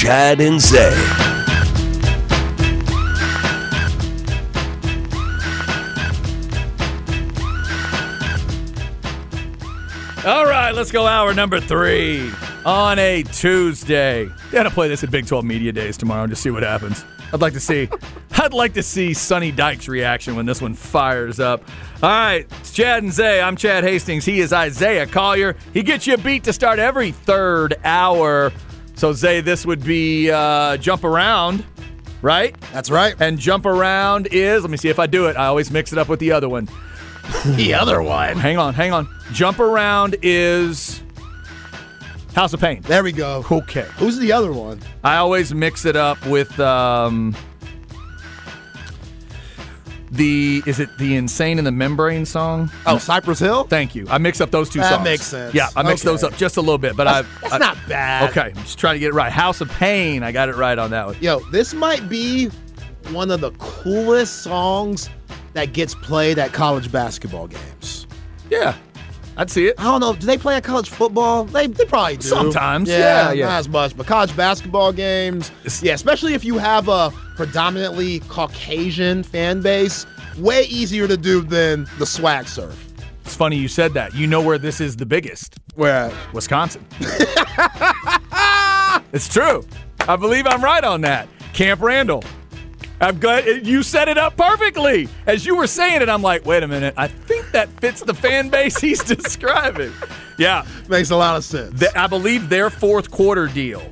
Chad 0.00 0.40
and 0.40 0.58
Zay. 0.58 0.88
All 10.24 10.46
right, 10.46 10.70
let's 10.74 10.90
go 10.90 11.06
hour 11.06 11.34
number 11.34 11.60
three 11.60 12.32
on 12.64 12.98
a 12.98 13.24
Tuesday. 13.24 14.30
Gotta 14.50 14.70
play 14.70 14.88
this 14.88 15.04
at 15.04 15.10
Big 15.10 15.26
12 15.26 15.44
Media 15.44 15.70
Days 15.70 15.98
tomorrow 15.98 16.22
and 16.22 16.32
just 16.32 16.42
see 16.42 16.50
what 16.50 16.62
happens. 16.62 17.04
I'd 17.34 17.42
like 17.42 17.52
to 17.52 17.60
see 17.60 17.90
I'd 18.38 18.54
like 18.54 18.72
to 18.72 18.82
see 18.82 19.12
Sonny 19.12 19.52
Dykes' 19.52 19.86
reaction 19.86 20.34
when 20.34 20.46
this 20.46 20.62
one 20.62 20.72
fires 20.72 21.40
up. 21.40 21.62
All 22.02 22.08
right, 22.08 22.46
it's 22.60 22.72
Chad 22.72 23.02
and 23.02 23.12
Zay. 23.12 23.42
I'm 23.42 23.54
Chad 23.54 23.84
Hastings. 23.84 24.24
He 24.24 24.40
is 24.40 24.50
Isaiah 24.50 25.04
Collier. 25.04 25.56
He 25.74 25.82
gets 25.82 26.06
you 26.06 26.14
a 26.14 26.18
beat 26.18 26.44
to 26.44 26.54
start 26.54 26.78
every 26.78 27.12
third 27.12 27.74
hour. 27.84 28.50
So 29.00 29.14
Zay, 29.14 29.40
this 29.40 29.64
would 29.64 29.82
be 29.82 30.30
uh, 30.30 30.76
jump 30.76 31.04
around, 31.04 31.64
right? 32.20 32.54
That's 32.70 32.90
right. 32.90 33.14
And 33.18 33.38
jump 33.38 33.64
around 33.64 34.28
is 34.30 34.60
let 34.60 34.70
me 34.70 34.76
see 34.76 34.90
if 34.90 34.98
I 34.98 35.06
do 35.06 35.24
it. 35.24 35.38
I 35.38 35.46
always 35.46 35.70
mix 35.70 35.94
it 35.94 35.98
up 35.98 36.10
with 36.10 36.20
the 36.20 36.32
other 36.32 36.50
one. 36.50 36.68
the 37.46 37.72
other 37.72 38.02
one. 38.02 38.36
Hang 38.36 38.58
on, 38.58 38.74
hang 38.74 38.92
on. 38.92 39.08
Jump 39.32 39.58
around 39.58 40.16
is 40.20 41.02
House 42.34 42.52
of 42.52 42.60
Pain. 42.60 42.82
There 42.82 43.02
we 43.02 43.12
go. 43.12 43.42
Okay. 43.50 43.86
Who's 43.96 44.18
the 44.18 44.32
other 44.32 44.52
one? 44.52 44.82
I 45.02 45.16
always 45.16 45.54
mix 45.54 45.86
it 45.86 45.96
up 45.96 46.22
with 46.26 46.60
um, 46.60 47.34
the 50.10 50.62
is 50.66 50.80
it 50.80 50.96
the 50.98 51.16
Insane 51.16 51.58
in 51.58 51.64
the 51.64 51.70
Membrane 51.72 52.24
song? 52.26 52.70
Oh, 52.86 52.98
Cypress 52.98 53.38
Hill. 53.38 53.64
Thank 53.64 53.94
you. 53.94 54.06
I 54.10 54.18
mix 54.18 54.40
up 54.40 54.50
those 54.50 54.68
two 54.68 54.80
That 54.80 54.90
songs. 54.90 54.98
That 55.04 55.10
makes 55.10 55.26
sense. 55.26 55.54
Yeah, 55.54 55.68
I 55.76 55.82
mix 55.82 56.00
Okay. 56.02 56.10
those 56.10 56.24
up 56.24 56.36
just 56.36 56.56
a 56.56 56.60
little 56.60 56.78
bit, 56.78 56.96
but 56.96 57.06
I 57.06 57.22
That's 57.40 57.52
I- 57.54 57.58
not 57.58 57.76
bad. 57.88 58.30
Okay, 58.30 58.52
I'm 58.54 58.62
just 58.62 58.78
trying 58.78 58.94
to 58.96 58.98
get 59.00 59.08
it 59.08 59.14
right. 59.14 59.30
House 59.32 59.60
of 59.60 59.68
Pain. 59.70 60.22
I 60.22 60.32
got 60.32 60.48
it 60.48 60.56
right 60.56 60.78
on 60.78 60.90
that 60.90 61.06
one. 61.06 61.16
Yo, 61.20 61.38
this 61.50 61.72
might 61.74 62.08
be 62.08 62.46
one 63.10 63.30
of 63.30 63.40
the 63.40 63.52
coolest 63.52 64.42
songs 64.42 65.08
that 65.52 65.72
gets 65.72 65.94
played 65.94 66.38
at 66.38 66.52
college 66.52 66.90
basketball 66.92 67.46
games. 67.48 68.06
Yeah, 68.50 68.74
I'd 69.40 69.50
see 69.50 69.68
it. 69.68 69.74
I 69.80 69.84
don't 69.84 70.00
know. 70.00 70.12
Do 70.12 70.26
they 70.26 70.36
play 70.36 70.56
at 70.56 70.64
college 70.64 70.90
football? 70.90 71.44
They, 71.44 71.66
they 71.66 71.86
probably 71.86 72.18
do. 72.18 72.28
Sometimes. 72.28 72.90
Yeah, 72.90 72.98
Yeah, 72.98 73.32
yeah. 73.32 73.46
not 73.46 73.60
as 73.60 73.70
much. 73.70 73.96
But 73.96 74.06
college 74.06 74.36
basketball 74.36 74.92
games, 74.92 75.50
yeah, 75.80 75.94
especially 75.94 76.34
if 76.34 76.44
you 76.44 76.58
have 76.58 76.88
a 76.88 77.10
predominantly 77.36 78.20
Caucasian 78.28 79.22
fan 79.22 79.62
base, 79.62 80.04
way 80.36 80.64
easier 80.64 81.08
to 81.08 81.16
do 81.16 81.40
than 81.40 81.86
the 81.98 82.04
swag 82.04 82.48
surf. 82.48 82.86
It's 83.24 83.34
funny 83.34 83.56
you 83.56 83.68
said 83.68 83.94
that. 83.94 84.14
You 84.14 84.26
know 84.26 84.42
where 84.42 84.58
this 84.58 84.78
is 84.78 84.96
the 84.96 85.06
biggest? 85.06 85.56
Where? 85.74 86.12
Wisconsin. 86.34 86.84
it's 89.14 89.26
true. 89.32 89.64
I 90.06 90.16
believe 90.16 90.46
I'm 90.46 90.62
right 90.62 90.84
on 90.84 91.00
that. 91.00 91.28
Camp 91.54 91.80
Randall. 91.80 92.24
I'm 93.00 93.18
glad 93.18 93.66
you 93.66 93.82
set 93.82 94.08
it 94.08 94.18
up 94.18 94.36
perfectly. 94.36 95.08
As 95.26 95.46
you 95.46 95.56
were 95.56 95.66
saying 95.66 96.02
it, 96.02 96.08
I'm 96.08 96.22
like, 96.22 96.44
wait 96.44 96.62
a 96.62 96.68
minute. 96.68 96.94
I 96.96 97.06
think 97.08 97.50
that 97.52 97.68
fits 97.80 98.02
the 98.02 98.14
fan 98.14 98.48
base 98.50 98.78
he's 98.80 99.02
describing. 99.02 99.92
Yeah. 100.38 100.64
Makes 100.88 101.10
a 101.10 101.16
lot 101.16 101.36
of 101.36 101.44
sense. 101.44 101.78
Th- 101.80 101.92
I 101.94 102.06
believe 102.06 102.48
their 102.48 102.68
fourth 102.70 103.10
quarter 103.10 103.46
deal 103.46 103.82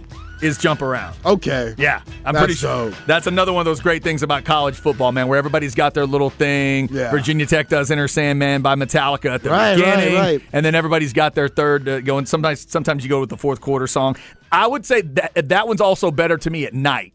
is 0.41 0.57
jump 0.57 0.83
around. 0.83 1.17
Okay. 1.27 1.75
Yeah, 1.79 2.01
I'm 2.25 2.33
That's 2.33 2.39
pretty 2.39 2.55
sure. 2.55 2.91
That's 3.09 3.27
another 3.27 3.53
one 3.53 3.61
of 3.61 3.65
those 3.65 3.81
great 3.81 4.05
things 4.05 4.23
about 4.23 4.45
college 4.45 4.77
football, 4.77 5.11
man, 5.11 5.27
where 5.27 5.37
everybody's 5.37 5.75
got 5.75 5.95
their 5.95 6.07
little 6.07 6.31
thing. 6.31 6.89
Yeah. 6.93 7.11
Virginia 7.11 7.45
Tech 7.45 7.69
does 7.69 7.91
Enter 7.91 8.07
Sandman 8.07 8.63
by 8.63 8.77
Metallica 8.77 9.31
at 9.35 9.43
the 9.43 9.51
Right, 9.51 9.71
right, 9.73 9.77
beginning, 9.97 10.15
right. 10.15 10.41
and 10.53 10.65
then 10.65 10.77
everybody's 10.77 11.13
got 11.13 11.35
their 11.35 11.49
third 11.49 11.89
uh, 11.89 12.01
going. 12.03 12.25
Sometimes, 12.27 12.71
sometimes 12.71 13.03
you 13.03 13.09
go 13.11 13.19
with 13.19 13.31
the 13.31 13.37
fourth 13.37 13.61
quarter 13.61 13.89
song. 13.89 14.17
I 14.53 14.67
would 14.69 14.87
say 14.87 15.01
that 15.01 15.49
that 15.49 15.67
one's 15.67 15.81
also 15.81 16.13
better 16.13 16.37
to 16.39 16.51
me 16.51 16.67
at 16.67 16.73
night. 16.75 17.15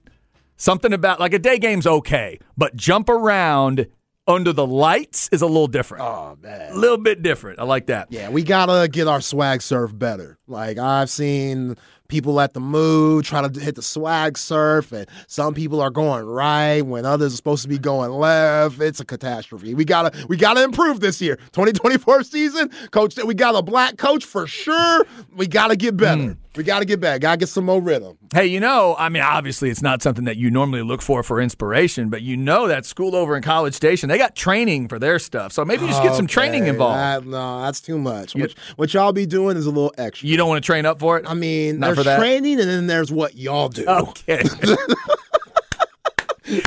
Something 0.57 0.93
about 0.93 1.19
like 1.19 1.33
a 1.33 1.39
day 1.39 1.57
game's 1.57 1.87
okay, 1.87 2.39
but 2.57 2.75
jump 2.75 3.09
around 3.09 3.87
under 4.27 4.53
the 4.53 4.65
lights 4.65 5.29
is 5.31 5.41
a 5.41 5.47
little 5.47 5.67
different. 5.67 6.03
Oh 6.03 6.37
man. 6.41 6.71
A 6.71 6.75
little 6.75 6.97
bit 6.97 7.21
different. 7.21 7.59
I 7.59 7.63
like 7.63 7.87
that. 7.87 8.07
Yeah, 8.11 8.29
we 8.29 8.43
gotta 8.43 8.87
get 8.87 9.07
our 9.07 9.21
swag 9.21 9.61
surf 9.61 9.91
better. 9.97 10.37
Like 10.47 10.77
I've 10.77 11.09
seen 11.09 11.75
people 12.13 12.39
at 12.39 12.53
the 12.53 12.59
mood 12.59 13.25
try 13.25 13.41
to 13.47 13.59
hit 13.59 13.73
the 13.73 13.81
swag 13.81 14.37
surf, 14.37 14.91
and 14.91 15.07
some 15.25 15.55
people 15.55 15.81
are 15.81 15.89
going 15.89 16.23
right 16.23 16.81
when 16.83 17.05
others 17.05 17.33
are 17.33 17.35
supposed 17.37 17.63
to 17.63 17.67
be 17.67 17.79
going 17.79 18.11
left. 18.11 18.79
It's 18.79 18.99
a 18.99 19.05
catastrophe. 19.05 19.73
We 19.73 19.83
gotta 19.83 20.11
we 20.27 20.37
gotta 20.37 20.63
improve 20.63 20.99
this 20.99 21.19
year. 21.19 21.37
2024 21.53 22.23
season, 22.23 22.69
coach. 22.91 23.15
We 23.23 23.33
got 23.33 23.55
a 23.55 23.63
black 23.63 23.97
coach 23.97 24.25
for 24.25 24.45
sure. 24.45 25.05
We 25.35 25.47
gotta 25.47 25.75
get 25.75 25.97
better. 25.97 26.21
Hmm. 26.21 26.31
We 26.55 26.63
gotta 26.63 26.85
get 26.85 26.99
better. 26.99 27.17
Gotta 27.17 27.37
get 27.37 27.49
some 27.49 27.65
more 27.65 27.81
rhythm. 27.81 28.15
Hey, 28.31 28.45
you 28.45 28.59
know, 28.59 28.95
I 28.99 29.09
mean, 29.09 29.23
obviously 29.23 29.71
it's 29.71 29.81
not 29.81 30.03
something 30.03 30.25
that 30.25 30.37
you 30.37 30.51
normally 30.51 30.83
look 30.83 31.01
for 31.01 31.23
for 31.23 31.41
inspiration, 31.41 32.09
but 32.09 32.21
you 32.21 32.37
know 32.37 32.67
that 32.67 32.85
school 32.85 33.15
over 33.15 33.35
in 33.35 33.41
College 33.41 33.73
Station, 33.73 34.07
they 34.07 34.19
got 34.19 34.35
training 34.35 34.87
for 34.87 34.99
their 34.99 35.17
stuff. 35.17 35.51
So 35.51 35.65
maybe 35.65 35.87
just 35.87 36.03
get 36.03 36.13
some 36.13 36.27
training 36.27 36.67
involved. 36.67 36.99
that- 36.99 37.25
no, 37.25 37.61
that's 37.61 37.81
too 37.81 37.97
much. 37.97 38.35
What, 38.35 38.53
what 38.75 38.93
y'all 38.93 39.13
be 39.13 39.25
doing 39.25 39.57
is 39.57 39.65
a 39.65 39.71
little 39.71 39.93
extra. 39.97 40.29
you 40.29 40.37
don't 40.37 40.47
want 40.47 40.63
to 40.63 40.65
train 40.65 40.85
up 40.85 40.99
for 40.99 41.17
it? 41.17 41.25
I 41.27 41.33
mean, 41.33 41.79
Not 41.79 41.95
there's 41.95 42.02
for 42.03 42.09
that? 42.09 42.19
training, 42.19 42.59
and 42.59 42.69
then 42.69 42.87
there's 42.87 43.11
what 43.11 43.35
y'all 43.35 43.69
do. 43.69 43.85
okay. 43.87 44.43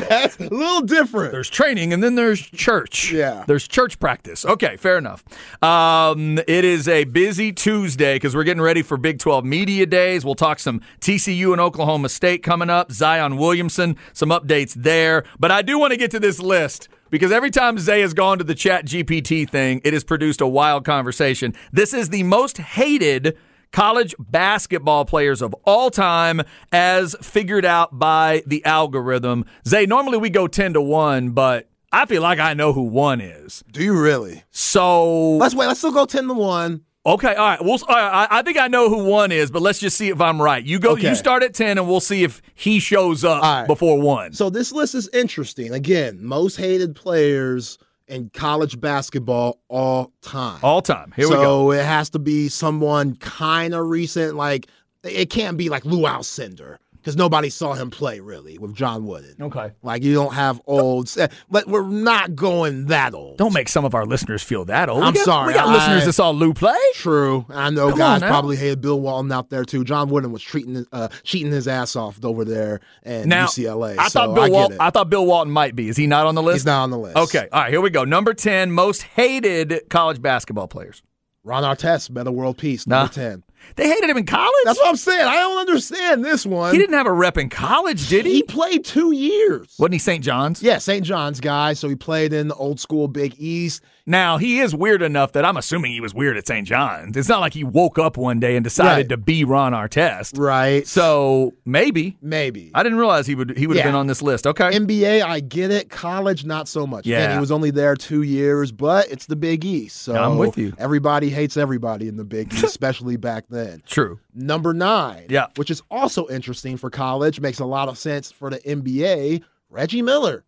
That's 0.09 0.39
a 0.41 0.49
little 0.49 0.81
different. 0.81 1.33
there's 1.33 1.51
training 1.51 1.93
and 1.93 2.03
then 2.03 2.15
there's 2.15 2.41
church. 2.41 3.13
Yeah. 3.13 3.45
There's 3.47 3.69
church 3.69 3.99
practice. 4.01 4.45
Okay, 4.47 4.77
fair 4.77 4.97
enough. 4.97 5.23
Um, 5.63 6.39
it 6.39 6.65
is 6.65 6.89
a 6.89 7.05
busy 7.05 7.53
Tuesday 7.53 8.15
because 8.15 8.35
we're 8.35 8.45
getting 8.45 8.63
ready 8.63 8.83
for 8.83 8.97
Big 8.97 9.19
12 9.19 9.45
Media 9.45 9.85
Days. 9.85 10.25
We'll 10.25 10.35
talk 10.35 10.61
some 10.61 10.81
TCU 11.01 11.53
and 11.53 11.61
Oklahoma 11.61 12.09
State 12.09 12.43
coming 12.43 12.71
up, 12.71 12.91
Zion 12.91 13.37
Williamson, 13.37 13.97
some 14.15 14.31
updates 14.31 14.73
there. 14.75 15.25
But 15.39 15.51
I 15.53 15.61
do 15.61 15.79
want 15.79 15.93
to 15.93 15.99
get 15.99 16.11
to 16.13 16.21
this 16.21 16.41
list 16.41 16.89
because 17.11 17.31
every 17.31 17.51
time 17.51 17.79
Zay 17.79 18.01
has 18.01 18.15
gone 18.15 18.39
to 18.39 18.45
the 18.45 18.55
chat 18.55 18.87
GPT 18.87 19.49
thing, 19.49 19.83
it 19.85 19.93
has 19.93 20.05
produced 20.05 20.41
a 20.41 20.47
wild 20.47 20.87
conversation. 20.87 21.53
This 21.71 21.93
is 21.93 22.09
the 22.09 22.23
most 22.23 22.59
hated 22.59 23.37
college 23.73 24.15
basketball 24.19 25.05
players 25.05 25.43
of 25.43 25.55
all 25.65 25.91
time 25.91 26.43
as 26.73 27.15
figured 27.21 27.65
out 27.65 27.99
by 27.99 28.43
the 28.47 28.65
algorithm. 28.65 29.45
Zay, 29.67 29.87
normally 29.87 30.19
we 30.19 30.31
go 30.31 30.47
10 30.47 30.75
to 30.75 30.81
1, 30.81 31.31
but 31.31 31.69
I 31.93 32.07
feel 32.07 32.23
like 32.23 32.39
I 32.39 32.55
know 32.55 32.73
who 32.73 32.83
one 32.83 33.21
is. 33.21 33.63
Do 33.71 33.83
you 33.83 33.99
really? 33.99 34.43
So, 34.51 35.37
Let's 35.37 35.55
wait. 35.55 35.67
Let's 35.67 35.79
still 35.79 35.93
go 35.93 36.05
ten 36.05 36.27
to 36.29 36.35
one. 36.35 36.83
okay, 37.07 37.35
all 37.35 37.47
right. 37.49 37.65
We'll, 37.65 37.79
all 37.89 37.95
right 37.97 38.29
I, 38.31 38.39
I 38.41 38.43
think 38.43 38.59
I 38.59 38.67
know 38.69 38.89
who 38.91 39.05
one 39.05 39.31
is, 39.33 39.51
but 39.51 39.63
let's 39.63 39.79
just 39.79 39.97
see 39.97 40.09
if 40.09 40.21
I'm 40.21 40.43
right. 40.43 40.63
You 40.63 40.79
go, 40.81 40.91
Okay. 40.93 41.09
you 41.09 41.15
start 41.15 41.43
at 41.45 41.55
10 41.55 41.79
and 41.79 41.87
we'll 41.89 42.01
see 42.01 42.25
if 42.25 42.43
he 42.55 42.81
shows 42.81 43.25
up 43.25 43.43
right. 43.43 43.67
before 43.67 44.01
1. 44.01 44.33
So 44.33 44.51
this 44.51 44.73
list 44.73 44.95
is 44.97 45.09
interesting. 45.15 45.73
Again, 45.73 46.19
most 46.23 46.57
hated 46.57 46.97
players 46.97 47.79
in 48.09 48.31
college 48.31 48.81
basketball 48.81 49.61
all 49.69 50.13
time. 50.23 50.61
all 50.63 50.83
time. 50.83 51.13
Here 51.17 51.27
so 51.27 51.31
we 51.31 51.37
go. 51.37 51.43
So 51.43 51.71
it 51.73 51.85
has 51.85 52.11
to 52.11 52.19
be 52.19 52.49
someone 52.49 53.17
kind 53.17 53.75
of 53.75 53.87
recent. 53.87 54.37
Like 54.37 54.69
it 55.03 55.31
can't 55.31 55.57
be 55.57 55.69
like 55.69 55.85
Lou 55.85 56.03
Alcindor 56.03 56.79
because 57.07 57.17
nobody 57.17 57.49
saw 57.49 57.73
him 57.73 57.89
play 57.89 58.19
really 58.19 58.59
with 58.59 58.75
John 58.75 59.07
Wooden. 59.07 59.37
Okay. 59.41 59.71
Like 59.85 60.03
you 60.03 60.13
don't 60.13 60.35
have 60.35 60.61
old, 60.67 61.09
but 61.49 61.69
we're 61.69 61.87
not 61.87 62.35
going 62.35 62.87
that 62.87 63.15
old. 63.15 63.39
Don't 63.39 63.55
make 63.55 63.69
some 63.69 63.85
of 63.85 63.95
our 63.95 64.05
listeners 64.05 64.43
feel 64.43 64.65
that 64.65 64.89
old. 64.89 65.05
I'm 65.05 65.13
we 65.13 65.21
got, 65.21 65.25
sorry, 65.25 65.47
We 65.47 65.55
got 65.55 65.69
I- 65.69 65.73
listeners 65.75 66.05
that 66.07 66.15
saw 66.15 66.31
Lou 66.31 66.53
play. 66.53 66.75
True, 66.95 67.47
I 67.49 67.71
know 67.71 67.91
Come 67.91 67.99
guys 68.01 68.23
probably 68.23 68.57
hated 68.57 68.81
Bill 68.81 68.99
Walton 69.01 69.31
out 69.31 69.51
there 69.51 69.65
too. 69.65 69.85
John 69.85 70.09
Wooden 70.09 70.33
was 70.33 70.43
treating, 70.43 70.85
uh, 70.91 71.07
cheating 71.23 71.53
his 71.53 71.69
ass 71.69 71.95
off 71.95 72.19
over 72.25 72.45
there 72.45 72.81
at 73.05 73.27
Now, 73.27 73.47
UCLA. 73.47 73.97
I 73.97 74.09
so 74.09 74.19
thought 74.19 74.35
Bill 74.35 74.43
I 74.45 74.49
Walton. 74.49 74.79
I 74.81 74.91
thought 74.91 75.09
Bill 75.09 75.25
Walton 75.25 75.53
might 75.53 75.77
be. 75.77 75.89
Is 75.89 75.97
he 75.97 76.09
not 76.09 76.27
on 76.27 76.35
the 76.35 76.43
list? 76.43 76.57
He's 76.57 76.67
not 76.67 76.83
on 76.83 76.91
the 76.91 76.99
list. 76.99 77.17
Okay. 77.17 77.47
All 77.53 77.61
right. 77.63 77.71
Here 77.71 77.81
we 77.81 77.91
go. 77.91 78.03
Number 78.03 78.35
ten 78.35 78.73
most 78.73 79.03
hated 79.03 79.85
college 79.91 80.21
basketball 80.21 80.67
players. 80.67 81.05
Ron 81.45 81.63
Artest, 81.63 82.11
Metta 82.11 82.33
World 82.33 82.59
Peace. 82.59 82.85
Nah. 82.89 83.03
Number 83.03 83.13
ten. 83.13 83.43
They 83.75 83.89
hated 83.89 84.09
him 84.09 84.17
in 84.17 84.25
college. 84.27 84.53
That's 84.65 84.79
what 84.79 84.89
I'm 84.89 84.97
saying. 84.97 85.27
I 85.27 85.35
don't 85.37 85.59
understand 85.59 86.25
this 86.25 86.47
one. 86.47 86.73
he 86.73 86.79
didn't 86.79 86.95
have 86.95 87.07
a 87.07 87.13
rep 87.13 87.37
in 87.37 87.49
college, 87.49 88.09
did 88.09 88.25
He 88.25 88.37
he? 88.37 88.43
played 88.45 88.85
two 88.85 89.13
years. 89.13 89.75
Wasn't 89.79 89.93
he 89.95 89.99
St. 89.99 90.23
John's? 90.25 90.63
Yeah, 90.63 90.79
St. 90.79 91.05
John's 91.05 91.41
guy. 91.41 91.73
So 91.75 91.89
he 91.89 91.95
played 91.97 92.33
in 92.33 92.49
the 92.49 92.55
old 92.55 92.79
school 92.81 93.09
Big 93.09 93.35
East. 93.39 93.83
Now 94.09 94.39
he 94.39 94.61
is 94.61 94.73
weird 94.75 95.03
enough 95.03 95.33
that 95.33 95.45
I'm 95.45 95.57
assuming 95.57 95.91
he 95.91 96.01
was 96.01 96.15
weird 96.15 96.37
at 96.37 96.47
St. 96.47 96.67
John's. 96.67 97.17
It's 97.17 97.29
not 97.29 97.41
like 97.41 97.53
he 97.55 97.65
woke 97.65 97.99
up 97.99 98.17
one 98.17 98.39
day 98.39 98.55
and 98.55 98.63
decided 98.63 98.87
Right. 98.97 99.09
to 99.09 99.17
be 99.17 99.45
Ron 99.45 99.73
Artest. 99.73 100.39
Right. 100.39 100.87
So 100.87 101.55
maybe 101.65 102.17
Maybe. 102.23 102.71
I 102.75 102.83
didn't 102.85 102.99
realize 102.99 103.27
he 103.27 103.35
would 103.35 103.57
he 103.59 103.67
would 103.67 103.77
have 103.77 103.85
been 103.85 103.95
on 103.97 104.07
this 104.07 104.23
list. 104.23 104.47
Okay. 104.47 104.71
NBA, 104.71 105.23
I 105.23 105.41
get 105.41 105.71
it. 105.73 105.91
College, 105.91 106.45
not 106.45 106.69
so 106.69 106.87
much. 106.87 107.05
Yeah. 107.05 107.25
And 107.25 107.33
he 107.33 107.39
was 107.41 107.51
only 107.51 107.71
there 107.73 107.97
two 107.97 108.23
years, 108.23 108.71
but 108.71 109.11
it's 109.11 109.27
the 109.27 109.37
Big 109.37 109.65
East. 109.65 109.97
So 110.03 110.15
I'm 110.15 110.39
with 110.39 110.57
you. 110.57 110.73
Everybody 110.79 111.29
hates 111.29 111.57
everybody 111.57 112.07
in 112.07 112.17
the 112.17 112.25
Big 112.25 112.53
East, 112.55 112.63
especially 112.77 113.17
back 113.17 113.47
then. 113.51 113.83
True. 113.87 114.21
Number 114.35 114.73
nine, 114.73 115.25
Yeah. 115.29 115.47
which 115.57 115.71
is 115.71 115.83
also 115.91 116.29
interesting 116.29 116.77
for 116.77 116.91
college, 116.91 117.41
makes 117.41 117.59
a 117.59 117.65
lot 117.67 117.89
of 117.89 117.99
sense 117.99 118.31
for 118.31 118.51
the 118.51 118.59
NBA. 118.61 119.43
Reggie 119.69 120.03
Miller, 120.03 120.45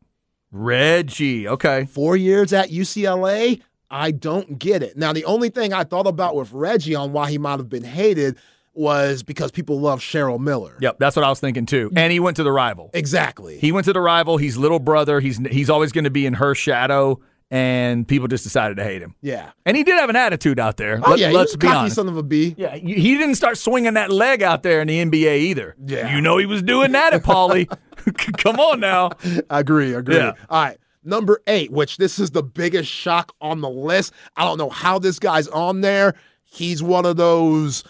Reggie. 0.50 1.48
Okay. 1.48 1.86
four 1.86 2.16
years 2.16 2.52
at 2.52 2.70
UCLA. 2.70 3.62
I 3.90 4.10
don't 4.10 4.58
get 4.58 4.82
it. 4.82 4.96
Now, 4.96 5.12
the 5.12 5.24
only 5.24 5.48
thing 5.48 5.72
I 5.72 5.84
thought 5.84 6.06
about 6.06 6.36
with 6.36 6.52
Reggie 6.52 6.94
on 6.94 7.12
why 7.12 7.30
he 7.30 7.38
might 7.38 7.58
have 7.58 7.70
been 7.70 7.84
hated 7.84 8.36
was 8.74 9.22
because 9.22 9.50
people 9.50 9.80
love 9.80 10.00
Cheryl 10.00 10.38
Miller. 10.38 10.76
Yep. 10.80 10.98
That's 10.98 11.16
what 11.16 11.24
I 11.24 11.30
was 11.30 11.40
thinking 11.40 11.66
too. 11.66 11.90
And 11.96 12.12
he 12.12 12.20
went 12.20 12.36
to 12.36 12.44
the 12.44 12.52
rival. 12.52 12.90
Exactly. 12.94 13.58
He 13.58 13.72
went 13.72 13.86
to 13.86 13.92
the 13.92 14.00
rival. 14.00 14.36
He's 14.36 14.56
little 14.56 14.78
brother. 14.78 15.20
He's 15.20 15.38
he's 15.48 15.68
always 15.68 15.90
going 15.90 16.04
to 16.04 16.10
be 16.10 16.26
in 16.26 16.34
her 16.34 16.54
shadow, 16.54 17.18
and 17.50 18.06
people 18.06 18.28
just 18.28 18.44
decided 18.44 18.76
to 18.76 18.84
hate 18.84 19.00
him. 19.00 19.14
yeah. 19.22 19.50
And 19.64 19.76
he 19.76 19.82
did 19.84 19.98
have 19.98 20.10
an 20.10 20.16
attitude 20.16 20.58
out 20.60 20.76
there. 20.76 21.00
Oh, 21.02 21.10
Let, 21.10 21.18
yeah. 21.18 21.28
He 21.30 21.34
let's 21.36 21.52
was 21.52 21.56
be 21.56 21.66
cocky 21.66 21.78
honest. 21.78 21.96
son 21.96 22.08
of 22.08 22.16
a 22.16 22.22
B. 22.22 22.54
Yeah, 22.58 22.76
he 22.76 22.94
he 22.94 23.16
didn't 23.16 23.36
start 23.36 23.56
swinging 23.58 23.94
that 23.94 24.10
leg 24.10 24.42
out 24.42 24.62
there 24.62 24.80
in 24.82 24.88
the 24.88 25.04
NBA 25.04 25.38
either. 25.38 25.74
Yeah. 25.84 26.14
You 26.14 26.20
know 26.20 26.36
he 26.38 26.46
was 26.46 26.62
doing 26.62 26.92
that 26.92 27.14
at 27.14 27.22
Pauley. 27.22 27.66
Come 28.38 28.58
on 28.60 28.80
now. 28.80 29.10
agree, 29.50 29.92
agree. 29.94 30.16
Yeah. 30.16 30.32
All 30.48 30.62
right. 30.64 30.78
Number 31.04 31.40
eight, 31.46 31.70
which 31.72 31.96
this 31.96 32.18
is 32.18 32.30
the 32.32 32.42
biggest 32.42 32.90
shock 32.90 33.34
on 33.40 33.60
the 33.60 33.68
list. 33.70 34.12
I 34.36 34.44
don't 34.44 34.58
know 34.58 34.68
how 34.70 34.98
this 34.98 35.18
guy's 35.18 35.48
on 35.48 35.80
there. 35.80 36.14
He's 36.44 36.82
one 36.82 37.06
of 37.06 37.16
those 37.16 37.82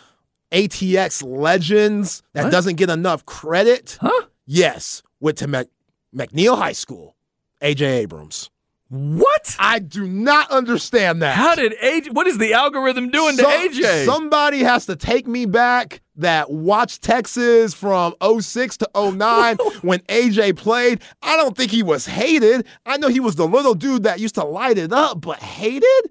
ATX 0.52 1.22
legends 1.24 2.22
that 2.32 2.44
What? 2.44 2.52
doesn't 2.52 2.76
get 2.76 2.90
enough 2.90 3.24
credit. 3.26 3.98
Huh? 4.00 4.26
Yes, 4.46 5.02
went 5.20 5.36
to 5.38 5.46
Mc, 5.46 5.68
McNeil 6.14 6.56
High 6.56 6.72
School. 6.72 7.16
AJ 7.62 7.82
Abrams. 7.82 8.50
What? 8.90 9.54
I 9.58 9.80
do 9.80 10.06
not 10.06 10.50
understand 10.50 11.20
that. 11.20 11.34
How 11.36 11.54
did 11.54 11.74
AJ? 11.82 12.14
What 12.14 12.26
is 12.26 12.38
the 12.38 12.54
algorithm 12.54 13.10
doing 13.10 13.36
to 13.36 13.42
AJ? 13.42 14.06
Somebody 14.06 14.60
has 14.60 14.86
to 14.86 14.96
take 14.96 15.26
me 15.26 15.44
back 15.44 16.00
that 16.16 16.50
watched 16.50 17.02
Texas 17.02 17.74
from 17.74 18.14
06 18.40 18.78
to 18.78 18.88
09 18.94 19.56
when 19.82 20.00
AJ 20.00 20.56
played. 20.56 21.02
I 21.22 21.36
don't 21.36 21.54
think 21.54 21.70
he 21.70 21.82
was 21.82 22.06
hated. 22.06 22.66
I 22.86 22.96
know 22.96 23.08
he 23.08 23.20
was 23.20 23.36
the 23.36 23.46
little 23.46 23.74
dude 23.74 24.04
that 24.04 24.20
used 24.20 24.36
to 24.36 24.44
light 24.44 24.78
it 24.78 24.92
up, 24.92 25.20
but 25.20 25.38
hated? 25.38 26.10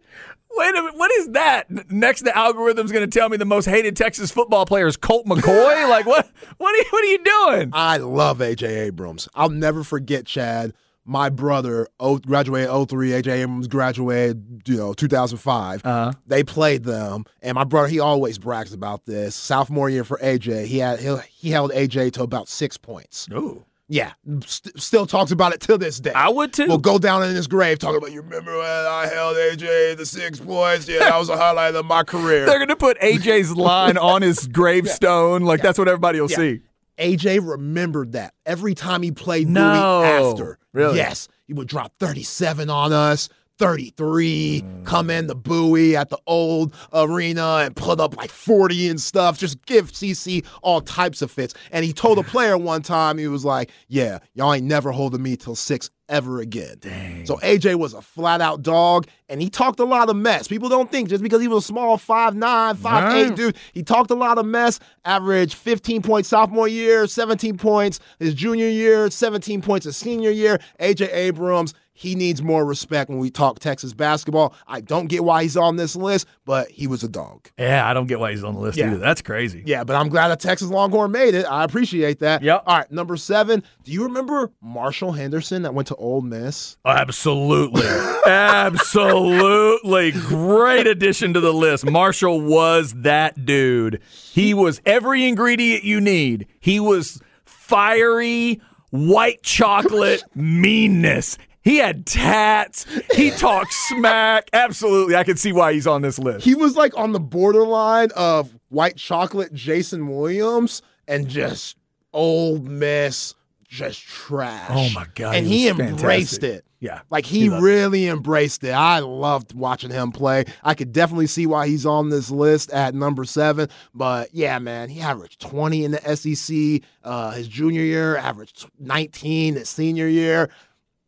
Wait 0.52 0.70
a 0.70 0.82
minute. 0.82 0.98
What 0.98 1.12
is 1.14 1.30
that? 1.30 1.92
Next, 1.92 2.22
the 2.22 2.38
algorithm's 2.38 2.92
going 2.92 3.10
to 3.10 3.20
tell 3.20 3.28
me 3.28 3.38
the 3.38 3.46
most 3.46 3.66
hated 3.66 3.96
Texas 3.96 4.32
football 4.32 4.66
player 4.68 4.88
is 4.88 4.98
Colt 4.98 5.26
McCoy. 5.26 5.90
like 5.90 6.06
what? 6.06 6.30
What 6.58 6.74
are 6.74 6.78
you? 6.78 6.86
What 6.92 7.04
are 7.04 7.08
you 7.08 7.24
doing? 7.24 7.70
I 7.74 7.98
love 7.98 8.38
AJ 8.38 8.68
Abrams. 8.86 9.28
I'll 9.34 9.50
never 9.50 9.84
forget 9.84 10.26
Chad. 10.26 10.74
My 11.10 11.30
brother 11.30 11.88
oh, 12.02 12.18
graduated 12.18 12.70
03. 12.70 13.12
AJ 13.12 13.28
Abrams 13.32 13.68
graduated, 13.70 14.64
you 14.68 14.76
know, 14.76 14.94
2005. 14.94 15.82
Uh-huh. 15.86 16.12
They 16.28 16.44
played 16.44 16.84
them, 16.84 17.24
and 17.42 17.56
my 17.56 17.64
brother 17.64 17.88
he 17.88 18.00
always 18.02 18.38
brags 18.38 18.74
about 18.74 19.06
this. 19.06 19.34
Sophomore 19.34 19.90
year 19.90 20.04
for 20.04 20.18
AJ, 20.18 20.66
he 20.66 20.80
had 20.80 21.00
he, 21.00 21.16
he 21.34 21.50
held 21.50 21.72
AJ 21.72 22.12
to 22.14 22.24
about 22.24 22.50
six 22.50 22.76
points. 22.78 23.28
Ooh, 23.32 23.64
Yeah, 23.88 24.12
st- 24.46 24.82
still 24.82 25.06
talks 25.06 25.32
about 25.32 25.54
it 25.54 25.62
till 25.62 25.78
this 25.78 25.98
day. 26.02 26.12
I 26.14 26.28
would 26.28 26.52
too. 26.52 26.68
will 26.68 26.78
go 26.78 26.98
down 27.00 27.24
in 27.24 27.34
his 27.34 27.48
grave 27.48 27.80
talking 27.80 27.98
about. 28.00 28.12
You 28.12 28.22
remember 28.22 28.58
when 28.58 28.66
I 28.68 29.08
held 29.10 29.38
AJ 29.38 29.96
the 29.96 30.06
six 30.06 30.42
points? 30.42 30.90
Yeah, 30.90 31.00
that 31.00 31.18
was 31.18 31.30
a 31.30 31.38
highlight 31.38 31.74
of 31.76 31.86
my 31.86 32.04
career. 32.04 32.46
They're 32.48 32.60
going 32.60 32.68
to 32.68 32.76
put 32.76 33.00
AJ's 33.00 33.56
line 33.56 33.98
on 33.98 34.22
his 34.24 34.46
gravestone. 34.52 35.44
Like 35.44 35.62
that's 35.62 35.80
what 35.80 35.88
everybody 35.88 36.20
will 36.20 36.30
Yeah. 36.30 36.36
see. 36.38 36.62
AJ 36.98 37.48
remembered 37.48 38.14
that 38.14 38.34
every 38.46 38.74
time 38.76 39.02
he 39.04 39.12
played 39.12 39.48
No. 39.48 39.62
Bowie 39.62 40.32
after. 40.32 40.60
Really? 40.74 40.98
Yes, 40.98 41.28
he 41.46 41.54
would 41.54 41.68
drop 41.68 41.94
37 42.00 42.70
on 42.70 42.94
us, 42.94 43.30
33, 43.58 44.62
Mm. 44.62 44.86
come 44.86 45.10
in 45.10 45.28
the 45.28 45.36
Bowie 45.36 45.96
at 45.96 46.10
the 46.10 46.18
old 46.28 46.74
arena 46.94 47.62
and 47.64 47.76
put 47.76 48.00
up 48.00 48.16
like 48.18 48.30
40 48.32 48.90
and 48.90 49.00
stuff. 49.02 49.38
Just 49.38 49.64
give 49.66 49.92
CC 49.92 50.44
all 50.62 50.82
types 50.82 51.22
of 51.22 51.32
fits. 51.32 51.54
And 51.72 51.84
he 51.86 51.94
told 51.94 52.18
a 52.20 52.24
player 52.34 52.58
one 52.58 52.82
time, 52.82 53.18
he 53.18 53.28
was 53.28 53.46
like, 53.46 53.72
Yeah, 53.88 54.20
y'all 54.34 54.54
ain't 54.54 54.66
never 54.66 54.92
holding 54.92 55.22
me 55.22 55.36
till 55.36 55.56
six 55.56 55.90
ever 56.10 56.40
again. 56.40 56.78
So 57.26 57.36
AJ 57.38 57.76
was 57.76 57.94
a 57.94 58.02
flat 58.02 58.40
out 58.40 58.62
dog 58.62 59.08
and 59.28 59.42
he 59.42 59.50
talked 59.50 59.82
a 59.82 59.84
lot 59.84 60.10
of 60.10 60.16
mess. 60.16 60.48
People 60.48 60.70
don't 60.70 60.90
think 60.90 61.10
just 61.10 61.22
because 61.22 61.42
he 61.42 61.50
was 61.50 61.66
a 61.66 61.68
small 61.68 61.98
5'9, 61.98 62.78
5'8 62.78 62.84
Right. 63.28 63.36
dude, 63.36 63.58
he 63.74 63.84
talked 63.84 64.10
a 64.10 64.16
lot 64.16 64.38
of 64.38 64.46
mess. 64.46 64.80
Average 65.04 65.56
15 65.56 66.02
points 66.02 66.30
sophomore 66.30 66.70
year, 66.70 67.08
17 67.08 67.58
points 67.58 68.00
his 68.20 68.34
junior 68.34 68.70
year, 68.70 69.10
17 69.10 69.62
points 69.62 69.84
his 69.86 69.98
senior 69.98 70.32
year. 70.32 70.60
AJ 70.80 71.10
Abrams, 71.14 71.74
he 72.00 72.14
needs 72.14 72.44
more 72.44 72.64
respect 72.64 73.10
when 73.10 73.18
we 73.18 73.32
talk 73.32 73.58
Texas 73.58 73.92
basketball. 73.92 74.54
I 74.68 74.82
don't 74.82 75.08
get 75.08 75.24
why 75.24 75.42
he's 75.42 75.58
on 75.58 75.78
this 75.78 75.96
list, 75.96 76.28
but 76.46 76.70
he 76.70 76.86
was 76.86 77.04
a 77.04 77.08
dog. 77.10 77.50
Yeah, 77.58 77.90
I 77.90 77.94
don't 77.96 78.06
get 78.06 78.20
why 78.20 78.30
he's 78.32 78.44
on 78.44 78.54
the 78.54 78.60
list 78.60 78.78
Yeah. 78.78 78.86
either. 78.92 78.98
That's 78.98 79.24
crazy. 79.24 79.64
Yeah, 79.66 79.84
but 79.84 79.96
I'm 79.96 80.08
glad 80.10 80.30
a 80.30 80.36
Texas 80.36 80.70
Longhorn 80.70 81.12
made 81.12 81.34
it. 81.34 81.46
I 81.46 81.64
appreciate 81.64 82.20
that. 82.20 82.44
Yep. 82.44 82.64
All 82.68 82.78
right, 82.78 82.92
number 82.92 83.18
seven. 83.18 83.64
Do 83.84 83.92
you 83.92 84.04
remember 84.04 84.52
Marshall 84.62 85.12
Henderson 85.14 85.64
that 85.64 85.74
went 85.74 85.88
to 85.88 85.96
Ole 85.96 86.22
Miss? 86.22 86.78
Absolutely. 86.86 87.82
Absolutely. 88.28 90.12
Great 90.12 90.86
addition 90.86 91.34
to 91.34 91.40
the 91.40 91.54
list. 91.54 91.84
Marshall 91.86 92.42
was 92.42 92.94
that 92.98 93.44
dude. 93.44 94.02
He 94.34 94.54
was 94.54 94.82
every 94.86 95.26
ingredient 95.28 95.84
you 95.84 96.00
need. 96.00 96.46
He 96.60 96.80
was 96.80 97.20
fiery, 97.46 98.62
white 98.92 99.42
chocolate 99.44 100.24
meanness. 100.36 101.38
He 101.68 101.78
had 101.78 102.06
tats. 102.06 102.86
He 103.14 103.30
talked 103.38 103.74
smack. 103.74 104.50
Absolutely. 104.54 105.18
I 105.18 105.26
can 105.26 105.36
see 105.36 105.52
why 105.52 105.74
he's 105.74 105.86
on 105.86 106.02
this 106.02 106.18
list. 106.18 106.46
He 106.46 106.56
was 106.56 106.78
like 106.78 106.98
on 106.98 107.12
the 107.12 107.20
borderline 107.20 108.10
of 108.16 108.58
white 108.70 108.96
chocolate 108.96 109.54
Jason 109.54 110.08
Williams 110.08 110.82
and 111.10 111.28
just 111.28 111.76
Ole 112.14 112.60
Miss, 112.60 113.36
just 113.68 114.02
trash. 114.02 114.70
Oh, 114.72 114.90
my 114.96 115.08
God, 115.16 115.36
And 115.36 115.46
he 115.46 115.64
he, 115.64 115.68
embraced 115.68 116.40
fantastic. 116.42 116.44
it. 116.44 116.64
Yeah. 116.80 117.02
Like 117.10 117.26
He 117.26 117.42
he 117.42 117.50
really 117.50 118.08
embraced 118.08 118.64
it. 118.64 118.72
I 118.72 119.00
loved 119.00 119.54
watching 119.54 119.90
him 119.90 120.12
play. 120.12 120.46
I 120.64 120.74
could 120.74 120.94
definitely 120.94 121.28
see 121.28 121.48
why 121.48 121.68
he's 121.68 121.86
on 121.88 122.10
this 122.10 122.30
list 122.30 122.72
at 122.72 122.94
number 122.94 123.26
seven. 123.26 123.68
But 123.96 124.30
yeah, 124.32 124.60
man, 124.60 124.88
he 124.90 125.02
averaged 125.02 125.42
20 125.42 125.86
in 125.86 125.92
the 125.92 126.16
SEC 126.16 126.88
uh, 127.04 127.32
his 127.32 127.48
junior 127.48 127.82
year, 127.82 128.16
averaged 128.16 128.70
19 128.80 129.56
his 129.56 129.68
senior 129.70 130.08
year. 130.08 130.50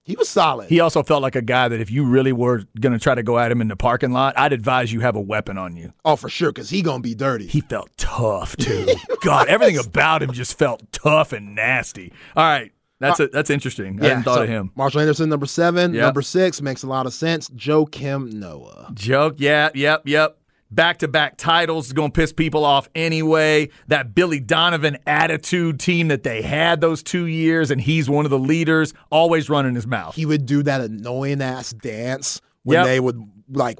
He 0.10 0.16
was 0.16 0.28
solid. 0.28 0.70
He 0.70 0.80
also 0.80 1.04
felt 1.04 1.22
like 1.22 1.36
a 1.36 1.42
guy 1.44 1.68
that 1.68 1.80
if 1.80 1.92
you 1.92 2.04
really 2.04 2.34
were 2.34 2.64
going 2.80 2.94
to 2.94 3.00
try 3.00 3.14
to 3.14 3.22
go 3.22 3.38
at 3.38 3.52
him 3.52 3.62
in 3.62 3.68
the 3.68 3.76
parking 3.76 4.12
lot, 4.12 4.34
I'd 4.40 4.54
advise 4.54 4.92
you 4.92 5.02
have 5.02 5.16
a 5.16 5.22
weapon 5.22 5.56
on 5.56 5.76
you. 5.76 5.94
oh, 6.04 6.16
for 6.16 6.30
sure, 6.30 6.52
because 6.52 6.68
he 6.72 6.82
gonna 6.82 7.04
be 7.04 7.14
dirty. 7.14 7.46
He 7.46 7.62
felt 7.62 7.92
tough 7.96 8.58
too. 8.58 8.88
God, 9.22 9.48
everything 9.50 9.78
about 9.78 10.24
him 10.24 10.32
just 10.32 10.58
felt 10.58 10.92
tough 10.92 11.32
and 11.32 11.54
nasty. 11.54 12.12
All 12.36 12.44
right, 12.44 12.72
that's 13.00 13.20
uh, 13.20 13.26
a, 13.26 13.28
that's 13.28 13.52
interesting. 13.52 14.04
I 14.04 14.08
hadn't 14.08 14.24
thought 14.24 14.38
so 14.38 14.44
of 14.44 14.50
him. 14.50 14.72
Marshall 14.76 15.02
Anderson, 15.02 15.30
number 15.30 15.46
seven. 15.46 15.94
Yep. 15.94 16.02
Number 16.02 16.24
six 16.24 16.60
makes 16.60 16.82
a 16.82 16.88
lot 16.88 17.06
of 17.06 17.14
sense. 17.14 17.48
Joakim 17.50 18.34
Noah. 18.34 18.90
Joke, 18.96 19.36
yeah, 19.38 19.70
yep, 19.76 20.02
yep. 20.08 20.39
Back 20.72 21.00
to 21.00 21.08
back 21.08 21.36
titles 21.38 21.88
is 21.88 21.94
going 21.94 22.12
to 22.12 22.16
piss 22.16 22.32
people 22.32 22.64
off 22.64 22.88
anyway. 22.94 23.70
That 23.88 24.14
Billy 24.14 24.40
Donovan 24.40 24.98
attitude 25.08 25.80
team 25.80 26.10
that 26.10 26.22
they 26.24 26.44
had 26.44 26.80
those 26.80 27.02
two 27.02 27.26
years, 27.26 27.72
and 27.72 27.82
he's 27.82 28.08
one 28.08 28.26
of 28.26 28.30
the 28.32 28.38
leaders, 28.38 28.94
always 29.12 29.50
running 29.50 29.74
his 29.74 29.88
mouth. 29.88 30.14
He 30.16 30.28
would 30.28 30.46
do 30.46 30.62
that 30.64 30.82
annoying 30.82 31.42
ass 31.42 31.72
dance 31.74 32.40
when 32.64 32.76
Yep. 32.78 32.86
they 32.86 33.00
would 33.00 33.20
like 33.52 33.80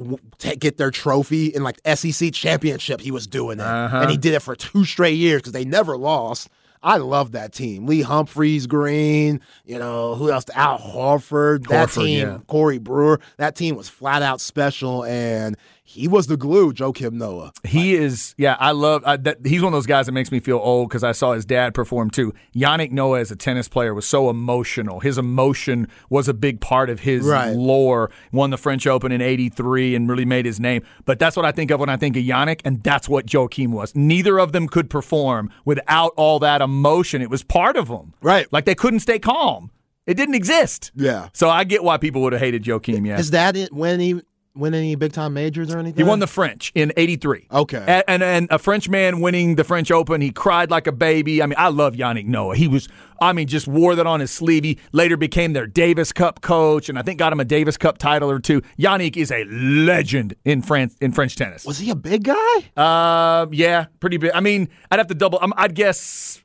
get 0.58 0.78
their 0.78 0.90
trophy 0.90 1.46
in 1.48 1.62
like 1.62 1.80
SEC 1.86 2.32
championship. 2.34 3.02
He 3.02 3.12
was 3.12 3.28
doing 3.28 3.60
it, 3.60 3.64
Uh-huh. 3.66 3.98
and 3.98 4.10
he 4.10 4.18
did 4.18 4.34
it 4.34 4.42
for 4.42 4.56
two 4.56 4.84
straight 4.84 5.18
years 5.18 5.42
because 5.42 5.54
they 5.54 5.66
never 5.66 5.96
lost. 5.96 6.50
I 6.82 6.96
love 6.96 7.34
that 7.34 7.52
team. 7.54 7.86
Lee 7.86 8.02
Humphreys, 8.02 8.66
Green, 8.66 9.42
you 9.66 9.78
know, 9.78 10.16
who 10.16 10.32
else? 10.32 10.46
Al 10.56 10.80
Horford. 10.80 11.68
That 11.68 11.90
Horford, 11.90 12.04
team, 12.06 12.20
yeah. 12.28 12.38
Corey 12.48 12.78
Brewer. 12.78 13.20
That 13.38 13.56
team 13.56 13.76
was 13.76 13.90
flat 13.90 14.22
out 14.24 14.40
special, 14.42 15.04
and 15.04 15.58
he 15.92 16.08
was 16.08 16.28
the 16.28 16.38
glue, 16.38 16.72
Joakim 16.72 17.14
Noah. 17.14 17.52
He 17.64 17.96
is, 17.96 18.36
yeah, 18.38 18.56
I 18.60 18.72
love 18.74 19.02
I, 19.08 19.18
that. 19.18 19.40
He's 19.44 19.64
one 19.64 19.74
of 19.74 19.78
those 19.78 19.88
guys 19.88 20.06
that 20.06 20.12
makes 20.12 20.32
me 20.32 20.40
feel 20.40 20.60
old 20.60 20.88
because 20.88 21.04
I 21.04 21.14
saw 21.14 21.34
his 21.34 21.46
dad 21.46 21.74
perform 21.74 22.12
too. 22.12 22.32
Yannick 22.56 22.92
Noah, 22.92 23.22
as 23.22 23.32
a 23.32 23.36
tennis 23.36 23.68
player, 23.68 23.96
was 23.96 24.06
so 24.06 24.30
emotional. 24.30 25.00
His 25.00 25.18
emotion 25.18 25.88
was 26.12 26.28
a 26.28 26.34
big 26.36 26.62
part 26.62 26.92
of 26.92 27.00
his 27.00 27.26
Right. 27.26 27.56
lore. 27.56 28.12
Won 28.32 28.52
the 28.52 28.58
French 28.58 28.86
Open 28.86 29.12
in 29.12 29.20
'83 29.20 29.96
and 29.96 30.08
really 30.08 30.26
made 30.26 30.46
his 30.46 30.60
name. 30.60 30.84
But 31.06 31.18
that's 31.18 31.36
what 31.36 31.46
I 31.46 31.52
think 31.52 31.72
of 31.72 31.80
when 31.80 31.90
I 31.90 31.98
think 31.98 32.16
of 32.16 32.24
Yannick, 32.24 32.62
and 32.64 32.84
that's 32.84 33.10
what 33.10 33.26
Joakim 33.26 33.70
was. 33.70 33.96
Neither 33.96 34.38
of 34.40 34.52
them 34.52 34.68
could 34.68 34.92
perform 34.92 35.50
without 35.66 36.14
all 36.16 36.38
that 36.38 36.62
emotion. 36.62 37.24
It 37.24 37.32
was 37.32 37.42
part 37.42 37.76
of 37.76 37.88
them, 37.88 38.14
Right. 38.22 38.46
Like 38.52 38.66
they 38.66 38.76
couldn't 38.76 39.00
stay 39.00 39.18
calm. 39.18 39.72
It 40.06 40.16
didn't 40.18 40.36
exist. 40.36 40.92
Yeah. 40.96 41.30
So 41.34 41.50
I 41.50 41.64
get 41.64 41.84
why 41.84 41.98
people 41.98 42.22
would 42.24 42.34
have 42.34 42.42
hated 42.42 42.64
Joakim. 42.64 43.06
Yeah. 43.06 43.20
Is 43.20 43.30
that 43.32 43.52
didn't 43.54 43.74
win 43.78 43.94
any 44.02 44.22
win 44.56 44.74
any 44.74 44.96
big 44.96 45.14
time 45.14 45.34
majors 45.34 45.74
or 45.74 45.80
anything. 45.80 46.04
He 46.04 46.08
won 46.08 46.20
the 46.20 46.28
French 46.28 46.72
in 46.76 46.92
'83. 46.98 47.48
Okay. 47.52 47.84
and, 47.88 48.04
and 48.08 48.24
and 48.24 48.48
a 48.52 48.60
French 48.60 48.90
man 48.90 49.22
winning 49.22 49.56
the 49.56 49.64
French 49.64 49.92
Open, 49.92 50.22
he 50.22 50.32
cried 50.32 50.70
like 50.70 50.88
a 50.88 50.92
baby. 50.92 51.42
I 51.42 51.46
mean, 51.46 51.56
I 51.58 51.70
love 51.70 51.96
Yannick 51.96 52.26
Noah. 52.26 52.56
He 52.56 52.68
was, 52.68 52.90
I 53.22 53.34
mean, 53.34 53.48
just 53.48 53.68
wore 53.68 53.96
that 53.96 54.08
on 54.08 54.20
his 54.20 54.32
sleeve. 54.32 54.64
He 54.64 54.78
later 54.92 55.18
became 55.18 55.54
their 55.54 55.68
Davis 55.68 56.12
Cup 56.12 56.42
coach, 56.42 56.90
and 56.90 57.00
I 57.00 57.02
think 57.02 57.20
got 57.20 57.32
him 57.34 57.40
a 57.40 57.46
Davis 57.46 57.78
Cup 57.78 57.98
title 57.98 58.30
or 58.30 58.40
two. 58.40 58.62
Yannick 58.78 59.18
is 59.18 59.32
a 59.32 59.44
legend 59.46 60.36
in 60.46 60.62
France 60.62 60.96
in 61.02 61.12
French 61.12 61.36
tennis. 61.36 61.66
Was 61.66 61.80
he 61.80 61.90
a 61.90 61.96
big 61.96 62.24
guy? 62.24 62.72
Uh, 62.76 63.48
yeah, 63.52 63.86
pretty 64.00 64.18
big. 64.18 64.32
I 64.34 64.40
mean, 64.40 64.70
I'd 64.92 65.00
have 65.00 65.08
to 65.08 65.16
double. 65.16 65.40
I'm, 65.42 65.54
I'd 65.56 65.76
guess. 65.76 66.42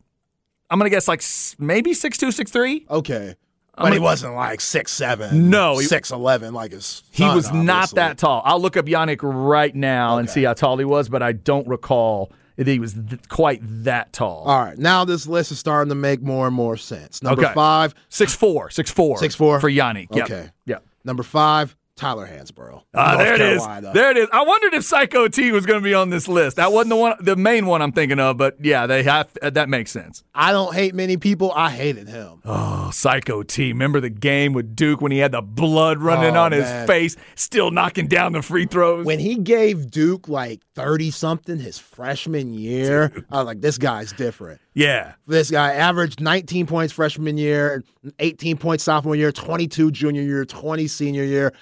I'm 0.70 0.78
gonna 0.78 0.90
guess 0.90 1.06
like 1.06 1.22
maybe 1.58 1.94
six 1.94 2.18
two, 2.18 2.32
six 2.32 2.50
three. 2.50 2.86
Okay. 2.90 3.36
But 3.76 3.92
he 3.92 3.98
wasn't 3.98 4.34
like 4.34 4.60
six 4.60 4.92
seven. 4.92 5.50
No, 5.50 5.78
he- 5.78 5.86
six 5.86 6.10
eleven 6.10 6.54
like 6.54 6.72
his. 6.72 7.02
He 7.10 7.24
son, 7.24 7.34
was 7.36 7.52
not 7.52 7.90
that 7.96 8.18
tall. 8.18 8.42
I'll 8.44 8.60
look 8.60 8.76
up 8.76 8.86
Yannick 8.86 9.20
right 9.22 9.74
now 9.74 10.18
and 10.18 10.28
see 10.30 10.44
how 10.44 10.54
tall 10.54 10.76
he 10.78 10.84
was, 10.84 11.08
but 11.08 11.22
I 11.22 11.32
don't 11.32 11.66
recall 11.66 12.30
that 12.56 12.68
he 12.68 12.78
was 12.78 12.92
th- 12.94 13.28
quite 13.28 13.60
that 13.84 14.12
tall. 14.12 14.44
All 14.46 14.64
right, 14.64 14.78
now 14.78 15.04
this 15.04 15.26
list 15.26 15.50
is 15.50 15.58
starting 15.58 15.88
to 15.88 15.96
make 15.96 16.22
more 16.22 16.46
and 16.46 16.54
more 16.54 16.76
sense. 16.76 17.20
Number 17.22 17.42
Okay. 17.46 17.52
five, 17.54 17.94
Six 18.08 18.32
four, 18.32 18.70
six 18.70 18.90
four, 18.92 19.18
Six 19.18 19.34
four? 19.34 19.58
for 19.58 19.68
Yannick. 19.68 20.06
Yep. 20.14 20.24
Okay. 20.26 20.50
Yep. 20.66 20.84
number 21.04 21.24
five, 21.24 21.74
Tyler 21.96 22.26
Hansbrough. 22.26 22.82
Ah, 22.92 23.16
there 23.16 23.34
it 23.34 23.40
is. 23.40 23.64
There 23.94 24.10
it 24.10 24.16
is. 24.16 24.28
I 24.32 24.42
wondered 24.42 24.74
if 24.74 24.84
Psycho 24.84 25.28
T 25.28 25.52
was 25.52 25.64
going 25.64 25.78
to 25.80 25.84
be 25.84 25.94
on 25.94 26.10
this 26.10 26.26
list. 26.26 26.56
That 26.56 26.72
wasn't 26.72 26.90
the 26.90 26.96
one, 26.96 27.16
the 27.20 27.36
main 27.36 27.66
one 27.66 27.82
I'm 27.82 27.92
thinking 27.92 28.18
of, 28.18 28.36
but 28.36 28.56
yeah, 28.60 28.88
they 28.88 29.04
have. 29.04 29.28
uh, 29.40 29.50
That 29.50 29.68
makes 29.68 29.92
sense. 29.92 30.24
I 30.34 30.50
don't 30.50 30.74
hate 30.74 30.92
many 30.92 31.16
people. 31.18 31.52
I 31.54 31.70
hated 31.70 32.08
him. 32.08 32.40
Oh, 32.44 32.90
Psycho 32.92 33.44
T. 33.44 33.68
Remember 33.68 34.00
the 34.00 34.10
game 34.10 34.52
with 34.54 34.74
Duke 34.74 35.00
when 35.00 35.12
he 35.12 35.18
had 35.18 35.30
the 35.30 35.40
blood 35.42 35.98
running 35.98 36.36
Oh, 36.36 36.40
on 36.42 36.52
his 36.52 36.68
face, 36.88 37.16
still 37.36 37.70
knocking 37.70 38.08
down 38.08 38.32
the 38.32 38.42
free 38.42 38.66
throws. 38.66 39.06
When 39.06 39.20
he 39.20 39.36
gave 39.36 39.88
Duke 39.92 40.28
like 40.28 40.62
30 40.74 41.12
something 41.12 41.58
his 41.60 41.78
freshman 41.78 42.52
year, 42.54 43.12
I 43.30 43.36
was 43.38 43.46
like, 43.46 43.60
this 43.60 43.78
guy's 43.78 44.12
different. 44.12 44.60
yeah. 44.74 45.12
This 45.28 45.48
guy 45.50 45.72
averaged 45.74 46.20
19 46.20 46.66
points 46.66 46.92
freshman 46.92 47.38
year, 47.38 47.84
18 48.18 48.56
points 48.56 48.82
sophomore 48.82 49.14
year, 49.14 49.30
22 49.30 49.92
junior 49.92 50.22
year, 50.22 50.44
20 50.44 50.86
senior 50.88 51.22
year, 51.24 51.52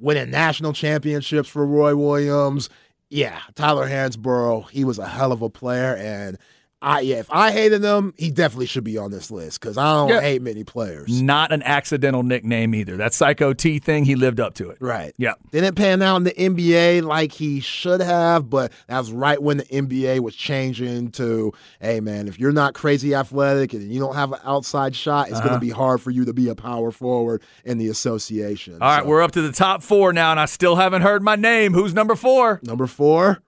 winning 0.00 0.30
national 0.30 0.72
championships 0.72 1.48
for 1.48 1.66
Roy 1.66 1.94
Williams. 1.96 2.68
Yeah, 3.10 3.40
Tyler 3.54 3.88
Hansbrough, 3.88 4.70
he 4.70 4.84
was 4.84 4.98
a 4.98 5.08
hell 5.08 5.32
of 5.32 5.42
a 5.42 5.48
player. 5.48 5.96
And 5.96 6.38
I, 6.80 7.00
yeah, 7.00 7.16
if 7.16 7.26
I 7.32 7.50
hated 7.50 7.82
him, 7.82 8.14
he 8.16 8.30
definitely 8.30 8.66
should 8.66 8.84
be 8.84 8.96
on 8.98 9.10
this 9.10 9.32
list 9.32 9.60
because 9.60 9.76
I 9.76 9.92
don't 9.94 10.10
Yeah. 10.10 10.20
hate 10.20 10.42
many 10.42 10.62
players. 10.62 11.20
Not 11.20 11.50
an 11.50 11.60
accidental 11.64 12.22
nickname 12.22 12.72
either. 12.72 12.96
That 12.96 13.12
Psycho 13.12 13.52
T 13.52 13.80
thing, 13.80 14.04
he 14.04 14.14
lived 14.14 14.38
up 14.38 14.54
to 14.54 14.70
it. 14.70 14.76
Right. 14.80 15.12
Yeah. 15.18 15.32
Didn't 15.50 15.74
pan 15.74 16.02
out 16.02 16.16
in 16.18 16.22
the 16.22 16.34
NBA 16.38 17.00
like 17.02 17.32
he 17.32 17.58
should 17.58 18.00
have, 18.00 18.48
but 18.48 18.72
that 18.86 18.98
was 18.98 19.10
right 19.10 19.42
when 19.42 19.56
the 19.56 19.64
NBA 19.64 20.20
was 20.20 20.36
changing 20.36 21.10
to, 21.12 21.52
hey 21.80 21.98
man, 21.98 22.28
if 22.28 22.38
you're 22.38 22.52
not 22.52 22.74
crazy 22.74 23.12
athletic 23.12 23.72
and 23.72 23.92
you 23.92 23.98
don't 23.98 24.14
have 24.14 24.32
an 24.32 24.38
outside 24.44 24.94
shot, 24.94 25.26
it's 25.28 25.38
Uh-huh. 25.38 25.48
going 25.48 25.60
to 25.60 25.66
be 25.66 25.70
hard 25.70 26.00
for 26.00 26.12
you 26.12 26.24
to 26.26 26.32
be 26.32 26.48
a 26.48 26.54
power 26.54 26.92
forward 26.92 27.42
in 27.64 27.78
the 27.78 27.88
association. 27.88 28.74
All 28.80 28.88
right, 28.88 29.02
So, 29.02 29.08
we're 29.08 29.22
up 29.22 29.32
to 29.32 29.42
the 29.42 29.50
top 29.52 29.82
four 29.82 30.12
now, 30.12 30.30
and 30.30 30.38
I 30.38 30.46
still 30.46 30.76
haven't 30.76 31.02
heard 31.02 31.24
my 31.24 31.34
name. 31.34 31.74
Who's 31.74 31.92
number 31.92 32.14
four? 32.14 32.60
number 32.62 32.86
four, 32.86 33.40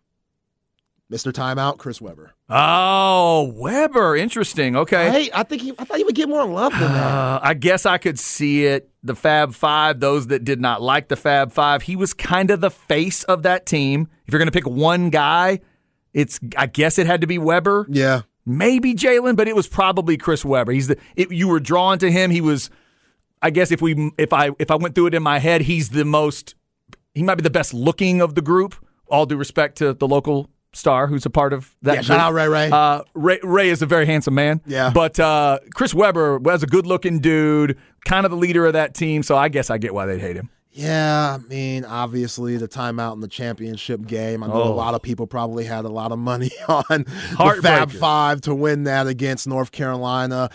Mr. 1.11 1.33
Timeout, 1.33 1.79
Chris 1.79 2.00
Webber. 2.00 2.35
Oh, 2.49 3.52
Webber. 3.57 4.14
Interesting. 4.14 4.76
Okay. 4.76 5.11
Hey, 5.11 5.31
I 5.35 5.43
think 5.43 5.61
he, 5.62 5.73
I 5.76 5.85
thought 5.85 5.99
he 5.99 6.05
would 6.05 6.14
get 6.14 6.29
more 6.29 6.45
love 6.45 6.73
than 6.73 6.83
that. 6.83 7.05
Uh, 7.05 7.40
I 7.43 7.55
guess 7.55 7.85
I 7.85 7.99
could 7.99 8.19
see 8.19 8.64
it. 8.67 8.88
The 9.02 9.17
Fab 9.17 9.55
Five, 9.55 9.99
those 9.99 10.29
that 10.29 10.45
did 10.45 10.61
not 10.61 10.83
like 10.83 11.09
the 11.09 11.17
Fab 11.17 11.52
Five, 11.52 11.83
he 11.83 11.97
was 11.97 12.14
kind 12.14 12.50
of 12.50 12.61
the 12.61 12.71
face 12.71 13.25
of 13.25 13.43
that 13.43 13.67
team. 13.67 14.09
If 14.26 14.33
you're 14.33 14.38
going 14.38 14.47
to 14.47 14.52
pick 14.52 14.67
one 14.67 15.11
guy, 15.11 15.61
it's 16.12 16.38
I 16.57 16.67
guess 16.67 16.99
it 16.99 17.07
had 17.07 17.23
to 17.23 17.26
be 17.26 17.38
Webber, 17.38 17.87
yeah. 17.88 18.23
maybe 18.45 18.95
Jalen, 18.95 19.37
but 19.37 19.49
it 19.49 19.57
was 19.57 19.67
probably 19.67 20.17
Chris 20.17 20.45
Webber. 20.45 20.73
He's 20.73 20.88
the 20.88 20.99
it, 21.17 21.33
you 21.33 21.49
were 21.49 21.61
drawn 21.61 21.99
to 22.00 22.11
him. 22.11 22.31
He 22.31 22.40
was, 22.40 22.69
I 23.40 23.50
guess 23.50 23.71
if 23.73 23.81
we 23.81 24.12
if 24.19 24.33
I 24.33 24.50
if 24.59 24.71
I 24.71 24.76
went 24.76 24.95
through 24.95 25.07
it 25.07 25.14
in 25.14 25.23
my 25.23 25.38
head, 25.38 25.62
he's 25.62 25.88
the 25.88 26.05
most. 26.05 26.55
He 27.14 27.23
might 27.23 27.37
be 27.37 27.43
the 27.43 27.50
best 27.50 27.73
looking 27.75 28.21
of 28.21 28.35
the 28.35 28.43
group. 28.43 28.75
All 29.09 29.26
due 29.26 29.37
respect 29.37 29.79
to 29.79 29.95
the 29.95 30.07
local 30.07 30.50
star 30.73 31.07
who's 31.07 31.27
a 31.27 31.31
part 31.31 31.53
of 31.53 31.75
that. 31.83 31.97
Yeah, 31.97 32.00
shout 32.03 32.21
out 32.21 32.33
Ray 32.33 32.49
Ray. 32.49 32.71
Uh, 32.71 33.03
Ray, 33.15 33.39
Ray 33.43 33.69
is 33.71 33.83
a 33.83 33.87
very 33.87 34.07
handsome 34.07 34.35
man. 34.35 34.61
Yeah. 34.67 34.91
But 34.95 35.19
uh, 35.19 35.59
Chris 35.75 35.93
Webber 35.95 36.39
was 36.39 36.62
a 36.62 36.67
good 36.67 36.87
looking 36.87 37.19
dude, 37.21 37.77
kind 38.05 38.25
of 38.25 38.31
the 38.31 38.37
leader 38.37 38.67
of 38.67 38.73
that 38.75 38.95
team. 38.95 39.23
So 39.23 39.37
I 39.37 39.49
guess 39.49 39.71
I 39.71 39.79
get 39.79 39.95
why 39.95 40.07
they'd 40.07 40.21
hate 40.21 40.37
him. 40.37 40.49
Yeah, 40.73 41.35
I 41.41 41.49
mean, 41.49 41.85
obviously 41.85 42.57
the 42.57 42.69
timeout 42.69 43.15
in 43.15 43.21
the 43.21 43.27
championship 43.29 44.07
game. 44.07 44.45
I 44.45 44.47
know 44.47 44.53
Oh. 44.62 44.73
a 44.73 44.75
lot 44.75 44.95
of 44.95 45.03
people 45.03 45.27
probably 45.27 45.65
had 45.65 45.85
a 45.85 45.89
lot 45.89 46.12
of 46.12 46.21
money 46.21 46.53
on 46.69 46.85
the 47.07 47.59
Fab 47.61 47.91
Five 47.91 48.43
to 48.43 48.55
win 48.55 48.85
that 48.85 49.09
against 49.09 49.49
North 49.49 49.73
Carolina. 49.73 50.49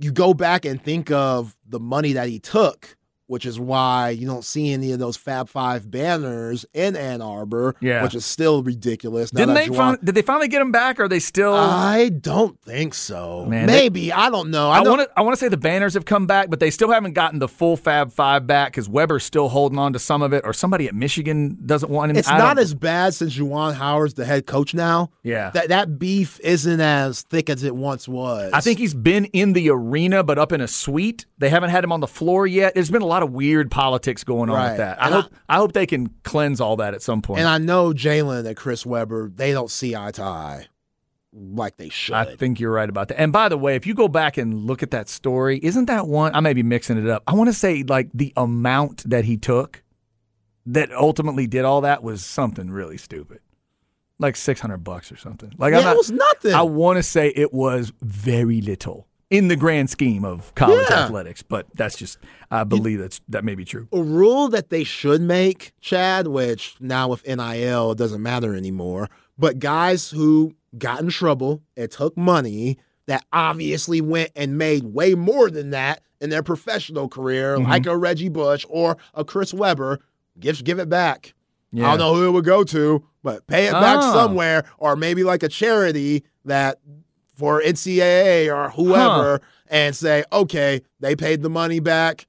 You 0.00 0.10
go 0.10 0.34
back 0.34 0.64
and 0.64 0.82
think 0.82 1.12
of 1.12 1.54
the 1.68 1.78
money 1.78 2.14
that 2.14 2.28
he 2.28 2.40
took, 2.40 2.96
which 3.34 3.44
is 3.46 3.58
why 3.58 4.10
you 4.10 4.28
don't 4.28 4.44
see 4.44 4.72
any 4.72 4.92
of 4.92 5.00
those 5.00 5.16
Fab 5.16 5.48
Five 5.48 5.90
banners 5.90 6.64
in 6.72 6.94
Ann 6.94 7.20
Arbor, 7.20 7.74
Yeah. 7.80 8.04
which 8.04 8.14
is 8.14 8.24
still 8.24 8.62
ridiculous. 8.62 9.32
Didn't 9.32 9.54
they? 9.54 9.66
Juwan- 9.66 9.96
Fin- 9.96 10.04
did 10.04 10.14
they 10.14 10.22
finally 10.22 10.46
get 10.46 10.62
him 10.62 10.70
back? 10.70 11.00
Or 11.00 11.04
are 11.04 11.08
they 11.08 11.18
still? 11.18 11.52
I 11.52 12.10
don't 12.10 12.56
think 12.60 12.94
so. 12.94 13.44
Man, 13.48 13.66
they- 13.66 13.72
Maybe 13.84 14.12
I 14.12 14.30
don't 14.30 14.50
know. 14.50 14.70
I, 14.70 14.78
I 14.78 14.80
want 14.82 15.00
to. 15.02 15.10
I 15.16 15.22
want 15.22 15.34
to 15.34 15.40
say 15.40 15.48
the 15.48 15.56
banners 15.56 15.94
have 15.94 16.04
come 16.04 16.26
back, 16.28 16.48
but 16.48 16.60
they 16.60 16.70
still 16.70 16.90
haven't 16.92 17.14
gotten 17.14 17.40
the 17.40 17.48
full 17.48 17.76
Fab 17.76 18.12
Five 18.12 18.46
back 18.46 18.70
because 18.70 18.88
Webber's 18.88 19.24
still 19.24 19.48
holding 19.48 19.78
on 19.80 19.92
to 19.94 19.98
some 19.98 20.22
of 20.22 20.32
it, 20.32 20.42
or 20.44 20.52
somebody 20.52 20.86
at 20.86 20.94
Michigan 20.94 21.58
doesn't 21.66 21.90
want 21.90 22.12
him. 22.12 22.16
It's 22.16 22.28
I 22.28 22.38
not 22.38 22.54
don't- 22.56 22.62
as 22.62 22.72
bad 22.74 23.14
since 23.14 23.36
Juwan 23.36 23.74
Howard's 23.74 24.14
the 24.14 24.24
head 24.24 24.46
coach 24.46 24.74
now. 24.74 25.10
Yeah. 25.24 25.50
That 25.50 25.68
that 25.70 25.98
beef 25.98 26.38
isn't 26.44 26.80
as 26.80 27.22
thick 27.22 27.50
as 27.50 27.64
it 27.64 27.74
once 27.74 28.06
was. 28.06 28.52
I 28.52 28.60
think 28.60 28.78
he's 28.78 28.94
been 28.94 29.24
in 29.26 29.54
the 29.54 29.70
arena, 29.70 30.22
but 30.22 30.38
up 30.38 30.52
in 30.52 30.60
a 30.60 30.68
suite. 30.68 31.26
They 31.38 31.48
haven't 31.50 31.70
had 31.70 31.82
him 31.84 31.90
on 31.92 32.00
the 32.00 32.06
floor 32.06 32.46
yet. 32.46 32.74
There's 32.74 32.90
been 32.90 33.02
a 33.02 33.06
lot 33.06 33.22
of 33.22 33.23
weird 33.26 33.70
politics 33.70 34.24
going 34.24 34.50
on 34.50 34.56
Right. 34.56 34.68
with 34.70 34.78
that. 34.78 35.00
I 35.02 35.06
And 35.06 35.14
hope. 35.14 35.32
I, 35.48 35.56
hope 35.56 35.72
they 35.72 35.86
can 35.86 36.08
cleanse 36.22 36.60
all 36.60 36.76
that 36.76 36.94
at 36.94 37.02
some 37.02 37.22
point. 37.22 37.40
And 37.40 37.48
I 37.48 37.58
know 37.58 37.92
Jalen 37.92 38.46
and 38.46 38.56
Chris 38.56 38.84
Webber, 38.86 39.30
they 39.34 39.52
don't 39.52 39.70
see 39.70 39.94
eye 39.96 40.10
to 40.12 40.22
eye 40.22 40.66
like 41.32 41.76
they 41.76 41.88
should. 41.88 42.14
I 42.14 42.36
think 42.36 42.60
you're 42.60 42.70
right 42.70 42.88
about 42.88 43.08
that. 43.08 43.20
And 43.20 43.32
by 43.32 43.48
the 43.48 43.58
way, 43.58 43.74
if 43.74 43.86
you 43.86 43.94
go 43.94 44.06
back 44.08 44.36
and 44.36 44.54
look 44.66 44.82
at 44.82 44.92
that 44.92 45.08
story, 45.08 45.58
isn't 45.62 45.86
that 45.86 46.06
one? 46.06 46.34
I 46.34 46.40
may 46.40 46.52
be 46.52 46.62
mixing 46.62 46.96
it 46.96 47.08
up. 47.08 47.22
I 47.26 47.34
want 47.34 47.48
to 47.48 47.54
say 47.54 47.82
like 47.82 48.10
the 48.14 48.32
amount 48.36 49.08
that 49.10 49.24
he 49.24 49.36
took 49.36 49.82
that 50.66 50.92
ultimately 50.92 51.46
did 51.46 51.64
all 51.64 51.80
that 51.82 52.02
was 52.02 52.24
something 52.24 52.70
really 52.70 52.96
stupid, 52.96 53.40
like 54.18 54.36
six 54.36 54.60
hundred 54.60 54.78
bucks 54.78 55.10
or 55.10 55.16
something. 55.16 55.52
Like 55.58 55.72
yeah, 55.74 55.90
it 55.90 55.96
was 55.96 56.10
nothing. 56.12 56.54
I 56.54 56.62
want 56.62 56.98
to 56.98 57.02
say 57.02 57.28
it 57.34 57.52
was 57.52 57.92
very 58.00 58.60
little 58.60 59.08
in 59.36 59.48
the 59.48 59.56
grand 59.56 59.90
scheme 59.90 60.24
of 60.24 60.54
college 60.54 60.86
Yeah. 60.90 61.04
athletics, 61.04 61.42
but 61.42 61.66
that's 61.74 61.96
just 61.96 62.18
I 62.50 62.64
believe 62.64 62.98
that's 63.00 63.20
that 63.28 63.44
may 63.44 63.54
be 63.54 63.64
true. 63.64 63.88
a 63.92 64.00
rule 64.02 64.48
that 64.48 64.70
they 64.70 64.84
should 64.84 65.20
make, 65.20 65.72
Chad, 65.80 66.26
which 66.28 66.76
now 66.80 67.08
with 67.08 67.26
NIL 67.26 67.92
it 67.92 67.98
doesn't 67.98 68.22
matter 68.22 68.54
anymore, 68.54 69.08
but 69.38 69.58
guys 69.58 70.10
who 70.10 70.54
got 70.78 71.00
in 71.00 71.08
trouble 71.10 71.62
and 71.76 71.90
took 71.90 72.16
money 72.16 72.78
that 73.06 73.24
obviously 73.32 74.00
went 74.00 74.30
and 74.36 74.56
made 74.56 74.84
way 74.84 75.14
more 75.14 75.50
than 75.50 75.70
that 75.70 76.00
in 76.20 76.30
their 76.30 76.42
professional 76.42 77.08
career, 77.08 77.56
Mm-hmm. 77.58 77.70
like 77.70 77.86
a 77.86 77.96
Reggie 77.96 78.28
Bush 78.30 78.64
or 78.68 78.96
a 79.14 79.24
Chris 79.24 79.52
Webber, 79.52 80.00
give 80.38 80.62
give 80.64 80.78
it 80.78 80.88
back. 80.88 81.34
I 81.76 81.78
don't 81.80 81.98
know 81.98 82.14
who 82.14 82.28
it 82.28 82.30
would 82.30 82.44
go 82.44 82.62
to, 82.62 83.04
but 83.24 83.44
pay 83.48 83.66
it 83.66 83.72
back 83.72 83.98
Ah. 83.98 84.12
somewhere, 84.12 84.64
or 84.78 84.94
maybe 84.94 85.24
like 85.24 85.42
a 85.42 85.48
charity 85.48 86.22
that 86.44 86.78
for 87.34 87.60
NCAA 87.62 88.54
or 88.54 88.70
whoever, 88.70 89.40
and 89.68 89.94
say, 89.94 90.24
okay, 90.32 90.80
they 91.00 91.16
paid 91.16 91.42
the 91.42 91.50
money 91.50 91.80
back, 91.80 92.26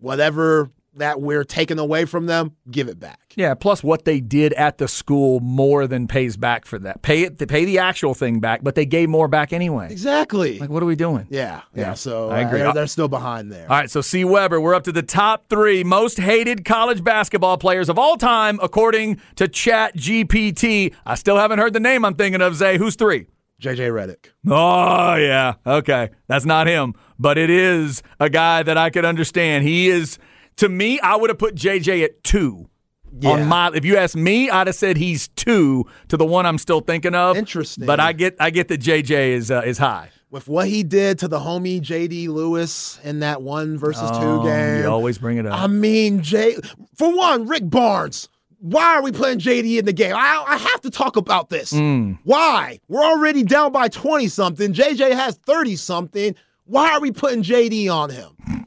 whatever 0.00 0.70
that 0.94 1.20
we're 1.20 1.44
taking 1.44 1.78
away 1.78 2.06
from 2.06 2.24
them, 2.24 2.56
give 2.70 2.88
it 2.88 2.98
back. 2.98 3.20
Yeah, 3.36 3.52
plus 3.52 3.84
what 3.84 4.06
they 4.06 4.18
did 4.18 4.54
at 4.54 4.78
the 4.78 4.88
school 4.88 5.40
more 5.40 5.86
than 5.86 6.08
pays 6.08 6.38
back 6.38 6.64
for 6.64 6.78
that. 6.78 7.02
Pay 7.02 7.24
it 7.24 7.48
pay 7.48 7.66
the 7.66 7.78
actual 7.80 8.14
thing 8.14 8.40
back, 8.40 8.60
but 8.62 8.76
they 8.76 8.86
gave 8.86 9.10
more 9.10 9.28
back 9.28 9.52
anyway. 9.52 9.88
Exactly. 9.90 10.58
Like 10.58 10.70
what 10.70 10.82
are 10.82 10.86
we 10.86 10.96
doing? 10.96 11.26
yeah, 11.28 11.60
yeah. 11.74 11.82
Yeah, 11.88 11.94
So 11.94 12.30
I 12.30 12.40
agree. 12.40 12.62
uh, 12.62 12.72
they're 12.72 12.86
still 12.86 13.08
behind 13.08 13.52
there. 13.52 13.70
All 13.70 13.76
right, 13.76 13.90
so 13.90 14.00
C. 14.00 14.24
Webber, 14.24 14.58
we're 14.58 14.74
up 14.74 14.84
to 14.84 14.92
the 14.92 15.02
top 15.02 15.50
three 15.50 15.84
most 15.84 16.16
hated 16.18 16.64
college 16.64 17.04
basketball 17.04 17.58
players 17.58 17.90
of 17.90 17.98
all 17.98 18.16
time, 18.16 18.58
according 18.62 19.20
to 19.34 19.48
Chat 19.48 19.94
GPT. 19.98 20.94
I 21.04 21.14
still 21.16 21.36
haven't 21.36 21.58
heard 21.58 21.74
the 21.74 21.80
name 21.80 22.06
I'm 22.06 22.14
thinking 22.14 22.40
of, 22.40 22.54
Zay. 22.56 22.78
Who's 22.78 22.96
three? 22.96 23.26
JJ 23.60 23.90
Redick. 23.90 24.26
Oh, 24.48 25.14
yeah. 25.14 25.54
Okay. 25.66 26.10
That's 26.28 26.44
not 26.44 26.66
him, 26.66 26.94
but 27.18 27.38
it 27.38 27.50
is 27.50 28.02
a 28.20 28.28
guy 28.28 28.62
that 28.62 28.76
I 28.76 28.90
could 28.90 29.04
understand. 29.04 29.64
He 29.64 29.88
is, 29.88 30.18
to 30.56 30.68
me, 30.68 31.00
I 31.00 31.16
would 31.16 31.30
have 31.30 31.38
put 31.38 31.54
JJ 31.54 32.04
at 32.04 32.22
two. 32.22 32.68
Yeah. 33.18 33.30
On 33.30 33.46
my, 33.46 33.70
if 33.74 33.84
you 33.84 33.96
ask 33.96 34.14
me, 34.14 34.50
I'd 34.50 34.66
have 34.66 34.76
said 34.76 34.98
he's 34.98 35.28
two 35.28 35.86
to 36.08 36.18
the 36.18 36.26
one 36.26 36.44
I'm 36.44 36.58
still 36.58 36.80
thinking 36.80 37.14
of. 37.14 37.36
Interesting. 37.36 37.86
But 37.86 37.98
I 37.98 38.12
get, 38.12 38.36
I 38.38 38.50
get 38.50 38.68
that 38.68 38.80
JJ 38.80 39.28
is 39.30 39.50
uh, 39.50 39.62
is 39.64 39.78
high. 39.78 40.10
With 40.28 40.48
what 40.48 40.66
he 40.68 40.82
did 40.82 41.20
to 41.20 41.28
the 41.28 41.38
homie 41.38 41.80
JD 41.80 42.28
Lewis 42.28 43.00
in 43.04 43.20
that 43.20 43.40
one 43.40 43.78
versus 43.78 44.10
Oh, 44.12 44.42
two 44.42 44.46
game. 44.48 44.82
You 44.82 44.88
always 44.88 45.16
bring 45.16 45.38
it 45.38 45.46
up. 45.46 45.58
I 45.58 45.66
mean, 45.66 46.20
Jay. 46.20 46.56
For 46.96 47.16
one, 47.16 47.46
Rick 47.46 47.70
Barnes. 47.70 48.28
Why 48.66 48.96
are 48.96 49.02
we 49.02 49.12
playing 49.12 49.38
JD 49.38 49.78
in 49.78 49.84
the 49.84 49.92
game? 49.92 50.12
I, 50.16 50.44
I 50.44 50.56
have 50.56 50.80
to 50.80 50.90
talk 50.90 51.16
about 51.16 51.50
this. 51.50 51.72
Mm. 51.72 52.18
Why? 52.24 52.80
We're 52.88 53.04
already 53.04 53.44
down 53.44 53.70
by 53.70 53.86
20 53.86 54.26
something. 54.26 54.72
JJ 54.72 55.12
has 55.12 55.36
30 55.46 55.76
something. 55.76 56.34
Why 56.64 56.90
are 56.94 57.00
we 57.00 57.12
putting 57.12 57.44
JD 57.44 57.88
on 57.92 58.10
him? 58.10 58.66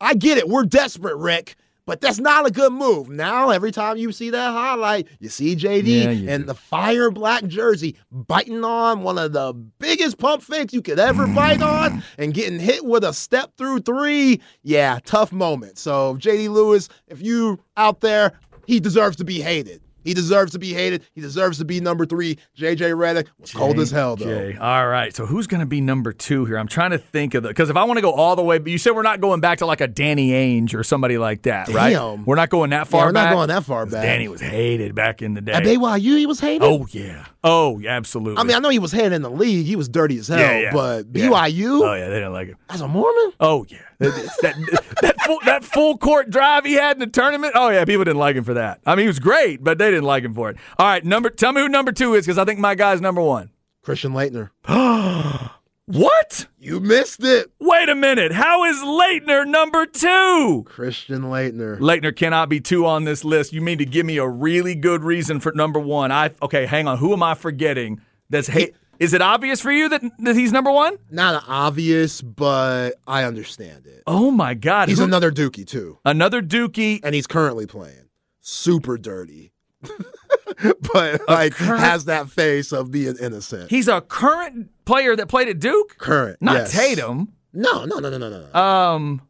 I 0.00 0.14
get 0.14 0.38
it. 0.38 0.48
We're 0.48 0.64
desperate, 0.64 1.16
Rick. 1.16 1.56
But 1.84 2.00
that's 2.00 2.20
not 2.20 2.46
a 2.46 2.52
good 2.52 2.72
move. 2.72 3.08
Now, 3.08 3.50
every 3.50 3.72
time 3.72 3.96
you 3.96 4.12
see 4.12 4.30
that 4.30 4.52
highlight, 4.52 5.08
you 5.18 5.28
see 5.28 5.56
JD 5.56 6.04
Yeah, 6.04 6.10
you 6.10 6.28
in 6.30 6.42
do. 6.42 6.46
the 6.46 6.54
fire 6.54 7.10
black 7.10 7.44
jersey 7.46 7.96
biting 8.12 8.62
on 8.62 9.02
one 9.02 9.18
of 9.18 9.32
the 9.32 9.52
biggest 9.80 10.18
pump 10.18 10.42
fakes 10.44 10.72
you 10.72 10.82
could 10.82 11.00
ever 11.00 11.26
bite 11.26 11.60
on 11.62 12.04
and 12.18 12.32
getting 12.32 12.60
hit 12.60 12.84
with 12.84 13.02
a 13.02 13.12
step 13.12 13.56
through 13.56 13.80
three. 13.80 14.40
Yeah, 14.62 15.00
tough 15.04 15.32
moment. 15.32 15.78
So, 15.78 16.14
JD 16.18 16.50
Lewis, 16.50 16.88
if 17.08 17.20
you 17.20 17.58
out 17.76 17.98
there, 18.00 18.38
he 18.70 18.78
deserves 18.80 19.16
to 19.16 19.24
be 19.24 19.40
hated. 19.40 19.80
He 20.04 20.14
deserves 20.14 20.52
to 20.52 20.58
be 20.58 20.72
hated. 20.72 21.02
He 21.12 21.20
deserves 21.20 21.58
to 21.58 21.64
be 21.64 21.78
number 21.80 22.06
three. 22.06 22.38
JJ 22.56 22.94
Redick 22.94 23.26
was 23.38 23.52
cold 23.52 23.78
as 23.78 23.90
hell, 23.90 24.16
though. 24.16 24.24
JJ. 24.24 24.58
All 24.60 24.86
right. 24.86 25.14
So 25.14 25.26
who's 25.26 25.46
going 25.46 25.60
to 25.60 25.66
be 25.66 25.80
number 25.80 26.12
two 26.12 26.46
here? 26.46 26.56
I'm 26.56 26.68
trying 26.68 26.92
to 26.92 26.98
think 26.98 27.34
of 27.34 27.42
the 27.42 27.50
because 27.50 27.68
if 27.68 27.76
I 27.76 27.84
want 27.84 27.98
to 27.98 28.00
go 28.00 28.12
all 28.12 28.34
the 28.36 28.42
way, 28.42 28.58
but 28.58 28.72
you 28.72 28.78
said 28.78 28.92
we're 28.92 29.02
not 29.02 29.20
going 29.20 29.40
back 29.40 29.58
to 29.58 29.66
like 29.66 29.80
a 29.82 29.86
Danny 29.88 30.30
Ainge 30.30 30.74
or 30.74 30.84
somebody 30.84 31.18
like 31.18 31.42
that, 31.42 31.68
right? 31.68 31.92
Damn. 31.92 32.24
We're 32.24 32.36
not 32.36 32.48
going 32.48 32.70
that 32.70 32.88
far. 32.88 33.00
Yeah, 33.00 33.06
we're 33.06 33.12
not 33.12 33.24
back? 33.24 33.34
going 33.34 33.48
that 33.48 33.64
far 33.64 33.86
back. 33.86 34.02
Danny 34.02 34.28
was 34.28 34.40
hated 34.40 34.94
back 34.94 35.20
in 35.20 35.34
the 35.34 35.40
day. 35.42 35.52
At 35.52 35.64
BYU, 35.64 36.16
he 36.16 36.26
was 36.26 36.40
hated. 36.40 36.62
oh 36.62 36.86
yeah. 36.92 37.26
Oh 37.42 37.78
yeah. 37.78 37.96
Absolutely. 37.96 38.38
I 38.38 38.44
mean, 38.44 38.56
I 38.56 38.58
know 38.58 38.68
he 38.68 38.78
was 38.78 38.92
hated 38.92 39.12
in 39.12 39.22
the 39.22 39.30
league. 39.30 39.66
He 39.66 39.76
was 39.76 39.88
dirty 39.88 40.18
as 40.18 40.28
hell. 40.28 40.38
Yeah, 40.38 40.58
yeah. 40.58 40.72
But 40.72 41.06
Yeah. 41.12 41.28
BYU, 41.28 41.80
Oh 41.82 41.94
yeah. 41.94 42.08
They 42.08 42.16
didn't 42.16 42.32
like 42.32 42.48
him. 42.48 42.56
as 42.68 42.80
a 42.80 42.88
Mormon, 42.88 43.32
Oh 43.40 43.64
yeah. 43.68 43.78
that, 43.98 44.14
that, 44.42 44.84
that 45.02 45.20
full, 45.22 45.38
that 45.46 45.64
full 45.64 45.96
court 45.98 46.30
drive 46.30 46.64
he 46.64 46.74
had 46.74 46.96
in 46.96 47.00
the 47.00 47.06
tournament. 47.06 47.52
Oh 47.56 47.68
yeah. 47.70 47.84
People 47.84 48.04
didn't 48.04 48.18
like 48.20 48.36
him 48.36 48.44
for 48.44 48.54
that. 48.54 48.80
I 48.86 48.94
mean, 48.94 49.04
he 49.04 49.08
was 49.08 49.18
great, 49.18 49.62
but 49.64 49.78
they 49.78 49.90
didn't 49.90 50.04
like 50.04 50.24
him 50.24 50.34
for 50.34 50.50
it. 50.50 50.56
All 50.78 50.86
right. 50.86 51.04
Number. 51.04 51.30
Tell 51.30 51.52
me 51.52 51.60
who 51.62 51.68
number 51.68 51.92
two 51.92 52.14
is 52.14 52.26
because 52.26 52.38
I 52.38 52.44
think 52.44 52.58
my 52.60 52.74
guy's 52.74 53.00
number 53.00 53.22
one. 53.22 53.50
Christian 53.82 54.12
Laettner. 54.12 54.50
What? 55.92 56.46
You 56.58 56.78
missed 56.78 57.24
it. 57.24 57.50
Wait 57.58 57.88
a 57.88 57.94
minute. 57.96 58.30
How 58.32 58.64
is 58.64 58.76
Laettner 58.78 59.46
number 59.46 59.86
two? 59.86 60.62
Christian 60.66 61.22
Laettner. 61.22 61.78
Laettner 61.80 62.14
cannot 62.14 62.48
be 62.48 62.60
two 62.60 62.86
on 62.86 63.04
this 63.04 63.24
list. 63.24 63.52
You 63.52 63.60
mean 63.60 63.78
to 63.78 63.84
give 63.84 64.06
me 64.06 64.18
a 64.18 64.26
really 64.28 64.74
good 64.76 65.02
reason 65.02 65.40
for 65.40 65.50
number 65.52 65.80
one? 65.80 66.12
I 66.12 66.30
okay, 66.42 66.66
hang 66.66 66.86
on. 66.86 66.98
Who 66.98 67.12
am 67.12 67.22
I 67.24 67.34
forgetting? 67.34 68.00
That's 68.28 68.46
hey, 68.46 68.70
is 69.00 69.14
it 69.14 69.20
obvious 69.22 69.60
for 69.60 69.72
you 69.72 69.88
that, 69.88 70.02
that 70.20 70.36
he's 70.36 70.52
number 70.52 70.70
one? 70.70 70.96
Not 71.10 71.42
obvious, 71.48 72.22
but 72.22 72.92
I 73.06 73.24
understand 73.24 73.86
it. 73.86 74.04
Oh 74.06 74.30
my 74.30 74.54
God, 74.54 74.88
He's 74.88 74.98
Who- 74.98 75.04
another 75.04 75.32
Dookie 75.32 75.66
too, 75.66 75.98
another 76.04 76.40
Dookie. 76.40 77.00
and 77.02 77.14
he's 77.16 77.26
currently 77.26 77.66
playing. 77.66 78.08
Super 78.40 78.96
dirty, 78.96 79.52
but 80.92 81.20
like 81.28 81.54
current- 81.54 81.80
has 81.80 82.04
that 82.06 82.28
face 82.30 82.72
of 82.72 82.90
being 82.90 83.16
innocent. 83.20 83.70
He's 83.70 83.88
a 83.88 84.00
current 84.00 84.70
player 84.84 85.16
that 85.16 85.28
played 85.28 85.48
at 85.48 85.58
Duke, 85.58 85.96
Current, 85.98 86.38
not 86.40 86.54
yes. 86.54 86.72
Tatum. 86.72 87.32
No, 87.52 87.84
no, 87.84 87.98
no, 87.98 88.10
no, 88.10 88.18
no, 88.18 88.28
no. 88.52 88.54
Um, 88.60 89.22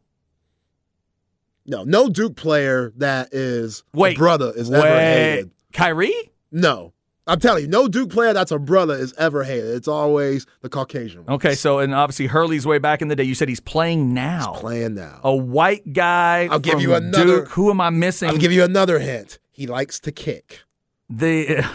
no, 1.65 1.83
no 1.83 2.09
Duke 2.09 2.35
player 2.35 2.91
that 2.97 3.29
is 3.33 3.83
Wait, 3.93 4.15
a 4.15 4.19
brother 4.19 4.51
is 4.55 4.71
ever 4.71 4.81
wait, 4.83 4.99
hated. 4.99 5.51
Kyrie. 5.73 6.31
No, 6.51 6.93
I'm 7.27 7.39
telling 7.39 7.63
you, 7.63 7.69
no 7.69 7.87
Duke 7.87 8.09
player 8.09 8.33
that's 8.33 8.51
a 8.51 8.59
brother 8.59 8.95
is 8.95 9.13
ever 9.17 9.43
hated. 9.43 9.75
It's 9.75 9.87
always 9.87 10.45
the 10.61 10.69
Caucasian. 10.69 11.23
one. 11.25 11.35
Okay, 11.35 11.53
so 11.55 11.79
and 11.79 11.93
obviously 11.95 12.27
Hurley's 12.27 12.65
way 12.65 12.77
back 12.79 13.01
in 13.01 13.07
the 13.07 13.15
day. 13.15 13.23
You 13.23 13.35
said 13.35 13.47
he's 13.47 13.59
playing 13.59 14.13
now. 14.13 14.53
playing 14.55 14.95
now. 14.95 15.19
a 15.23 15.33
white 15.35 15.93
guy. 15.93 16.47
I'll 16.51 16.59
give 16.59 16.81
you 16.81 16.93
another- 16.93 17.41
Duke. 17.41 17.49
Who 17.49 17.69
am 17.69 17.79
I 17.79 17.89
missing? 17.89 18.29
I'll 18.29 18.37
give 18.37 18.51
you 18.51 18.63
another 18.63 18.99
hint. 18.99 19.39
He 19.51 19.67
likes 19.67 19.99
to 20.01 20.11
kick. 20.11 20.61
The 21.09 21.65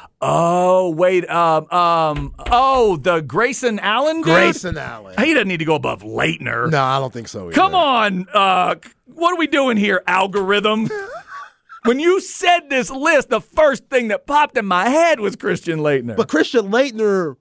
oh 0.20 0.90
wait 0.90 1.28
um 1.28 1.70
um 1.70 2.34
oh 2.50 2.96
the 2.96 3.20
Grayson 3.20 3.78
Allen 3.80 4.16
dude? 4.16 4.24
Grayson 4.24 4.78
Allen. 4.78 5.14
He 5.18 5.34
doesn't 5.34 5.48
need 5.48 5.58
to 5.58 5.64
go 5.64 5.74
above 5.74 6.02
Laettner. 6.02 6.70
No, 6.70 6.82
I 6.82 6.98
don't 6.98 7.12
think 7.12 7.28
so. 7.28 7.46
Either. 7.46 7.52
Come 7.52 7.74
on, 7.74 8.26
uh, 8.32 8.76
what 9.06 9.34
are 9.34 9.38
we 9.38 9.46
doing 9.46 9.76
here, 9.76 10.02
algorithm? 10.06 10.88
when 11.84 12.00
you 12.00 12.20
said 12.20 12.70
this 12.70 12.90
list, 12.90 13.28
the 13.28 13.40
first 13.40 13.84
thing 13.90 14.08
that 14.08 14.26
popped 14.26 14.56
in 14.56 14.64
my 14.64 14.88
head 14.88 15.20
was 15.20 15.36
Christian 15.36 15.80
Laettner. 15.80 16.16
But 16.16 16.28
Christian 16.28 16.70
Laettner 16.70 17.36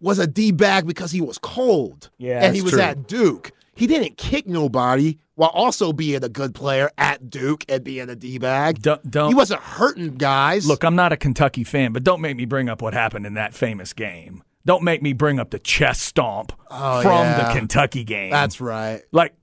was 0.00 0.18
a 0.18 0.26
D 0.26 0.52
bag 0.52 0.86
because 0.86 1.12
he 1.12 1.22
was 1.22 1.38
cold. 1.38 2.10
Yeah, 2.18 2.44
and 2.44 2.54
he 2.54 2.60
was 2.60 2.72
true. 2.72 2.82
at 2.82 3.08
Duke. 3.08 3.52
He 3.74 3.86
didn't 3.86 4.18
kick 4.18 4.46
nobody 4.46 5.18
while 5.36 5.50
also 5.50 5.92
being 5.92 6.22
a 6.22 6.28
good 6.28 6.54
player 6.54 6.90
at 6.96 7.28
Duke 7.30 7.64
and 7.68 7.82
being 7.82 8.08
a 8.08 8.14
D 8.16 8.38
bag. 8.38 8.80
don't, 8.82 9.10
don't 9.10 9.28
He 9.28 9.34
wasn't 9.34 9.60
hurting 9.60 10.14
guys. 10.16 10.66
look. 10.66 10.84
I'm 10.84 10.94
not 10.96 11.12
a 11.12 11.16
Kentucky 11.16 11.64
fan, 11.64 11.92
but 11.92 12.04
don't 12.04 12.20
make 12.20 12.36
me 12.36 12.44
bring 12.44 12.68
up 12.68 12.80
what 12.82 12.94
happened 12.94 13.26
in 13.26 13.34
that 13.34 13.54
famous 13.54 13.92
game. 13.92 14.42
Don't 14.66 14.82
make 14.82 15.02
me 15.02 15.12
bring 15.12 15.38
up 15.38 15.50
the 15.50 15.58
chest 15.58 16.02
stomp 16.02 16.52
Oh, 16.70 17.02
from 17.02 17.24
yeah. 17.26 17.48
the 17.52 17.58
Kentucky 17.58 18.04
game. 18.04 18.30
that's 18.30 18.60
right. 18.60 19.02
like 19.12 19.34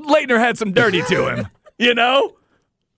Laettner 0.00 0.38
had 0.38 0.56
some 0.56 0.72
dirty 0.72 1.02
to 1.02 1.28
him, 1.28 1.48
you 1.78 1.94
know? 1.94 2.34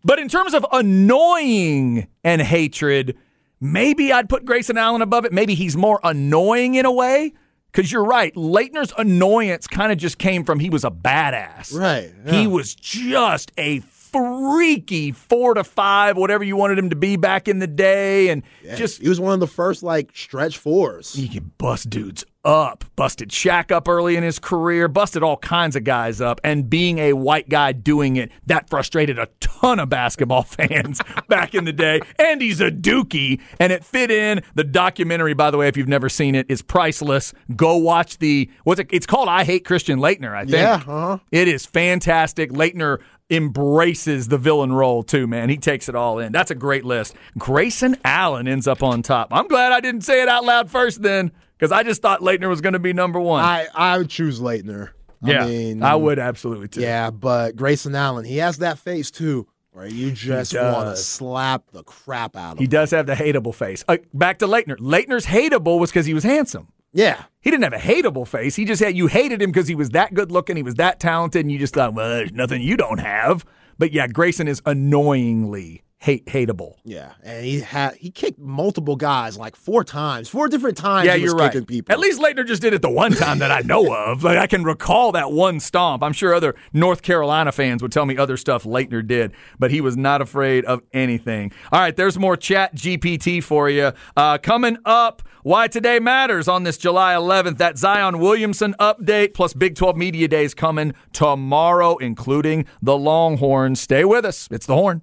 But 0.05 0.19
in 0.21 0.29
terms 0.29 0.53
of 0.55 0.65
annoying 0.73 2.07
and 2.25 2.43
hatred, 2.43 3.17
maybe 3.61 4.13
I'd 4.13 4.29
put 4.29 4.45
Grayson 4.45 4.77
Allen 4.79 5.03
above 5.03 5.25
it. 5.25 5.33
Maybe 5.33 5.55
he's 5.55 5.77
more 5.77 6.01
annoying 6.05 6.75
in 6.75 6.87
a 6.87 6.93
way. 6.93 7.33
Because 7.73 7.91
you're 7.91 8.05
right. 8.05 8.35
Laettner's 8.35 8.93
annoyance 8.99 9.67
kind 9.67 9.93
of 9.93 9.99
just 9.99 10.19
came 10.19 10.45
from 10.45 10.61
he 10.61 10.69
was 10.69 10.85
a 10.85 10.91
badass. 10.91 11.75
Right, 11.75 12.13
He 12.31 12.47
was 12.47 12.75
just 12.75 13.51
a 13.59 13.81
freaky 14.13 15.13
four 15.13 15.55
to 15.55 15.65
five, 15.65 16.17
whatever 16.17 16.45
you 16.45 16.57
wanted 16.57 16.79
him 16.79 16.91
to 16.91 16.97
be 16.97 17.17
back 17.17 17.49
in 17.49 17.59
the 17.59 17.67
day. 17.67 18.29
And 18.29 18.43
just 18.77 19.03
he 19.03 19.09
was 19.09 19.21
one 19.21 19.35
of 19.35 19.41
the 19.41 19.47
first 19.47 19.83
like 19.83 20.11
stretch 20.15 20.59
fours. 20.59 21.15
he 21.15 21.29
could 21.29 21.57
bust 21.59 21.91
dudes 21.91 22.25
up. 22.45 22.85
Busted 22.97 23.31
Shaq 23.31 23.71
up 23.71 23.89
early 23.89 24.17
in 24.17 24.23
his 24.23 24.39
career, 24.39 24.89
busted 24.89 25.23
all 25.23 25.37
kinds 25.37 25.77
of 25.77 25.85
guys 25.85 26.21
up. 26.21 26.41
And 26.43 26.69
being 26.69 26.99
a 26.99 27.13
white 27.13 27.49
guy 27.49 27.73
doing 27.73 28.17
it, 28.17 28.31
that 28.47 28.69
frustrated 28.69 29.19
a 29.19 29.29
ton 29.41 29.79
of 29.79 29.89
basketball 29.89 30.43
fans 30.43 31.01
back 31.29 31.55
in 31.55 31.65
the 31.65 31.73
day. 31.73 32.01
And 32.19 32.43
he's 32.43 32.61
a 32.61 32.71
dookie, 32.71 33.41
and 33.61 33.73
it 33.73 33.85
fit 33.85 34.11
in. 34.11 34.43
The 34.55 34.65
documentary, 34.65 35.35
by 35.35 35.51
the 35.51 35.57
way, 35.59 35.69
if 35.69 35.77
you've 35.77 35.89
never 35.89 36.09
seen 36.09 36.35
it, 36.35 36.47
is 36.49 36.63
priceless. 36.63 37.33
Go 37.55 37.77
watch 37.77 38.19
the 38.19 38.51
what's 38.65 38.81
it? 38.81 38.89
It's 38.91 39.07
called 39.07 39.29
I 39.29 39.45
Hate 39.45 39.65
Christian 39.65 39.99
Laettner, 39.99 40.35
I 40.35 40.41
think. 40.41 40.57
Yeah, 40.57 40.75
uh-huh. 40.75 41.19
It 41.31 41.49
is 41.49 41.65
fantastic. 41.65 42.51
Laettner 42.51 42.99
embraces 43.33 44.29
the 44.29 44.39
villain 44.39 44.73
role 44.73 45.03
too, 45.03 45.27
man. 45.27 45.49
He 45.49 45.57
takes 45.57 45.89
it 45.89 45.95
all 45.95 46.19
in. 46.19 46.31
That's 46.33 46.51
a 46.51 46.55
great 46.55 46.85
list. 46.85 47.15
Grayson 47.39 47.97
Allen 48.05 48.47
ends 48.47 48.69
up 48.69 48.83
on 48.83 49.03
top. 49.03 49.29
I'm 49.33 49.49
glad 49.49 49.73
I 49.73 49.81
didn't 49.81 50.03
say 50.03 50.23
it 50.23 50.29
out 50.29 50.45
loud 50.45 50.71
first 50.71 51.03
then, 51.03 51.33
because 51.59 51.73
I 51.73 51.83
just 51.83 52.03
thought 52.03 52.21
Laettner 52.21 52.49
was 52.49 52.61
going 52.61 52.75
to 52.75 52.79
be 52.79 52.93
number 52.93 53.19
one. 53.19 53.43
I 53.43 53.67
I 53.75 53.99
would 53.99 54.11
choose 54.11 54.39
Laettner. 54.41 54.91
yeah, 55.25 55.45
I 55.45 55.49
mean, 55.49 55.83
I 55.83 55.95
would 55.95 56.19
absolutely 56.19 56.69
too. 56.69 56.83
Yeah, 56.83 57.11
but 57.11 57.57
Grayson 57.57 57.95
Allen, 57.95 58.25
he 58.25 58.37
has 58.37 58.59
that 58.59 58.79
face 58.79 59.11
too, 59.11 59.47
where 59.71 59.87
you 59.87 60.11
just 60.13 60.55
want 60.55 60.91
to 60.91 60.97
slap 60.97 61.71
the 61.71 61.83
crap 61.85 62.37
out 62.37 62.53
of 62.53 62.59
He 62.59 62.65
him. 62.65 62.69
He 62.69 62.69
does 62.69 62.91
have 62.91 63.07
the 63.07 63.15
hateable 63.15 63.55
face. 63.55 63.85
Uh, 63.89 63.97
back 64.13 64.39
to 64.41 64.47
Laettner. 64.47 64.77
Laettner's 64.77 65.27
hateable 65.27 65.79
was 65.81 65.91
because 65.91 66.07
he 66.07 66.15
was 66.15 66.25
handsome. 66.25 66.69
Yeah, 66.93 67.25
He 67.41 67.51
didn't 67.51 67.65
have 67.65 67.73
a 67.73 67.79
hateable 67.79 68.29
face. 68.29 68.57
He 68.57 68.65
just 68.65 68.83
had 68.83 68.97
you 68.97 69.07
hated 69.07 69.41
him 69.41 69.51
because 69.51 69.67
he 69.69 69.75
was 69.75 69.91
that 69.91 70.15
good 70.15 70.31
looking, 70.31 70.57
he 70.57 70.63
was 70.63 70.75
that 70.75 71.01
talented, 71.01 71.41
and 71.41 71.51
you 71.51 71.59
just 71.59 71.75
thought, 71.75 71.95
well, 71.95 72.09
there's 72.09 72.33
nothing 72.33 72.61
you 72.63 72.77
don't 72.77 72.99
have. 72.99 73.45
But 73.79 73.93
yeah, 73.93 74.07
Grayson 74.07 74.47
is 74.47 74.61
annoyingly 74.67 75.83
hate 76.03 76.27
hateable. 76.27 76.75
Yeah, 76.85 77.13
and 77.23 77.45
he 77.45 77.61
had 77.61 77.95
he 77.95 78.11
kicked 78.11 78.39
multiple 78.39 78.97
guys 78.97 79.39
like 79.39 79.55
four 79.55 79.85
times, 79.85 80.29
four 80.29 80.49
different 80.49 80.77
times. 80.77 81.07
Yeah, 81.07 81.15
you're 81.15 81.37
right. 81.37 81.53
People. 81.67 81.93
At 81.93 82.01
least 82.01 82.21
Laettner 82.21 82.45
just 82.45 82.61
did 82.61 82.75
it 82.75 82.83
the 82.83 82.91
one 82.91 83.13
time 83.13 83.39
that 83.39 83.53
I 83.53 83.61
know 83.61 83.95
of. 83.95 84.25
Like 84.25 84.37
I 84.37 84.49
can 84.49 84.65
recall 84.65 85.13
that 85.13 85.31
one 85.31 85.61
stomp. 85.61 86.03
I'm 86.03 86.13
sure 86.13 86.35
other 86.35 86.57
North 86.73 87.03
Carolina 87.03 87.53
fans 87.53 87.83
would 87.83 87.93
tell 87.93 88.05
me 88.05 88.17
other 88.17 88.37
stuff 88.37 88.65
Laettner 88.65 89.07
did, 89.07 89.33
but 89.61 89.71
he 89.71 89.81
was 89.81 89.97
not 89.97 90.21
afraid 90.21 90.65
of 90.65 90.83
anything. 90.93 91.53
All 91.71 91.81
right, 91.81 91.95
there's 91.95 92.19
more 92.19 92.37
Chat 92.37 92.75
GPT 92.75 93.43
for 93.43 93.71
you 93.71 93.93
uh, 94.17 94.39
coming 94.39 94.79
up. 94.85 95.23
Why 95.45 95.69
today 95.69 96.01
matters 96.01 96.49
on 96.49 96.65
this 96.65 96.79
July 96.79 97.15
11th. 97.15 97.59
That 97.59 97.79
Zion 97.79 98.19
Williamson 98.19 98.75
update 98.81 99.35
plus 99.35 99.55
Big 99.55 99.77
12 99.77 99.97
Media 99.97 100.27
Days 100.27 100.53
coming 100.53 100.95
tomorrow, 101.13 101.97
including 101.99 102.67
the 102.81 102.97
Longhorns. 102.97 103.81
Stay 103.81 104.05
with 104.05 104.25
us. 104.25 104.49
It's 104.51 104.67
the 104.67 104.75
Horn. 104.75 105.03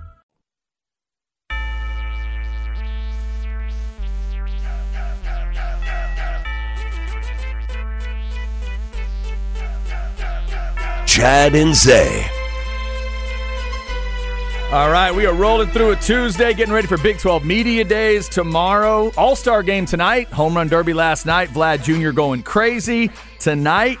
Chad 11.11 11.55
and 11.55 11.75
Zay. 11.75 12.25
All 14.71 14.89
right, 14.89 15.13
we 15.13 15.25
are 15.25 15.33
rolling 15.33 15.67
through 15.67 15.91
a 15.91 15.95
Tuesday, 15.97 16.53
getting 16.53 16.73
ready 16.73 16.87
for 16.87 16.97
Big 16.97 17.17
12 17.19 17.43
Media 17.43 17.83
Days 17.83 18.29
tomorrow. 18.29 19.11
All 19.17 19.35
Star 19.35 19.61
game 19.61 19.85
tonight, 19.85 20.29
Home 20.29 20.55
Run 20.55 20.69
Derby 20.69 20.93
last 20.93 21.25
night, 21.25 21.49
Vlad 21.49 21.83
Jr. 21.83 22.11
going 22.11 22.43
crazy. 22.43 23.11
Tonight, 23.39 23.99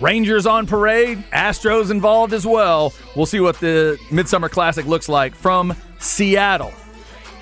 Rangers 0.00 0.46
on 0.46 0.68
parade, 0.68 1.24
Astros 1.32 1.90
involved 1.90 2.32
as 2.32 2.46
well. 2.46 2.94
We'll 3.16 3.26
see 3.26 3.40
what 3.40 3.58
the 3.58 3.98
Midsummer 4.12 4.48
Classic 4.48 4.86
looks 4.86 5.08
like 5.08 5.34
from 5.34 5.74
Seattle. 5.98 6.72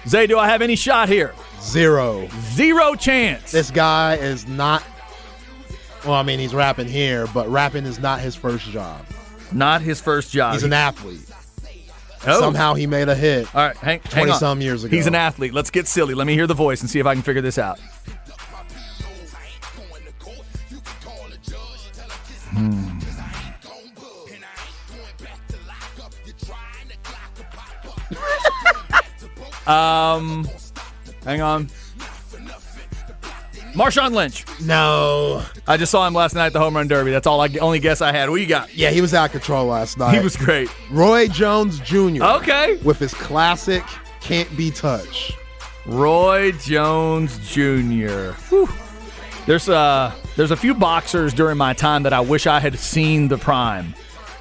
Zay, 0.08 0.26
do 0.26 0.38
I 0.38 0.48
have 0.48 0.62
any 0.62 0.74
shot 0.74 1.10
here? 1.10 1.34
Zero. 1.60 2.30
Zero 2.54 2.94
chance. 2.94 3.52
This 3.52 3.70
guy 3.70 4.14
is 4.14 4.48
not. 4.48 4.82
Well, 6.04 6.14
I 6.14 6.22
mean, 6.24 6.40
he's 6.40 6.54
rapping 6.54 6.88
here, 6.88 7.26
but 7.28 7.48
rapping 7.48 7.84
is 7.84 8.00
not 8.00 8.20
his 8.20 8.34
first 8.34 8.68
job. 8.70 9.06
Not 9.52 9.82
his 9.82 10.00
first 10.00 10.32
job. 10.32 10.54
He's 10.54 10.64
an 10.64 10.72
athlete. 10.72 11.20
Oh. 12.26 12.40
Somehow 12.40 12.74
he 12.74 12.86
made 12.86 13.08
a 13.08 13.14
hit. 13.14 13.52
All 13.54 13.66
right, 13.66 13.76
hang, 13.76 14.00
hang 14.00 14.26
20 14.26 14.32
on. 14.32 14.38
some 14.38 14.60
years 14.60 14.84
ago. 14.84 14.94
He's 14.94 15.06
an 15.06 15.14
athlete. 15.14 15.52
Let's 15.52 15.70
get 15.70 15.86
silly. 15.88 16.14
Let 16.14 16.26
me 16.26 16.34
hear 16.34 16.46
the 16.46 16.54
voice 16.54 16.80
and 16.80 16.90
see 16.90 16.98
if 16.98 17.06
I 17.06 17.14
can 17.14 17.22
figure 17.22 17.42
this 17.42 17.58
out. 17.58 17.78
Hmm. 22.50 22.98
um, 29.68 30.48
hang 31.24 31.40
on. 31.40 31.68
Marshawn 33.74 34.12
Lynch. 34.14 34.44
No. 34.60 35.44
I 35.66 35.76
just 35.76 35.90
saw 35.92 36.06
him 36.06 36.14
last 36.14 36.34
night 36.34 36.46
at 36.46 36.52
the 36.52 36.58
home 36.60 36.76
run 36.76 36.88
derby. 36.88 37.10
That's 37.10 37.26
all 37.26 37.40
I 37.40 37.48
only 37.60 37.78
guess 37.78 38.00
I 38.02 38.12
had. 38.12 38.28
What 38.28 38.40
you 38.40 38.46
got? 38.46 38.74
Yeah, 38.74 38.90
he 38.90 39.00
was 39.00 39.14
out 39.14 39.26
of 39.26 39.32
control 39.32 39.66
last 39.66 39.98
night. 39.98 40.14
He 40.14 40.20
was 40.20 40.36
great. 40.36 40.68
Roy 40.90 41.28
Jones 41.28 41.80
Jr. 41.80 42.22
Okay. 42.22 42.76
With 42.84 42.98
his 42.98 43.14
classic 43.14 43.82
"Can't 44.20 44.54
Be 44.56 44.70
Touched." 44.70 45.36
Roy 45.86 46.52
Jones 46.52 47.38
Jr. 47.48 48.32
Whew. 48.50 48.68
There's 49.46 49.68
uh 49.68 50.14
there's 50.36 50.50
a 50.52 50.56
few 50.56 50.74
boxers 50.74 51.34
during 51.34 51.56
my 51.56 51.72
time 51.72 52.02
that 52.04 52.12
I 52.12 52.20
wish 52.20 52.46
I 52.46 52.60
had 52.60 52.78
seen 52.78 53.28
the 53.28 53.38
prime. 53.38 53.94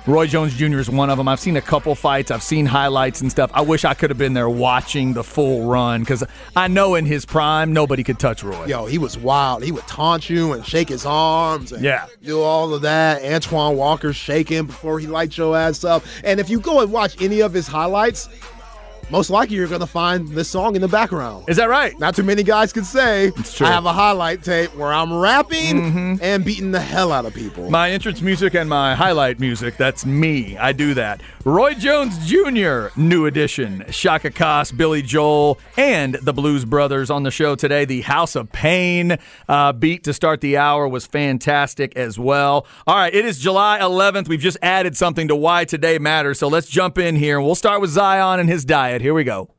Roy 0.07 0.25
Jones 0.25 0.55
Jr. 0.55 0.79
is 0.79 0.89
one 0.89 1.11
of 1.11 1.17
them. 1.19 1.27
I've 1.27 1.39
seen 1.39 1.57
a 1.57 1.61
couple 1.61 1.93
fights. 1.93 2.31
I've 2.31 2.41
seen 2.41 2.65
highlights 2.65 3.21
and 3.21 3.29
stuff. 3.29 3.51
I 3.53 3.61
wish 3.61 3.85
I 3.85 3.93
could 3.93 4.09
have 4.09 4.17
been 4.17 4.33
there 4.33 4.49
watching 4.49 5.13
the 5.13 5.23
full 5.23 5.67
run 5.67 5.99
because 6.01 6.23
I 6.55 6.67
know 6.67 6.95
in 6.95 7.05
his 7.05 7.23
prime 7.23 7.71
nobody 7.71 8.03
could 8.03 8.17
touch 8.17 8.43
Roy. 8.43 8.65
Yo, 8.65 8.87
he 8.87 8.97
was 8.97 9.15
wild. 9.15 9.63
He 9.63 9.71
would 9.71 9.85
taunt 9.87 10.27
you 10.27 10.53
and 10.53 10.65
shake 10.65 10.89
his 10.89 11.05
arms. 11.05 11.71
And 11.71 11.83
Yeah. 11.83 12.07
Do 12.23 12.41
all 12.41 12.73
of 12.73 12.81
that. 12.81 13.23
Antoine 13.23 13.77
Walker 13.77 14.11
shaking 14.11 14.65
before 14.65 14.99
he 14.99 15.05
lights 15.05 15.37
your 15.37 15.55
ass 15.55 15.83
up. 15.83 16.03
And 16.23 16.39
if 16.39 16.49
you 16.49 16.59
go 16.59 16.81
and 16.81 16.91
watch 16.91 17.21
any 17.21 17.41
of 17.41 17.53
his 17.53 17.67
highlights, 17.67 18.27
most 19.11 19.29
likely 19.29 19.57
you're 19.57 19.67
going 19.67 19.81
to 19.81 19.87
find 19.87 20.27
this 20.29 20.49
song 20.49 20.75
in 20.75 20.81
the 20.81 20.87
background. 20.87 21.45
Is 21.49 21.57
that 21.57 21.69
right? 21.69 21.97
Not 21.99 22.15
too 22.15 22.23
many 22.23 22.43
guys 22.43 22.71
can 22.71 22.85
say 22.85 23.31
true. 23.43 23.67
I 23.67 23.71
have 23.71 23.85
a 23.85 23.93
highlight 23.93 24.43
tape 24.43 24.73
where 24.75 24.93
I'm 24.93 25.13
rapping 25.13 26.19
and 26.21 26.45
beating 26.45 26.71
the 26.71 26.79
hell 26.79 27.11
out 27.11 27.25
of 27.25 27.33
people. 27.33 27.69
My 27.69 27.91
entrance 27.91 28.21
music 28.21 28.55
and 28.55 28.69
my 28.69 28.95
highlight 28.95 29.39
music, 29.39 29.75
that's 29.77 30.05
me. 30.05 30.57
I 30.57 30.71
do 30.71 30.93
that. 30.93 31.21
Roy 31.43 31.73
Jones 31.73 32.25
Jr., 32.25 32.87
new 32.95 33.25
Edition, 33.25 33.83
Shaka 33.89 34.31
Kos, 34.31 34.71
Billy 34.71 35.01
Joel, 35.01 35.59
and 35.75 36.15
the 36.15 36.33
Blues 36.33 36.63
Brothers 36.63 37.09
on 37.09 37.23
the 37.23 37.31
show 37.31 37.55
today. 37.55 37.83
The 37.83 38.01
House 38.01 38.35
of 38.35 38.51
Pain 38.51 39.17
uh, 39.49 39.73
beat 39.73 40.03
to 40.05 40.13
start 40.13 40.39
the 40.41 40.57
hour 40.57 40.87
was 40.87 41.05
fantastic 41.05 41.97
as 41.97 42.17
well. 42.17 42.65
All 42.87 42.95
right, 42.95 43.13
it 43.13 43.25
is 43.25 43.39
July 43.39 43.79
11th. 43.81 44.29
We've 44.29 44.39
just 44.39 44.57
added 44.61 44.95
something 44.95 45.27
to 45.27 45.35
why 45.35 45.65
today 45.65 45.97
matters. 45.97 46.39
So 46.39 46.47
let's 46.47 46.67
jump 46.67 46.97
in 46.97 47.15
here 47.15 47.41
we'll 47.41 47.55
start 47.55 47.81
with 47.81 47.89
Zion 47.89 48.39
and 48.39 48.49
his 48.49 48.63
diet. 48.63 49.00
Here 49.01 49.15
we 49.15 49.23
go. 49.23 49.49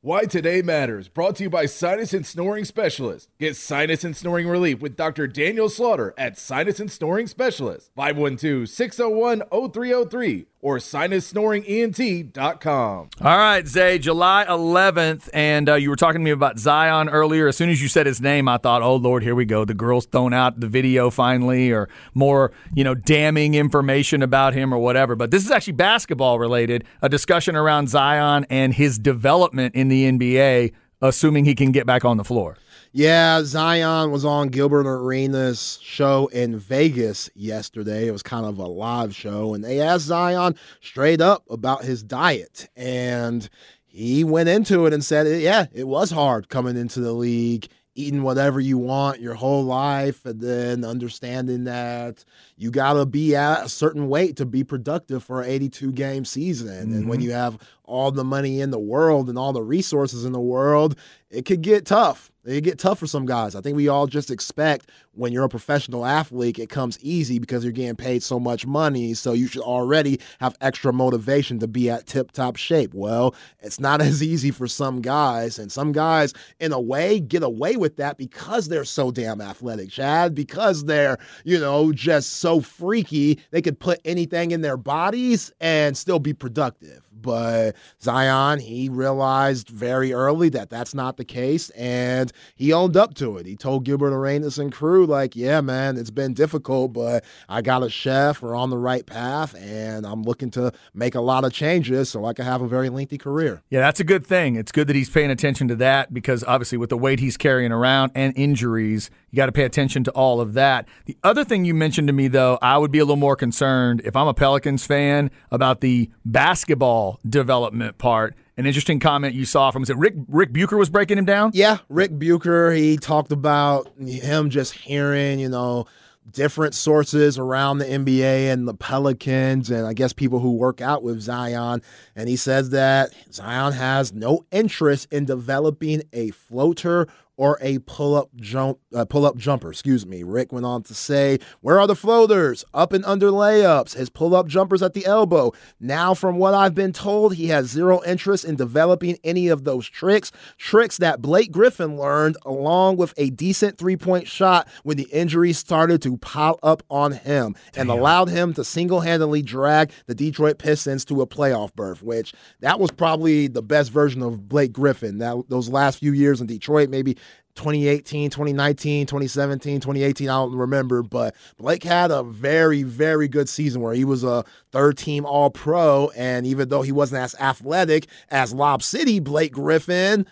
Why 0.00 0.26
Today 0.26 0.62
Matters, 0.62 1.08
brought 1.08 1.34
to 1.36 1.42
you 1.42 1.50
by 1.50 1.66
Sinus 1.66 2.14
and 2.14 2.24
Snoring 2.24 2.64
Specialist. 2.64 3.28
Get 3.40 3.56
sinus 3.56 4.04
and 4.04 4.16
snoring 4.16 4.46
relief 4.46 4.78
with 4.78 4.94
Dr. 4.94 5.26
Daniel 5.26 5.68
Slaughter 5.68 6.14
at 6.16 6.38
Sinus 6.38 6.78
and 6.78 6.92
Snoring 6.92 7.26
Specialist, 7.26 7.90
512 7.96 8.68
601 8.68 9.42
0303 9.50 10.46
or 10.64 10.78
sinussnoringent.com. 10.78 13.10
All 13.20 13.38
right, 13.38 13.68
Zay, 13.68 13.98
July 13.98 14.46
11th, 14.48 15.28
and 15.34 15.68
uh, 15.68 15.74
you 15.74 15.90
were 15.90 15.96
talking 15.96 16.22
to 16.22 16.24
me 16.24 16.30
about 16.30 16.58
Zion 16.58 17.10
earlier. 17.10 17.48
As 17.48 17.58
soon 17.58 17.68
as 17.68 17.82
you 17.82 17.88
said 17.88 18.06
his 18.06 18.22
name, 18.22 18.48
I 18.48 18.56
thought, 18.56 18.80
oh, 18.80 18.96
Lord, 18.96 19.22
here 19.22 19.34
we 19.34 19.44
go. 19.44 19.66
The 19.66 19.74
girl's 19.74 20.06
thrown 20.06 20.32
out 20.32 20.58
the 20.58 20.66
video 20.66 21.10
finally, 21.10 21.70
or 21.70 21.90
more, 22.14 22.50
you 22.74 22.82
know, 22.82 22.94
damning 22.94 23.54
information 23.54 24.22
about 24.22 24.54
him 24.54 24.72
or 24.72 24.78
whatever. 24.78 25.14
But 25.14 25.30
this 25.30 25.44
is 25.44 25.50
actually 25.50 25.74
basketball 25.74 26.38
related, 26.38 26.84
a 27.02 27.10
discussion 27.10 27.56
around 27.56 27.90
Zion 27.90 28.46
and 28.48 28.72
his 28.72 28.98
development 28.98 29.74
in 29.74 29.88
the 29.88 30.10
NBA, 30.10 30.72
assuming 31.02 31.44
he 31.44 31.54
can 31.54 31.72
get 31.72 31.84
back 31.84 32.06
on 32.06 32.16
the 32.16 32.24
floor. 32.24 32.56
Yeah, 32.96 33.42
Zion 33.42 34.12
was 34.12 34.24
on 34.24 34.50
Gilbert 34.50 34.86
Arenas' 34.86 35.80
show 35.82 36.28
in 36.28 36.56
Vegas 36.56 37.28
yesterday. 37.34 38.06
It 38.06 38.12
was 38.12 38.22
kind 38.22 38.46
of 38.46 38.58
a 38.58 38.68
live 38.68 39.12
show, 39.12 39.52
and 39.52 39.64
they 39.64 39.80
asked 39.80 40.04
Zion 40.04 40.54
straight 40.80 41.20
up 41.20 41.42
about 41.50 41.82
his 41.82 42.04
diet. 42.04 42.68
And 42.76 43.48
he 43.84 44.22
went 44.22 44.48
into 44.48 44.86
it 44.86 44.92
and 44.92 45.04
said, 45.04 45.26
Yeah, 45.42 45.66
it 45.72 45.88
was 45.88 46.12
hard 46.12 46.48
coming 46.48 46.76
into 46.76 47.00
the 47.00 47.12
league, 47.12 47.66
eating 47.96 48.22
whatever 48.22 48.60
you 48.60 48.78
want 48.78 49.18
your 49.18 49.34
whole 49.34 49.64
life, 49.64 50.24
and 50.24 50.40
then 50.40 50.84
understanding 50.84 51.64
that 51.64 52.24
you 52.56 52.70
got 52.70 52.92
to 52.92 53.06
be 53.06 53.34
at 53.34 53.66
a 53.66 53.68
certain 53.68 54.08
weight 54.08 54.36
to 54.36 54.46
be 54.46 54.62
productive 54.62 55.24
for 55.24 55.42
an 55.42 55.50
82 55.50 55.90
game 55.90 56.24
season. 56.24 56.92
And 56.92 57.08
when 57.08 57.18
mm-hmm. 57.18 57.26
you 57.26 57.32
have 57.32 57.58
all 57.84 58.10
the 58.10 58.24
money 58.24 58.60
in 58.60 58.70
the 58.70 58.78
world 58.78 59.28
and 59.28 59.38
all 59.38 59.52
the 59.52 59.62
resources 59.62 60.24
in 60.24 60.32
the 60.32 60.40
world, 60.40 60.96
it 61.30 61.44
could 61.44 61.62
get 61.62 61.86
tough. 61.86 62.30
It 62.44 62.60
get 62.60 62.78
tough 62.78 62.98
for 62.98 63.06
some 63.06 63.24
guys. 63.24 63.54
I 63.54 63.62
think 63.62 63.74
we 63.74 63.88
all 63.88 64.06
just 64.06 64.30
expect 64.30 64.90
when 65.12 65.32
you're 65.32 65.44
a 65.44 65.48
professional 65.48 66.04
athlete, 66.04 66.58
it 66.58 66.68
comes 66.68 66.98
easy 67.00 67.38
because 67.38 67.64
you're 67.64 67.72
getting 67.72 67.96
paid 67.96 68.22
so 68.22 68.38
much 68.38 68.66
money. 68.66 69.14
So 69.14 69.32
you 69.32 69.46
should 69.46 69.62
already 69.62 70.20
have 70.40 70.54
extra 70.60 70.92
motivation 70.92 71.58
to 71.60 71.66
be 71.66 71.88
at 71.88 72.06
tip 72.06 72.32
top 72.32 72.56
shape. 72.56 72.92
Well, 72.92 73.34
it's 73.60 73.80
not 73.80 74.02
as 74.02 74.22
easy 74.22 74.50
for 74.50 74.66
some 74.66 75.00
guys. 75.00 75.58
And 75.58 75.72
some 75.72 75.92
guys, 75.92 76.34
in 76.60 76.72
a 76.72 76.80
way, 76.80 77.18
get 77.18 77.42
away 77.42 77.76
with 77.76 77.96
that 77.96 78.18
because 78.18 78.68
they're 78.68 78.84
so 78.84 79.10
damn 79.10 79.40
athletic, 79.40 79.88
Chad, 79.88 80.34
because 80.34 80.84
they're, 80.84 81.16
you 81.44 81.58
know, 81.58 81.92
just 81.92 82.34
so 82.34 82.60
freaky. 82.60 83.40
They 83.52 83.62
could 83.62 83.80
put 83.80 84.00
anything 84.04 84.50
in 84.50 84.60
their 84.60 84.76
bodies 84.76 85.50
and 85.60 85.96
still 85.96 86.18
be 86.18 86.34
productive. 86.34 87.00
But 87.24 87.74
Zion, 88.02 88.60
he 88.60 88.88
realized 88.88 89.70
very 89.70 90.12
early 90.12 90.50
that 90.50 90.68
that's 90.68 90.94
not 90.94 91.16
the 91.16 91.24
case, 91.24 91.70
and 91.70 92.30
he 92.54 92.72
owned 92.72 92.96
up 92.96 93.14
to 93.14 93.38
it. 93.38 93.46
He 93.46 93.56
told 93.56 93.84
Gilbert 93.84 94.12
Arenas 94.12 94.58
and 94.58 94.70
crew, 94.70 95.06
like, 95.06 95.34
yeah, 95.34 95.60
man, 95.62 95.96
it's 95.96 96.10
been 96.10 96.34
difficult, 96.34 96.92
but 96.92 97.24
I 97.48 97.62
got 97.62 97.82
a 97.82 97.88
chef. 97.88 98.42
We're 98.42 98.54
on 98.54 98.68
the 98.68 98.78
right 98.78 99.06
path, 99.06 99.54
and 99.56 100.06
I'm 100.06 100.22
looking 100.22 100.50
to 100.52 100.72
make 100.92 101.14
a 101.14 101.20
lot 101.20 101.44
of 101.44 101.52
changes 101.52 102.10
so 102.10 102.26
I 102.26 102.34
can 102.34 102.44
have 102.44 102.60
a 102.60 102.68
very 102.68 102.90
lengthy 102.90 103.16
career. 103.16 103.62
Yeah, 103.70 103.80
that's 103.80 104.00
a 104.00 104.04
good 104.04 104.26
thing. 104.26 104.56
It's 104.56 104.70
good 104.70 104.86
that 104.88 104.96
he's 104.96 105.08
paying 105.10 105.30
attention 105.30 105.66
to 105.68 105.76
that 105.76 106.12
because 106.12 106.44
obviously 106.44 106.76
with 106.76 106.90
the 106.90 106.98
weight 106.98 107.20
he's 107.20 107.38
carrying 107.38 107.72
around 107.72 108.12
and 108.14 108.36
injuries, 108.36 109.10
you 109.34 109.36
got 109.36 109.46
to 109.46 109.52
pay 109.52 109.64
attention 109.64 110.04
to 110.04 110.12
all 110.12 110.40
of 110.40 110.54
that. 110.54 110.86
The 111.06 111.18
other 111.24 111.42
thing 111.42 111.64
you 111.64 111.74
mentioned 111.74 112.06
to 112.06 112.12
me, 112.12 112.28
though, 112.28 112.56
I 112.62 112.78
would 112.78 112.92
be 112.92 113.00
a 113.00 113.04
little 113.04 113.16
more 113.16 113.34
concerned 113.34 114.00
if 114.04 114.14
I'm 114.14 114.28
a 114.28 114.34
Pelicans 114.34 114.86
fan 114.86 115.28
about 115.50 115.80
the 115.80 116.08
basketball 116.24 117.18
development 117.28 117.98
part. 117.98 118.36
An 118.56 118.64
interesting 118.64 119.00
comment 119.00 119.34
you 119.34 119.44
saw 119.44 119.72
from 119.72 119.82
was 119.82 119.90
it 119.90 119.96
Rick 119.96 120.14
Rick 120.28 120.52
Bucher 120.52 120.76
was 120.76 120.88
breaking 120.88 121.18
him 121.18 121.24
down? 121.24 121.50
Yeah, 121.52 121.78
Rick 121.88 122.12
Bucher, 122.12 122.70
he 122.70 122.96
talked 122.96 123.32
about 123.32 123.90
him 123.98 124.50
just 124.50 124.72
hearing, 124.72 125.40
you 125.40 125.48
know, 125.48 125.86
different 126.30 126.74
sources 126.74 127.36
around 127.36 127.78
the 127.78 127.86
NBA 127.86 128.52
and 128.52 128.68
the 128.68 128.74
Pelicans, 128.74 129.68
and 129.68 129.84
I 129.84 129.94
guess 129.94 130.12
people 130.12 130.38
who 130.38 130.52
work 130.52 130.80
out 130.80 131.02
with 131.02 131.20
Zion. 131.20 131.82
And 132.14 132.28
he 132.28 132.36
says 132.36 132.70
that 132.70 133.12
Zion 133.32 133.72
has 133.72 134.12
no 134.12 134.44
interest 134.52 135.12
in 135.12 135.24
developing 135.24 136.02
a 136.12 136.30
floater 136.30 137.08
or 137.36 137.58
a 137.60 137.78
pull-up 137.80 138.30
jump 138.36 138.78
uh, 138.94 139.04
pull-up 139.04 139.36
jumper, 139.36 139.70
excuse 139.70 140.06
me. 140.06 140.22
Rick 140.22 140.52
went 140.52 140.66
on 140.66 140.82
to 140.84 140.94
say, 140.94 141.38
"Where 141.60 141.80
are 141.80 141.86
the 141.86 141.96
floaters? 141.96 142.64
Up 142.72 142.92
and 142.92 143.04
under 143.04 143.30
layups, 143.30 143.94
his 143.94 144.08
pull-up 144.08 144.46
jumpers 144.46 144.82
at 144.82 144.94
the 144.94 145.04
elbow. 145.06 145.52
Now 145.80 146.14
from 146.14 146.36
what 146.36 146.54
I've 146.54 146.74
been 146.74 146.92
told, 146.92 147.34
he 147.34 147.48
has 147.48 147.66
zero 147.66 148.02
interest 148.04 148.44
in 148.44 148.56
developing 148.56 149.18
any 149.24 149.48
of 149.48 149.64
those 149.64 149.88
tricks, 149.88 150.30
tricks 150.58 150.98
that 150.98 151.20
Blake 151.20 151.50
Griffin 151.50 151.96
learned 151.96 152.36
along 152.46 152.96
with 152.96 153.14
a 153.16 153.30
decent 153.30 153.78
three-point 153.78 154.28
shot 154.28 154.68
when 154.82 154.96
the 154.96 155.08
injuries 155.12 155.58
started 155.58 156.02
to 156.02 156.16
pile 156.18 156.58
up 156.62 156.82
on 156.90 157.12
him 157.12 157.56
and 157.76 157.90
allowed 157.90 158.28
him 158.28 158.54
to 158.54 158.64
single-handedly 158.64 159.42
drag 159.42 159.90
the 160.06 160.14
Detroit 160.14 160.58
Pistons 160.58 161.04
to 161.06 161.20
a 161.22 161.26
playoff 161.26 161.74
berth, 161.74 162.02
which 162.02 162.32
that 162.60 162.78
was 162.78 162.90
probably 162.90 163.48
the 163.48 163.62
best 163.62 163.90
version 163.90 164.22
of 164.22 164.48
Blake 164.48 164.72
Griffin. 164.72 165.18
That 165.18 165.44
those 165.48 165.68
last 165.68 165.98
few 165.98 166.12
years 166.12 166.40
in 166.40 166.46
Detroit, 166.46 166.88
maybe 166.88 167.16
2018, 167.54 168.30
2019, 168.30 169.06
2017, 169.06 169.80
2018, 169.80 170.28
I 170.28 170.32
don't 170.32 170.56
remember, 170.56 171.02
but 171.02 171.34
Blake 171.56 171.84
had 171.84 172.10
a 172.10 172.22
very, 172.22 172.82
very 172.82 173.28
good 173.28 173.48
season 173.48 173.80
where 173.80 173.94
he 173.94 174.04
was 174.04 174.24
a 174.24 174.44
third 174.72 174.98
team 174.98 175.24
all 175.24 175.50
pro. 175.50 176.10
And 176.16 176.46
even 176.46 176.68
though 176.68 176.82
he 176.82 176.92
wasn't 176.92 177.22
as 177.22 177.34
athletic 177.36 178.08
as 178.28 178.52
Lob 178.52 178.82
City, 178.82 179.20
Blake 179.20 179.52
Griffin, 179.52 180.26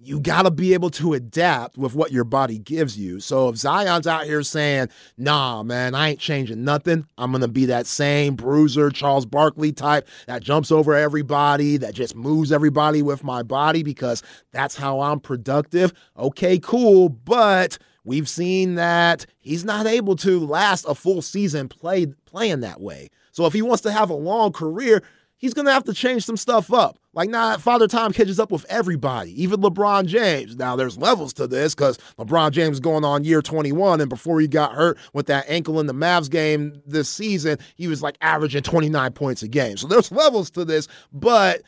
you 0.00 0.20
got 0.20 0.42
to 0.42 0.50
be 0.50 0.74
able 0.74 0.90
to 0.90 1.14
adapt 1.14 1.76
with 1.76 1.94
what 1.94 2.12
your 2.12 2.24
body 2.24 2.58
gives 2.58 2.96
you. 2.96 3.18
So 3.18 3.48
if 3.48 3.56
Zion's 3.56 4.06
out 4.06 4.24
here 4.24 4.42
saying, 4.44 4.88
nah, 5.16 5.64
man, 5.64 5.94
I 5.94 6.10
ain't 6.10 6.20
changing 6.20 6.62
nothing, 6.62 7.04
I'm 7.18 7.32
going 7.32 7.42
to 7.42 7.48
be 7.48 7.66
that 7.66 7.86
same 7.86 8.36
bruiser, 8.36 8.90
Charles 8.90 9.26
Barkley 9.26 9.72
type 9.72 10.06
that 10.26 10.42
jumps 10.42 10.70
over 10.70 10.94
everybody, 10.94 11.76
that 11.78 11.94
just 11.94 12.14
moves 12.14 12.52
everybody 12.52 13.02
with 13.02 13.24
my 13.24 13.42
body 13.42 13.82
because 13.82 14.22
that's 14.52 14.76
how 14.76 15.00
I'm 15.00 15.18
productive. 15.18 15.92
Okay, 16.16 16.60
cool. 16.60 17.08
But 17.08 17.78
we've 18.04 18.28
seen 18.28 18.76
that 18.76 19.26
he's 19.40 19.64
not 19.64 19.86
able 19.86 20.14
to 20.16 20.38
last 20.38 20.84
a 20.88 20.94
full 20.94 21.22
season 21.22 21.68
play, 21.68 22.06
playing 22.24 22.60
that 22.60 22.80
way. 22.80 23.08
So 23.32 23.46
if 23.46 23.52
he 23.52 23.62
wants 23.62 23.82
to 23.82 23.92
have 23.92 24.10
a 24.10 24.14
long 24.14 24.52
career, 24.52 25.02
he's 25.38 25.54
going 25.54 25.66
to 25.66 25.72
have 25.72 25.84
to 25.84 25.94
change 25.94 26.24
some 26.24 26.36
stuff 26.36 26.72
up. 26.72 26.98
Like, 27.14 27.30
now, 27.30 27.56
Father 27.56 27.88
Time 27.88 28.12
catches 28.12 28.38
up 28.38 28.52
with 28.52 28.64
everybody, 28.68 29.42
even 29.42 29.60
LeBron 29.60 30.06
James. 30.06 30.56
Now, 30.56 30.76
there's 30.76 30.98
levels 30.98 31.32
to 31.34 31.46
this 31.46 31.74
because 31.74 31.98
LeBron 32.18 32.52
James 32.52 32.78
going 32.78 33.04
on 33.04 33.24
year 33.24 33.42
21, 33.42 34.00
and 34.00 34.10
before 34.10 34.40
he 34.40 34.46
got 34.46 34.72
hurt 34.72 34.98
with 35.14 35.26
that 35.26 35.46
ankle 35.48 35.80
in 35.80 35.86
the 35.86 35.94
Mavs 35.94 36.30
game 36.30 36.80
this 36.86 37.08
season, 37.08 37.58
he 37.76 37.88
was 37.88 38.02
like 38.02 38.16
averaging 38.20 38.62
29 38.62 39.12
points 39.12 39.42
a 39.42 39.48
game. 39.48 39.76
So 39.76 39.88
there's 39.88 40.12
levels 40.12 40.50
to 40.50 40.64
this, 40.64 40.86
but 41.12 41.62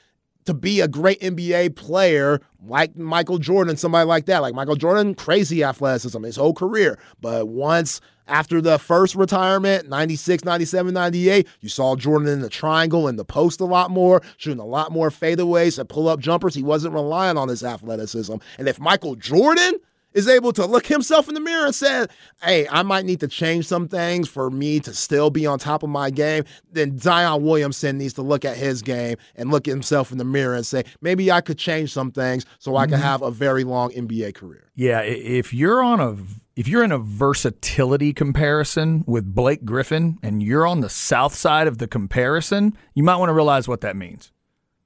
to 0.44 0.54
be 0.54 0.80
a 0.80 0.88
great 0.88 1.20
NBA 1.20 1.76
player 1.76 2.40
like 2.66 2.96
Michael 2.96 3.38
Jordan, 3.38 3.76
somebody 3.76 4.06
like 4.06 4.26
that. 4.26 4.42
Like 4.42 4.54
Michael 4.54 4.76
Jordan, 4.76 5.14
crazy 5.14 5.62
athleticism 5.64 6.22
his 6.22 6.36
whole 6.36 6.54
career. 6.54 6.98
But 7.20 7.48
once 7.48 8.00
after 8.26 8.60
the 8.60 8.78
first 8.78 9.14
retirement, 9.14 9.88
96, 9.88 10.44
97, 10.44 10.94
98, 10.94 11.48
you 11.60 11.68
saw 11.68 11.96
Jordan 11.96 12.28
in 12.28 12.40
the 12.40 12.48
triangle 12.48 13.08
and 13.08 13.18
the 13.18 13.24
post 13.24 13.60
a 13.60 13.64
lot 13.64 13.90
more, 13.90 14.22
shooting 14.36 14.60
a 14.60 14.66
lot 14.66 14.92
more 14.92 15.10
fadeaways 15.10 15.78
and 15.78 15.88
pull 15.88 16.08
up 16.08 16.20
jumpers. 16.20 16.54
He 16.54 16.62
wasn't 16.62 16.94
relying 16.94 17.36
on 17.36 17.48
his 17.48 17.64
athleticism. 17.64 18.36
And 18.58 18.68
if 18.68 18.78
Michael 18.78 19.16
Jordan 19.16 19.74
is 20.12 20.28
able 20.28 20.52
to 20.52 20.66
look 20.66 20.86
himself 20.86 21.28
in 21.28 21.34
the 21.34 21.40
mirror 21.40 21.66
and 21.66 21.74
say, 21.74 22.06
hey, 22.42 22.66
I 22.68 22.82
might 22.82 23.04
need 23.04 23.20
to 23.20 23.28
change 23.28 23.66
some 23.66 23.88
things 23.88 24.28
for 24.28 24.50
me 24.50 24.80
to 24.80 24.94
still 24.94 25.30
be 25.30 25.46
on 25.46 25.58
top 25.58 25.82
of 25.82 25.90
my 25.90 26.10
game, 26.10 26.44
then 26.72 26.98
Zion 26.98 27.42
Williamson 27.44 27.98
needs 27.98 28.14
to 28.14 28.22
look 28.22 28.44
at 28.44 28.56
his 28.56 28.82
game 28.82 29.16
and 29.36 29.50
look 29.50 29.68
at 29.68 29.72
himself 29.72 30.12
in 30.12 30.18
the 30.18 30.24
mirror 30.24 30.54
and 30.54 30.66
say, 30.66 30.84
maybe 31.00 31.30
I 31.30 31.40
could 31.40 31.58
change 31.58 31.92
some 31.92 32.10
things 32.10 32.44
so 32.58 32.76
I 32.76 32.86
can 32.86 32.94
mm-hmm. 32.94 33.02
have 33.02 33.22
a 33.22 33.30
very 33.30 33.64
long 33.64 33.90
NBA 33.90 34.34
career. 34.34 34.70
Yeah, 34.74 35.00
if 35.00 35.52
you're 35.52 35.82
on 35.82 36.00
a 36.00 36.16
if 36.56 36.68
you're 36.68 36.84
in 36.84 36.92
a 36.92 36.98
versatility 36.98 38.12
comparison 38.12 39.02
with 39.06 39.34
Blake 39.34 39.64
Griffin 39.64 40.18
and 40.22 40.42
you're 40.42 40.66
on 40.66 40.80
the 40.80 40.90
south 40.90 41.34
side 41.34 41.66
of 41.66 41.78
the 41.78 41.86
comparison, 41.86 42.76
you 42.94 43.02
might 43.02 43.16
want 43.16 43.30
to 43.30 43.34
realize 43.34 43.66
what 43.66 43.80
that 43.80 43.96
means. 43.96 44.30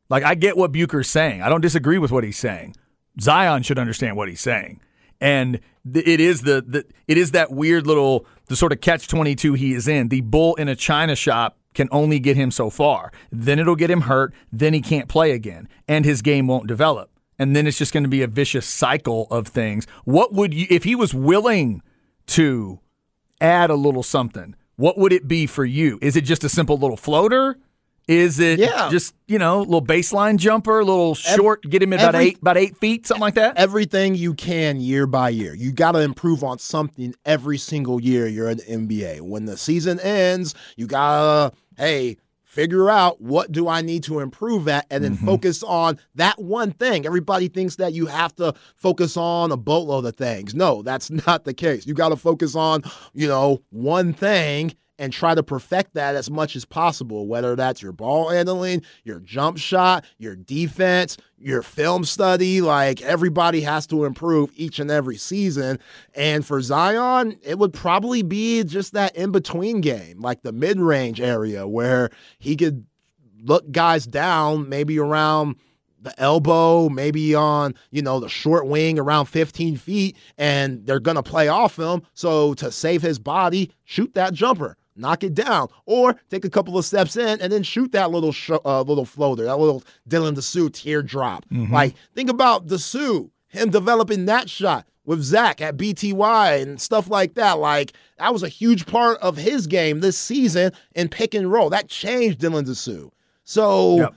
Like 0.08 0.22
I 0.22 0.34
get 0.34 0.56
what 0.56 0.72
Bucher's 0.72 1.08
saying. 1.08 1.42
I 1.42 1.48
don't 1.48 1.62
disagree 1.62 1.98
with 1.98 2.12
what 2.12 2.22
he's 2.22 2.38
saying. 2.38 2.76
Zion 3.20 3.62
should 3.62 3.78
understand 3.78 4.16
what 4.16 4.28
he's 4.28 4.40
saying 4.40 4.80
and 5.20 5.60
it 5.92 6.20
is 6.20 6.42
the, 6.42 6.64
the 6.66 6.84
it 7.06 7.18
is 7.18 7.32
that 7.32 7.50
weird 7.50 7.86
little 7.86 8.26
the 8.46 8.56
sort 8.56 8.72
of 8.72 8.80
catch 8.80 9.08
22 9.08 9.54
he 9.54 9.74
is 9.74 9.88
in. 9.88 10.08
The 10.08 10.20
bull 10.20 10.54
in 10.56 10.68
a 10.68 10.76
china 10.76 11.16
shop 11.16 11.58
can 11.74 11.88
only 11.90 12.18
get 12.18 12.36
him 12.36 12.50
so 12.50 12.70
far. 12.70 13.12
Then 13.32 13.58
it'll 13.58 13.76
get 13.76 13.90
him 13.90 14.02
hurt. 14.02 14.32
Then 14.52 14.74
he 14.74 14.80
can't 14.80 15.08
play 15.08 15.32
again. 15.32 15.68
And 15.88 16.04
his 16.04 16.22
game 16.22 16.46
won't 16.46 16.68
develop. 16.68 17.10
And 17.38 17.56
then 17.56 17.66
it's 17.66 17.78
just 17.78 17.92
going 17.92 18.04
to 18.04 18.08
be 18.08 18.22
a 18.22 18.28
vicious 18.28 18.66
cycle 18.66 19.26
of 19.30 19.48
things. 19.48 19.86
What 20.04 20.32
would 20.32 20.54
you 20.54 20.66
if 20.70 20.84
he 20.84 20.94
was 20.94 21.12
willing 21.12 21.82
to 22.26 22.80
add 23.40 23.70
a 23.70 23.74
little 23.74 24.02
something 24.02 24.54
what 24.76 24.98
would 24.98 25.12
it 25.12 25.28
be 25.28 25.46
for 25.46 25.64
you? 25.64 25.98
Is 26.02 26.16
it 26.16 26.22
just 26.22 26.44
a 26.44 26.48
simple 26.48 26.76
little 26.76 26.96
floater 26.96 27.58
is 28.06 28.38
it 28.38 28.58
Yeah. 28.58 28.88
just 28.90 29.14
you 29.26 29.38
know 29.38 29.60
little 29.60 29.84
baseline 29.84 30.36
jumper, 30.36 30.80
a 30.80 30.84
little 30.84 31.14
short, 31.14 31.62
get 31.62 31.82
him 31.82 31.92
at 31.92 32.00
about 32.00 32.14
every- 32.14 32.26
eight 32.26 32.38
about 32.40 32.56
eight 32.56 32.76
feet, 32.76 33.06
something 33.06 33.20
like 33.20 33.34
that? 33.34 33.56
Everything 33.56 34.14
you 34.14 34.34
can 34.34 34.80
year 34.80 35.06
by 35.06 35.30
year. 35.30 35.54
You 35.54 35.72
got 35.72 35.92
to 35.92 36.00
improve 36.00 36.44
on 36.44 36.58
something 36.58 37.14
every 37.24 37.58
single 37.58 38.00
year 38.00 38.26
you're 38.26 38.50
in 38.50 38.58
the 38.58 38.70
NBA. 38.70 39.20
When 39.20 39.46
the 39.46 39.56
season 39.56 39.98
ends, 40.00 40.54
you 40.76 40.86
got 40.86 41.50
to, 41.50 41.56
hey, 41.76 42.16
figure 42.54 42.88
out 42.88 43.20
what 43.20 43.50
do 43.50 43.68
I 43.68 43.82
need 43.82 44.04
to 44.04 44.20
improve 44.20 44.68
at 44.68 44.86
and 44.88 45.02
then 45.02 45.16
mm-hmm. 45.16 45.26
focus 45.26 45.64
on 45.64 45.98
that 46.14 46.40
one 46.40 46.70
thing. 46.70 47.04
Everybody 47.04 47.48
thinks 47.48 47.76
that 47.76 47.94
you 47.94 48.06
have 48.06 48.34
to 48.36 48.54
focus 48.76 49.16
on 49.16 49.50
a 49.50 49.56
boatload 49.56 50.06
of 50.06 50.14
things. 50.14 50.54
No, 50.54 50.80
that's 50.82 51.10
not 51.26 51.44
the 51.44 51.52
case. 51.52 51.84
You 51.84 51.94
got 51.94 52.10
to 52.10 52.16
focus 52.16 52.54
on, 52.54 52.84
you 53.12 53.26
know, 53.26 53.60
one 53.70 54.12
thing 54.12 54.72
and 54.98 55.12
try 55.12 55.34
to 55.34 55.42
perfect 55.42 55.94
that 55.94 56.14
as 56.14 56.30
much 56.30 56.56
as 56.56 56.64
possible, 56.64 57.26
whether 57.26 57.56
that's 57.56 57.82
your 57.82 57.92
ball 57.92 58.28
handling, 58.28 58.82
your 59.02 59.20
jump 59.20 59.58
shot, 59.58 60.04
your 60.18 60.36
defense, 60.36 61.16
your 61.38 61.62
film 61.62 62.04
study. 62.04 62.60
Like 62.60 63.02
everybody 63.02 63.60
has 63.62 63.86
to 63.88 64.04
improve 64.04 64.50
each 64.54 64.78
and 64.78 64.90
every 64.90 65.16
season. 65.16 65.78
And 66.14 66.46
for 66.46 66.60
Zion, 66.60 67.36
it 67.42 67.58
would 67.58 67.72
probably 67.72 68.22
be 68.22 68.62
just 68.64 68.92
that 68.92 69.14
in 69.16 69.32
between 69.32 69.80
game, 69.80 70.20
like 70.20 70.42
the 70.42 70.52
mid 70.52 70.78
range 70.78 71.20
area 71.20 71.66
where 71.66 72.10
he 72.38 72.56
could 72.56 72.86
look 73.42 73.70
guys 73.70 74.06
down 74.06 74.68
maybe 74.68 74.98
around 74.98 75.56
the 76.04 76.18
elbow, 76.20 76.88
maybe 76.88 77.34
on, 77.34 77.74
you 77.90 78.02
know, 78.02 78.20
the 78.20 78.28
short 78.28 78.66
wing 78.66 78.98
around 78.98 79.26
15 79.26 79.76
feet, 79.76 80.16
and 80.36 80.86
they're 80.86 81.00
going 81.00 81.16
to 81.16 81.22
play 81.22 81.48
off 81.48 81.78
him. 81.78 82.02
So 82.12 82.54
to 82.54 82.70
save 82.70 83.02
his 83.02 83.18
body, 83.18 83.72
shoot 83.84 84.12
that 84.14 84.34
jumper. 84.34 84.76
Knock 84.96 85.24
it 85.24 85.34
down, 85.34 85.68
or 85.86 86.14
take 86.30 86.44
a 86.44 86.50
couple 86.50 86.78
of 86.78 86.84
steps 86.84 87.16
in 87.16 87.40
and 87.40 87.52
then 87.52 87.62
shoot 87.64 87.90
that 87.92 88.10
little 88.12 88.30
sh- 88.30 88.50
uh, 88.64 88.82
little 88.82 89.04
floater, 89.04 89.44
that 89.44 89.56
little 89.58 89.82
Dylan 90.08 90.34
Disu 90.36 90.72
teardrop. 90.72 91.44
Like 91.50 91.94
think 92.14 92.30
about 92.30 92.66
Disu, 92.68 93.30
him 93.48 93.70
developing 93.70 94.26
that 94.26 94.48
shot 94.48 94.86
with 95.04 95.20
Zach 95.22 95.60
at 95.60 95.76
BTY 95.76 96.62
and 96.62 96.80
stuff 96.80 97.10
like 97.10 97.34
that. 97.34 97.58
Like 97.58 97.92
that 98.18 98.32
was 98.32 98.42
a 98.44 98.48
huge 98.48 98.86
part 98.86 99.18
of 99.18 99.36
his 99.36 99.66
game 99.66 99.98
this 100.00 100.16
season 100.16 100.70
in 100.94 101.08
pick 101.08 101.34
and 101.34 101.50
roll. 101.50 101.70
That 101.70 101.88
changed 101.88 102.38
Dylan 102.40 102.64
Disu. 102.64 103.10
So 103.42 103.96
Yep. 103.98 104.14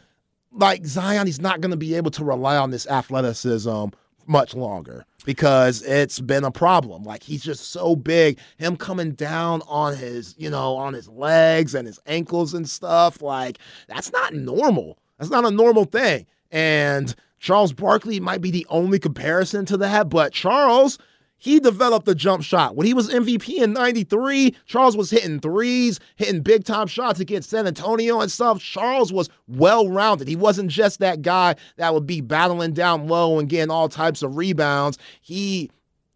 like 0.52 0.86
Zion, 0.86 1.26
he's 1.28 1.42
not 1.42 1.60
going 1.60 1.72
to 1.72 1.78
be 1.78 1.96
able 1.96 2.12
to 2.12 2.24
rely 2.24 2.56
on 2.56 2.70
this 2.72 2.86
athleticism 2.88 3.86
much 4.28 4.54
longer 4.54 5.06
because 5.26 5.82
it's 5.84 6.20
been 6.20 6.44
a 6.44 6.52
problem. 6.52 7.04
Like 7.04 7.24
he's 7.24 7.44
just 7.44 7.72
so 7.72 7.96
big, 7.96 8.40
him 8.58 8.78
coming 8.78 9.12
down 9.12 9.62
on 9.68 9.96
his, 9.96 10.36
you 10.38 10.50
know, 10.50 10.76
on 10.76 10.94
his 10.94 11.08
legs 11.10 11.76
and 11.76 11.88
his 11.88 12.00
ankles 12.06 12.54
and 12.54 12.68
stuff. 12.68 13.22
Like 13.22 13.60
that's 13.88 14.12
not 14.12 14.34
normal. 14.34 14.98
That's 15.18 15.32
not 15.32 15.46
a 15.46 15.52
normal 15.52 15.86
thing. 15.86 16.26
And 16.52 17.14
Charles 17.40 17.74
Barkley 17.74 18.20
might 18.20 18.42
be 18.42 18.52
the 18.52 18.66
only 18.70 19.00
comparison 19.00 19.66
to 19.66 19.78
that, 19.78 20.10
but 20.10 20.34
Charles, 20.34 20.98
he 21.38 21.60
developed 21.60 22.06
the 22.06 22.16
jump 22.16 22.44
shot. 22.44 22.76
When 22.76 22.88
he 22.88 22.94
was 22.94 23.10
MVP 23.10 23.62
in 23.62 23.74
93, 23.74 24.56
Charles 24.66 24.98
was 24.98 25.10
hitting 25.10 25.40
threes, 25.40 26.00
hitting 26.16 26.42
big 26.42 26.64
time 26.64 26.88
shots 26.88 27.20
against 27.20 27.50
San 27.50 27.68
Antonio 27.68 28.20
and 28.22 28.32
stuff. 28.32 28.60
Charles 28.60 29.14
was 29.14 29.30
well 29.48 29.88
rounded. 29.88 30.28
He 30.28 30.36
wasn't 30.36 30.72
just 30.72 31.00
that 31.00 31.22
guy 31.22 31.56
that 31.78 31.94
would 31.94 32.08
be 32.08 32.22
battling 32.22 32.74
down 32.74 33.08
low 33.08 33.40
and 33.40 33.50
getting 33.50 33.72
all 33.72 33.88
types 33.88 34.24
of 34.24 34.36
rebounds. 34.36 34.98
He 35.22 35.70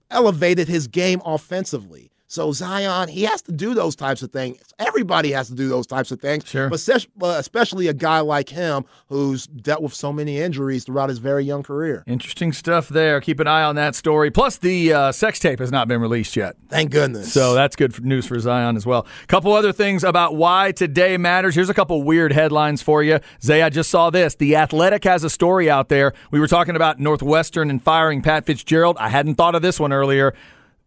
elevated 0.10 0.68
his 0.68 0.88
game 0.88 1.22
offensively. 1.26 2.11
So 2.32 2.54
Zion, 2.54 3.10
he 3.10 3.24
has 3.24 3.42
to 3.42 3.52
do 3.52 3.74
those 3.74 3.94
types 3.94 4.22
of 4.22 4.32
things. 4.32 4.58
Everybody 4.80 5.34
has 5.34 5.50
to 5.50 5.54
do 5.54 5.68
those 5.68 5.86
types 5.86 6.12
of 6.12 6.22
things. 6.22 6.48
Sure. 6.48 6.70
But 6.70 7.40
especially 7.40 7.90
a 7.90 7.94
guy 7.94 8.22
like 8.22 8.48
him 8.48 8.86
who's 9.10 9.48
dealt 9.48 9.82
with 9.82 9.94
so 9.94 10.14
many 10.14 10.40
injuries 10.40 10.86
throughout 10.86 11.10
his 11.10 11.18
very 11.18 11.44
young 11.44 11.62
career. 11.62 12.06
Interesting 12.08 12.54
stuff 12.54 12.88
there. 12.88 13.20
Keep 13.20 13.42
an 13.42 13.48
eye 13.48 13.64
on 13.64 13.76
that 13.76 13.96
story. 13.96 14.32
Plus, 14.32 14.56
the 14.56 14.94
uh, 14.94 15.12
sex 15.12 15.40
tape 15.40 15.60
has 15.60 15.74
not 15.74 15.90
been 15.90 16.00
released 16.00 16.38
yet. 16.38 16.56
Thank 16.70 16.92
goodness. 16.92 17.34
So 17.34 17.54
that's 17.54 17.76
good 17.76 18.02
news 18.06 18.26
for 18.28 18.40
Zion 18.40 18.78
as 18.78 18.86
well. 18.86 19.06
A 19.24 19.28
Couple 19.28 19.52
other 19.52 19.74
things 19.74 20.06
about 20.06 20.34
why 20.34 20.72
today 20.72 21.18
matters. 21.18 21.54
Here's 21.54 21.70
a 21.70 21.74
couple 21.74 22.02
weird 22.02 22.32
headlines 22.32 22.82
for 22.82 23.04
you. 23.04 23.20
Zay, 23.44 23.62
I 23.62 23.68
just 23.68 23.90
saw 23.90 24.10
this. 24.10 24.36
The 24.36 24.56
Athletic 24.56 25.04
has 25.04 25.26
a 25.26 25.30
story 25.30 25.70
out 25.70 25.90
there. 25.90 26.14
We 26.32 26.40
were 26.40 26.48
talking 26.48 26.78
about 26.78 26.98
Northwestern 26.98 27.70
and 27.70 27.84
firing 27.84 28.22
Pat 28.22 28.46
Fitzgerald. 28.46 28.96
I 29.02 29.10
hadn't 29.10 29.36
thought 29.36 29.54
of 29.54 29.62
this 29.62 29.82
one 29.82 29.92
earlier. 29.92 30.34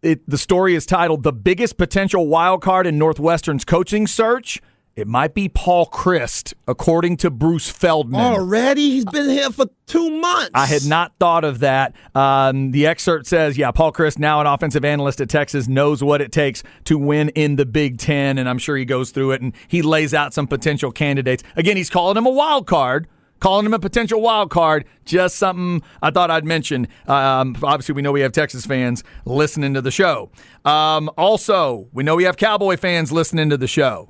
It, 0.05 0.29
the 0.29 0.37
story 0.37 0.75
is 0.75 0.85
titled 0.85 1.23
"The 1.23 1.33
Biggest 1.33 1.77
Potential 1.77 2.27
Wild 2.27 2.61
Card 2.61 2.85
in 2.85 2.99
Northwestern's 2.99 3.65
Coaching 3.65 4.05
Search." 4.05 4.61
It 4.95 5.07
might 5.07 5.33
be 5.33 5.49
Paul 5.49 5.87
Chryst, 5.87 6.53
according 6.69 7.17
to 7.17 7.29
Bruce 7.29 7.69
Feldman. 7.69 8.21
already 8.21 8.91
he's 8.91 9.03
been 9.03 9.29
here 9.29 9.49
for 9.49 9.65
two 9.87 10.09
months. 10.09 10.51
I 10.53 10.65
had 10.67 10.85
not 10.85 11.11
thought 11.19 11.43
of 11.43 11.59
that. 11.59 11.93
Um, 12.13 12.71
the 12.71 12.87
excerpt 12.87 13.25
says, 13.25 13.57
yeah, 13.57 13.71
Paul 13.71 13.91
Chryst, 13.91 14.19
now 14.19 14.39
an 14.39 14.47
offensive 14.47 14.85
analyst 14.85 15.19
at 15.19 15.27
Texas, 15.27 15.67
knows 15.67 16.01
what 16.01 16.21
it 16.21 16.31
takes 16.31 16.63
to 16.85 16.97
win 16.97 17.27
in 17.29 17.57
the 17.57 17.65
Big 17.65 17.97
Ten, 17.97 18.37
and 18.37 18.47
I'm 18.47 18.57
sure 18.57 18.77
he 18.77 18.85
goes 18.85 19.11
through 19.11 19.31
it 19.31 19.41
and 19.41 19.53
he 19.67 19.81
lays 19.81 20.13
out 20.13 20.33
some 20.33 20.47
potential 20.47 20.93
candidates. 20.93 21.43
Again, 21.57 21.75
he's 21.75 21.89
calling 21.89 22.15
him 22.15 22.25
a 22.25 22.31
wild 22.31 22.65
card. 22.65 23.07
Calling 23.45 23.67
him 23.67 23.75
a 23.75 23.79
potential 23.79 24.21
wild 24.21 24.49
card, 24.49 24.85
just 25.05 25.35
something 25.35 25.87
I 26.01 26.09
thought 26.09 26.31
I'd 26.31 26.45
mention. 26.45 26.87
Um, 27.05 27.55
obviously, 27.61 27.93
we 27.93 28.01
know 28.01 28.11
we 28.11 28.21
have 28.21 28.31
Texas 28.31 28.65
fans 28.65 29.03
listening 29.23 29.75
to 29.75 29.83
the 29.83 29.91
show. 29.91 30.31
Um, 30.65 31.11
also, 31.15 31.87
we 31.93 32.03
know 32.03 32.15
we 32.15 32.23
have 32.23 32.37
Cowboy 32.37 32.75
fans 32.75 33.11
listening 33.11 33.51
to 33.51 33.57
the 33.57 33.67
show. 33.67 34.09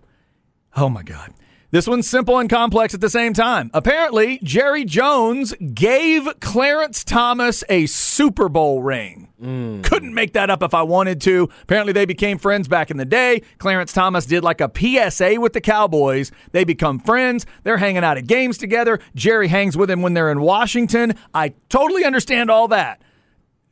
Oh 0.78 0.88
my 0.88 1.04
God. 1.04 1.34
This 1.76 1.88
one's 1.88 2.08
simple 2.08 2.38
and 2.38 2.50
complex 2.50 2.94
at 2.94 3.02
the 3.02 3.10
same 3.10 3.34
time. 3.34 3.70
Apparently, 3.74 4.40
Jerry 4.42 4.86
Jones 4.86 5.54
gave 5.74 6.26
Clarence 6.40 7.04
Thomas 7.04 7.66
a 7.68 7.86
Super 7.88 8.48
Bowl 8.48 8.82
ring. 8.82 9.28
Mm. 9.44 9.84
Couldn't 9.84 10.14
make 10.14 10.32
that 10.36 10.50
up 10.50 10.64
if 10.64 10.74
I 10.74 10.84
wanted 10.84 11.20
to. 11.24 11.50
Apparently, 11.64 11.92
they 11.92 12.06
became 12.06 12.38
friends 12.38 12.70
back 12.70 12.92
in 12.92 12.96
the 12.96 13.04
day. 13.04 13.42
Clarence 13.58 13.92
Thomas 13.92 14.26
did 14.26 14.42
like 14.42 14.62
a 14.62 14.72
PSA 14.74 15.42
with 15.42 15.52
the 15.52 15.60
Cowboys. 15.60 16.32
They 16.54 16.64
become 16.64 16.98
friends. 16.98 17.46
They're 17.64 17.76
hanging 17.76 18.06
out 18.06 18.18
at 18.18 18.26
games 18.26 18.58
together. 18.58 19.02
Jerry 19.14 19.50
hangs 19.50 19.76
with 19.76 19.90
him 19.90 20.02
when 20.02 20.14
they're 20.14 20.32
in 20.32 20.40
Washington. 20.40 21.16
I 21.34 21.56
totally 21.68 22.06
understand 22.06 22.50
all 22.50 22.70
that. 22.70 23.02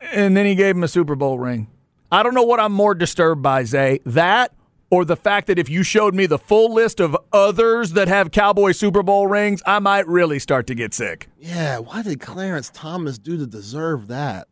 And 0.02 0.36
then 0.36 0.46
he 0.46 0.56
gave 0.56 0.76
him 0.76 0.84
a 0.84 0.90
Super 0.90 1.16
Bowl 1.16 1.40
ring. 1.40 1.68
I 2.12 2.22
don't 2.22 2.34
know 2.34 2.44
what 2.44 2.60
I'm 2.60 2.74
more 2.74 2.96
disturbed 2.96 3.42
by, 3.42 3.64
Zay. 3.64 4.02
That 4.06 4.52
or 4.90 5.06
the 5.06 5.16
fact 5.16 5.48
that 5.48 5.58
if 5.58 5.70
you 5.70 5.84
showed 5.84 6.14
me 6.14 6.26
the 6.26 6.38
full 6.38 6.74
list 6.74 7.00
of 7.00 7.18
others 7.32 7.94
that 7.94 8.08
have 8.08 8.32
Cowboy 8.32 8.72
Super 8.72 9.04
Bowl 9.04 9.28
rings, 9.28 9.62
I 9.66 9.80
might 9.80 10.08
really 10.08 10.40
start 10.40 10.68
to 10.68 10.76
get 10.76 10.94
sick. 10.94 11.30
Yeah, 11.40 11.80
why 11.80 12.04
did 12.04 12.20
Clarence 12.20 12.70
Thomas 12.74 13.18
do 13.18 13.38
to 13.38 13.48
deserve 13.48 14.08
that? 14.08 14.48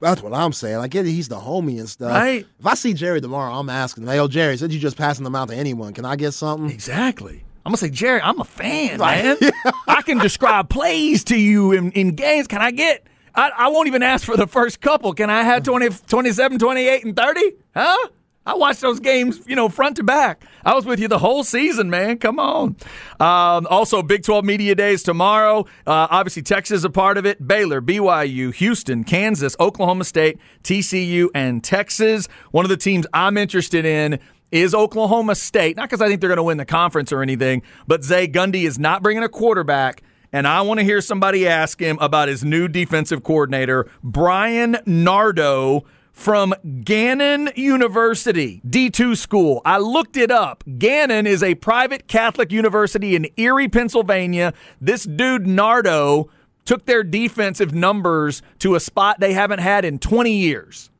That's 0.00 0.22
what 0.22 0.32
I'm 0.32 0.52
saying. 0.52 0.76
I 0.76 0.86
get 0.86 1.06
it, 1.06 1.10
he's 1.10 1.28
the 1.28 1.40
homie 1.40 1.80
and 1.80 1.88
stuff. 1.88 2.12
Right. 2.12 2.46
If 2.58 2.66
I 2.66 2.74
see 2.74 2.94
Jerry 2.94 3.20
tomorrow, 3.20 3.52
I'm 3.52 3.68
asking, 3.68 4.06
hey, 4.06 4.16
yo, 4.16 4.28
Jerry, 4.28 4.56
said 4.56 4.72
you 4.72 4.78
just 4.78 4.96
passing 4.96 5.24
them 5.24 5.34
out 5.34 5.48
to 5.48 5.56
anyone. 5.56 5.92
Can 5.92 6.04
I 6.04 6.14
get 6.14 6.32
something? 6.32 6.70
Exactly. 6.70 7.44
I'm 7.66 7.70
gonna 7.70 7.78
say, 7.78 7.90
Jerry, 7.90 8.20
I'm 8.22 8.40
a 8.40 8.44
fan, 8.44 8.98
man. 8.98 9.36
I 9.88 10.02
can 10.02 10.18
describe 10.18 10.70
plays 10.70 11.24
to 11.24 11.36
you 11.36 11.72
in, 11.72 11.90
in 11.92 12.14
games. 12.14 12.46
Can 12.46 12.62
I 12.62 12.70
get? 12.70 13.06
I, 13.34 13.50
I 13.56 13.68
won't 13.68 13.88
even 13.88 14.02
ask 14.02 14.24
for 14.24 14.36
the 14.36 14.46
first 14.46 14.80
couple. 14.80 15.12
Can 15.12 15.28
I 15.28 15.42
have 15.42 15.64
20, 15.64 15.90
27, 16.06 16.58
28, 16.58 17.04
and 17.04 17.14
30? 17.14 17.40
Huh? 17.74 18.08
I 18.48 18.54
watched 18.54 18.80
those 18.80 18.98
games, 18.98 19.42
you 19.46 19.54
know, 19.54 19.68
front 19.68 19.96
to 19.96 20.02
back. 20.02 20.42
I 20.64 20.74
was 20.74 20.86
with 20.86 20.98
you 20.98 21.06
the 21.06 21.18
whole 21.18 21.44
season, 21.44 21.90
man. 21.90 22.16
Come 22.16 22.38
on. 22.38 22.76
Um, 23.20 23.66
also, 23.68 24.02
Big 24.02 24.22
12 24.22 24.42
Media 24.42 24.74
Days 24.74 25.02
tomorrow. 25.02 25.66
Uh, 25.86 26.08
obviously, 26.10 26.40
Texas 26.40 26.78
is 26.78 26.84
a 26.84 26.88
part 26.88 27.18
of 27.18 27.26
it. 27.26 27.46
Baylor, 27.46 27.82
BYU, 27.82 28.54
Houston, 28.54 29.04
Kansas, 29.04 29.54
Oklahoma 29.60 30.04
State, 30.04 30.38
TCU, 30.64 31.28
and 31.34 31.62
Texas. 31.62 32.26
One 32.50 32.64
of 32.64 32.70
the 32.70 32.78
teams 32.78 33.06
I'm 33.12 33.36
interested 33.36 33.84
in 33.84 34.18
is 34.50 34.74
Oklahoma 34.74 35.34
State. 35.34 35.76
Not 35.76 35.90
because 35.90 36.00
I 36.00 36.08
think 36.08 36.22
they're 36.22 36.28
going 36.28 36.38
to 36.38 36.42
win 36.42 36.56
the 36.56 36.64
conference 36.64 37.12
or 37.12 37.20
anything, 37.20 37.62
but 37.86 38.02
Zay 38.02 38.26
Gundy 38.26 38.62
is 38.66 38.78
not 38.78 39.02
bringing 39.02 39.24
a 39.24 39.28
quarterback. 39.28 40.02
And 40.32 40.48
I 40.48 40.62
want 40.62 40.80
to 40.80 40.84
hear 40.84 41.02
somebody 41.02 41.46
ask 41.46 41.78
him 41.78 41.98
about 42.00 42.28
his 42.28 42.42
new 42.44 42.66
defensive 42.66 43.22
coordinator, 43.22 43.90
Bryan 44.02 44.78
Nardo 44.86 45.84
from 46.18 46.52
Gannon 46.82 47.48
University, 47.54 48.60
D2 48.66 49.16
school. 49.16 49.62
I 49.64 49.78
looked 49.78 50.16
it 50.16 50.32
up. 50.32 50.64
Gannon 50.76 51.28
is 51.28 51.44
a 51.44 51.54
private 51.54 52.08
Catholic 52.08 52.50
university 52.50 53.14
in 53.14 53.28
Erie, 53.36 53.68
Pennsylvania. 53.68 54.52
This 54.80 55.04
dude, 55.04 55.46
Nardo, 55.46 56.28
took 56.64 56.86
their 56.86 57.04
defensive 57.04 57.72
numbers 57.72 58.42
to 58.58 58.74
a 58.74 58.80
spot 58.80 59.20
they 59.20 59.32
haven't 59.32 59.60
had 59.60 59.84
in 59.84 60.00
20 60.00 60.32
years. 60.32 60.90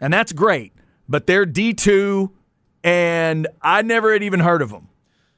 And 0.00 0.12
that's 0.12 0.32
great. 0.32 0.72
But 1.08 1.28
they're 1.28 1.46
D2, 1.46 2.32
and 2.82 3.46
I 3.62 3.82
never 3.82 4.12
had 4.12 4.24
even 4.24 4.40
heard 4.40 4.60
of 4.60 4.70
them. 4.70 4.88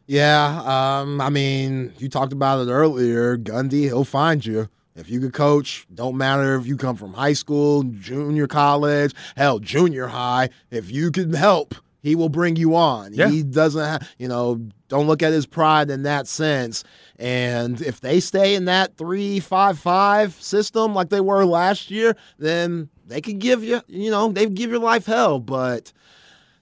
Yeah, 0.07 0.62
um, 1.03 1.20
I 1.20 1.29
mean, 1.29 1.92
you 1.99 2.09
talked 2.09 2.33
about 2.33 2.66
it 2.66 2.70
earlier. 2.70 3.37
Gundy, 3.37 3.83
he'll 3.83 4.05
find 4.05 4.44
you. 4.46 4.70
If 4.96 5.11
you 5.11 5.20
could 5.20 5.35
coach, 5.35 5.87
don't 5.94 6.16
matter 6.16 6.56
if 6.56 6.66
you 6.66 6.76
come 6.76 6.96
from 6.96 7.12
high 7.12 7.35
school, 7.35 7.82
junior 7.82 8.46
college, 8.46 9.14
hell, 9.37 9.59
junior 9.59 10.06
high. 10.06 10.48
If 10.70 10.90
you 10.90 11.11
can 11.11 11.35
help, 11.35 11.74
he 12.02 12.14
will 12.14 12.30
bring 12.30 12.56
you 12.56 12.74
on. 12.74 13.12
Yeah. 13.12 13.28
He 13.28 13.42
doesn't, 13.42 13.85
have, 13.85 14.11
you 14.18 14.26
know, 14.26 14.61
don't 14.88 15.06
look 15.06 15.22
at 15.22 15.32
his 15.32 15.44
pride 15.44 15.90
in 15.90 16.04
that 16.04 16.26
sense. 16.26 16.82
And 17.18 17.80
if 17.82 18.00
they 18.00 18.20
stay 18.20 18.54
in 18.54 18.66
that 18.66 18.96
three 18.96 19.40
five 19.40 19.78
five 19.78 20.35
system 20.35 20.94
like 20.94 21.11
they 21.11 21.20
were 21.20 21.44
last 21.44 21.90
year, 21.90 22.16
then 22.38 22.88
they 23.06 23.20
could 23.20 23.38
give 23.38 23.62
you, 23.62 23.82
you 23.88 24.11
know, 24.11 24.30
they 24.30 24.46
give 24.46 24.70
your 24.70 24.78
life 24.78 25.06
hell. 25.06 25.40
But 25.40 25.92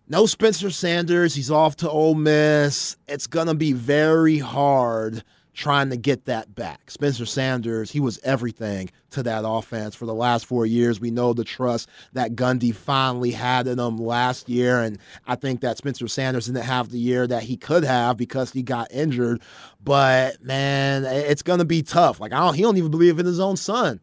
no 0.08 0.26
Spencer 0.26 0.70
Sanders. 0.70 1.34
He's 1.34 1.50
off 1.50 1.76
to 1.76 1.90
Ole 1.90 2.14
Miss. 2.14 2.96
It's 3.06 3.26
going 3.26 3.46
to 3.46 3.54
be 3.54 3.72
very 3.72 4.38
hard 4.38 5.22
trying 5.54 5.88
to 5.90 5.96
get 5.96 6.24
that 6.26 6.54
back. 6.54 6.90
Spencer 6.90 7.24
Sanders, 7.24 7.90
he 7.90 8.00
was 8.00 8.18
everything 8.24 8.90
to 9.10 9.22
that 9.22 9.44
offense 9.46 9.94
for 9.94 10.04
the 10.04 10.14
last 10.14 10.46
four 10.46 10.66
years. 10.66 11.00
We 11.00 11.10
know 11.10 11.32
the 11.32 11.44
trust 11.44 11.88
that 12.12 12.34
Gundy 12.34 12.74
finally 12.74 13.30
had 13.30 13.66
in 13.66 13.78
him 13.78 13.96
last 13.96 14.48
year. 14.48 14.80
And 14.80 14.98
I 15.26 15.36
think 15.36 15.60
that 15.60 15.78
Spencer 15.78 16.08
Sanders 16.08 16.46
didn't 16.46 16.64
have 16.64 16.90
the 16.90 16.98
year 16.98 17.26
that 17.28 17.44
he 17.44 17.56
could 17.56 17.84
have 17.84 18.16
because 18.16 18.50
he 18.50 18.62
got 18.62 18.90
injured. 18.92 19.40
But 19.82 20.42
man, 20.42 21.04
it's 21.04 21.42
going 21.42 21.60
to 21.60 21.64
be 21.64 21.82
tough. 21.82 22.20
Like, 22.20 22.32
I 22.32 22.40
don't, 22.40 22.54
he 22.54 22.62
don't 22.62 22.76
even 22.76 22.90
believe 22.90 23.18
in 23.18 23.26
his 23.26 23.40
own 23.40 23.56
son. 23.56 24.00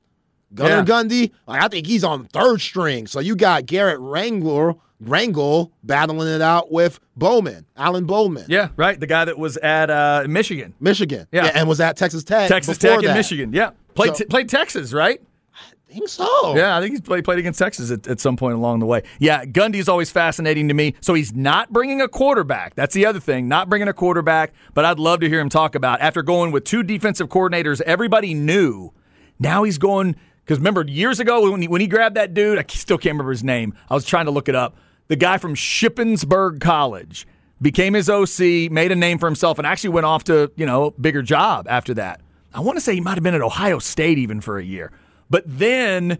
Gunnar 0.53 0.77
Yeah. 0.77 0.83
Gundy, 0.85 1.31
like 1.47 1.61
I 1.61 1.67
think 1.67 1.87
he's 1.87 2.03
on 2.03 2.25
third 2.25 2.61
string. 2.61 3.07
So 3.07 3.19
you 3.19 3.35
got 3.35 3.65
Garrett 3.65 3.99
Wrangler, 3.99 4.75
Rangel 5.03 5.71
battling 5.83 6.27
it 6.27 6.41
out 6.41 6.71
with 6.71 6.99
Bowman, 7.15 7.65
Alan 7.75 8.05
Bowman, 8.05 8.45
Yeah, 8.47 8.69
right. 8.77 8.99
The 8.99 9.07
guy 9.07 9.25
that 9.25 9.37
was 9.37 9.57
at 9.57 9.89
uh, 9.89 10.25
Michigan, 10.27 10.73
Michigan, 10.79 11.27
Yeah. 11.31 11.51
and 11.55 11.67
was 11.67 11.79
at 11.81 11.97
Texas 11.97 12.23
Tech, 12.23 12.47
Texas 12.47 12.77
Tech, 12.77 12.99
and 12.99 13.07
that. 13.07 13.15
Michigan. 13.15 13.51
Yeah, 13.53 13.71
played 13.95 14.15
So- 14.15 14.25
played 14.25 14.49
Texas, 14.49 14.93
right? 14.93 15.21
I 15.89 15.93
think 15.93 16.07
so. 16.07 16.55
Yeah, 16.55 16.77
I 16.77 16.79
think 16.79 16.91
he's 16.91 17.01
played, 17.01 17.25
played 17.25 17.39
against 17.39 17.59
Texas 17.59 17.91
at, 17.91 18.07
at 18.07 18.21
some 18.21 18.37
point 18.37 18.55
along 18.55 18.79
the 18.79 18.85
way. 18.85 19.03
Yeah, 19.19 19.43
Gundy's 19.43 19.89
always 19.89 20.09
fascinating 20.09 20.69
to 20.69 20.73
me. 20.73 20.95
So 21.01 21.13
he's 21.15 21.33
not 21.35 21.73
bringing 21.73 21.99
a 21.99 22.07
quarterback. 22.07 22.75
That's 22.75 22.93
the 22.93 23.05
other 23.05 23.19
thing, 23.19 23.49
not 23.49 23.67
bringing 23.69 23.89
a 23.89 23.93
quarterback. 23.93 24.53
But 24.73 24.85
I'd 24.85 24.99
love 24.99 25.19
to 25.19 25.27
hear 25.27 25.41
him 25.41 25.49
talk 25.49 25.75
about 25.75 25.99
after 25.99 26.23
going 26.23 26.53
with 26.53 26.63
two 26.63 26.81
defensive 26.83 27.27
coordinators 27.27 27.81
everybody 27.81 28.33
knew. 28.33 28.93
Now 29.37 29.63
he's 29.63 29.77
going 29.77 30.15
because 30.45 30.59
remember 30.59 30.85
years 30.87 31.19
ago 31.19 31.51
when 31.51 31.61
he, 31.61 31.67
when 31.67 31.81
he 31.81 31.87
grabbed 31.87 32.15
that 32.15 32.33
dude, 32.33 32.57
I 32.57 32.63
still 32.69 32.97
can't 32.97 33.13
remember 33.15 33.31
his 33.31 33.43
name. 33.43 33.73
I 33.89 33.93
was 33.93 34.05
trying 34.05 34.25
to 34.25 34.31
look 34.31 34.47
it 34.47 34.55
up. 34.55 34.77
The 35.11 35.17
guy 35.17 35.39
from 35.39 35.55
Shippensburg 35.55 36.61
College 36.61 37.27
became 37.61 37.95
his 37.95 38.09
OC, 38.09 38.71
made 38.71 38.93
a 38.93 38.95
name 38.95 39.17
for 39.17 39.25
himself, 39.25 39.57
and 39.57 39.67
actually 39.67 39.89
went 39.89 40.05
off 40.05 40.23
to 40.23 40.53
you 40.55 40.65
know 40.65 40.91
bigger 40.91 41.21
job 41.21 41.67
after 41.69 41.93
that. 41.95 42.21
I 42.53 42.61
want 42.61 42.77
to 42.77 42.81
say 42.81 42.93
he 42.93 43.01
might 43.01 43.15
have 43.15 43.23
been 43.23 43.35
at 43.35 43.41
Ohio 43.41 43.79
State 43.79 44.17
even 44.17 44.39
for 44.39 44.57
a 44.57 44.63
year, 44.63 44.89
but 45.29 45.43
then 45.45 46.17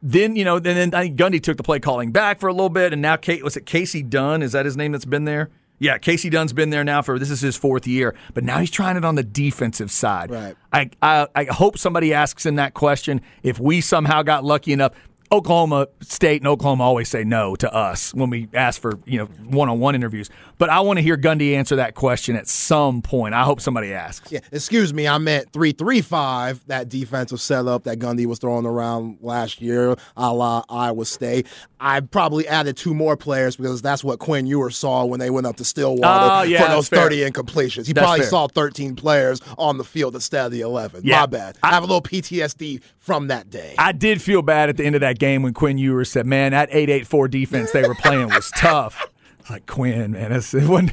then 0.00 0.34
you 0.34 0.46
know, 0.46 0.58
then, 0.58 0.76
then 0.76 0.94
I 0.94 1.02
think 1.02 1.18
Gundy 1.18 1.42
took 1.42 1.58
the 1.58 1.62
play 1.62 1.78
calling 1.78 2.10
back 2.10 2.40
for 2.40 2.48
a 2.48 2.54
little 2.54 2.70
bit, 2.70 2.94
and 2.94 3.02
now 3.02 3.16
Kate 3.16 3.44
was 3.44 3.58
it 3.58 3.66
Kasey 3.66 4.08
Dunn? 4.08 4.40
Is 4.40 4.52
that 4.52 4.64
his 4.64 4.78
name 4.78 4.92
that's 4.92 5.04
been 5.04 5.26
there? 5.26 5.50
Yeah, 5.78 5.98
Kasey 5.98 6.30
Dunn's 6.30 6.54
been 6.54 6.70
there 6.70 6.84
now 6.84 7.02
for 7.02 7.18
this 7.18 7.30
is 7.30 7.42
his 7.42 7.56
fourth 7.56 7.86
year, 7.86 8.14
but 8.32 8.44
now 8.44 8.60
he's 8.60 8.70
trying 8.70 8.96
it 8.96 9.04
on 9.04 9.14
the 9.14 9.22
defensive 9.22 9.90
side. 9.90 10.30
Right. 10.30 10.56
I, 10.72 10.90
I 11.02 11.26
I 11.34 11.44
hope 11.44 11.76
somebody 11.76 12.14
asks 12.14 12.46
him 12.46 12.54
that 12.54 12.72
question. 12.72 13.20
If 13.42 13.60
we 13.60 13.82
somehow 13.82 14.22
got 14.22 14.42
lucky 14.42 14.72
enough, 14.72 14.92
Oklahoma 15.32 15.86
State 16.00 16.40
and 16.40 16.48
Oklahoma 16.48 16.82
always 16.84 17.08
say 17.08 17.22
no 17.24 17.54
to 17.56 17.72
us 17.72 18.12
when 18.14 18.30
we 18.30 18.48
ask 18.52 18.80
for 18.80 18.98
you 19.06 19.18
know 19.18 19.26
one-on-one 19.26 19.94
interviews. 19.94 20.28
But 20.58 20.68
I 20.70 20.80
want 20.80 20.98
to 20.98 21.02
hear 21.02 21.16
Gundy 21.16 21.54
answer 21.54 21.76
that 21.76 21.94
question 21.94 22.36
at 22.36 22.46
some 22.48 23.00
point. 23.00 23.34
I 23.34 23.44
hope 23.44 23.60
somebody 23.60 23.94
asks. 23.94 24.30
Yeah, 24.30 24.40
excuse 24.52 24.92
me, 24.92 25.08
I 25.08 25.18
meant 25.18 25.52
three 25.52 25.72
three 25.72 26.00
five. 26.00 26.60
That 26.66 26.88
defensive 26.88 27.40
setup 27.40 27.84
that 27.84 27.98
Gundy 27.98 28.26
was 28.26 28.38
throwing 28.38 28.66
around 28.66 29.18
last 29.20 29.60
year, 29.60 29.94
a 30.16 30.34
la 30.34 30.62
Iowa 30.68 31.04
State. 31.04 31.46
I 31.82 32.00
probably 32.00 32.46
added 32.46 32.76
two 32.76 32.92
more 32.92 33.16
players 33.16 33.56
because 33.56 33.80
that's 33.80 34.04
what 34.04 34.18
Quinn 34.18 34.46
Ewers 34.46 34.76
saw 34.76 35.04
when 35.06 35.18
they 35.18 35.30
went 35.30 35.46
up 35.46 35.56
to 35.56 35.64
Stillwater 35.64 36.02
Oh, 36.04 36.42
yeah, 36.42 36.62
for 36.64 36.70
those 36.72 36.88
fair. 36.88 37.02
thirty 37.04 37.20
incompletions. 37.20 37.86
He 37.86 37.92
That's 37.94 38.04
probably 38.04 38.20
fair. 38.20 38.28
saw 38.30 38.48
thirteen 38.48 38.96
players 38.96 39.40
on 39.56 39.78
the 39.78 39.84
field 39.84 40.14
instead 40.14 40.44
of 40.46 40.52
the 40.52 40.60
eleven. 40.60 41.02
Yeah. 41.04 41.20
My 41.20 41.26
bad. 41.26 41.56
I 41.62 41.70
have 41.70 41.82
a 41.82 41.86
little 41.86 42.02
PTSD 42.02 42.82
from 42.98 43.28
that 43.28 43.48
day. 43.48 43.74
I 43.78 43.92
did 43.92 44.20
feel 44.20 44.42
bad 44.42 44.68
at 44.68 44.76
the 44.76 44.84
end 44.84 44.94
of 44.94 45.00
that 45.00 45.18
game 45.20 45.42
when 45.42 45.54
Quinn 45.54 45.78
Ewers 45.78 46.10
said, 46.10 46.26
"Man, 46.26 46.50
that 46.50 46.68
eight-eight-four 46.72 47.28
defense 47.28 47.70
they 47.70 47.86
were 47.86 47.94
playing 47.94 48.28
was 48.28 48.50
tough." 48.56 49.06
Like 49.48 49.66
Quinn, 49.66 50.12
man, 50.12 50.30
it's, 50.30 50.54
it 50.54 50.68
wasn't. 50.68 50.92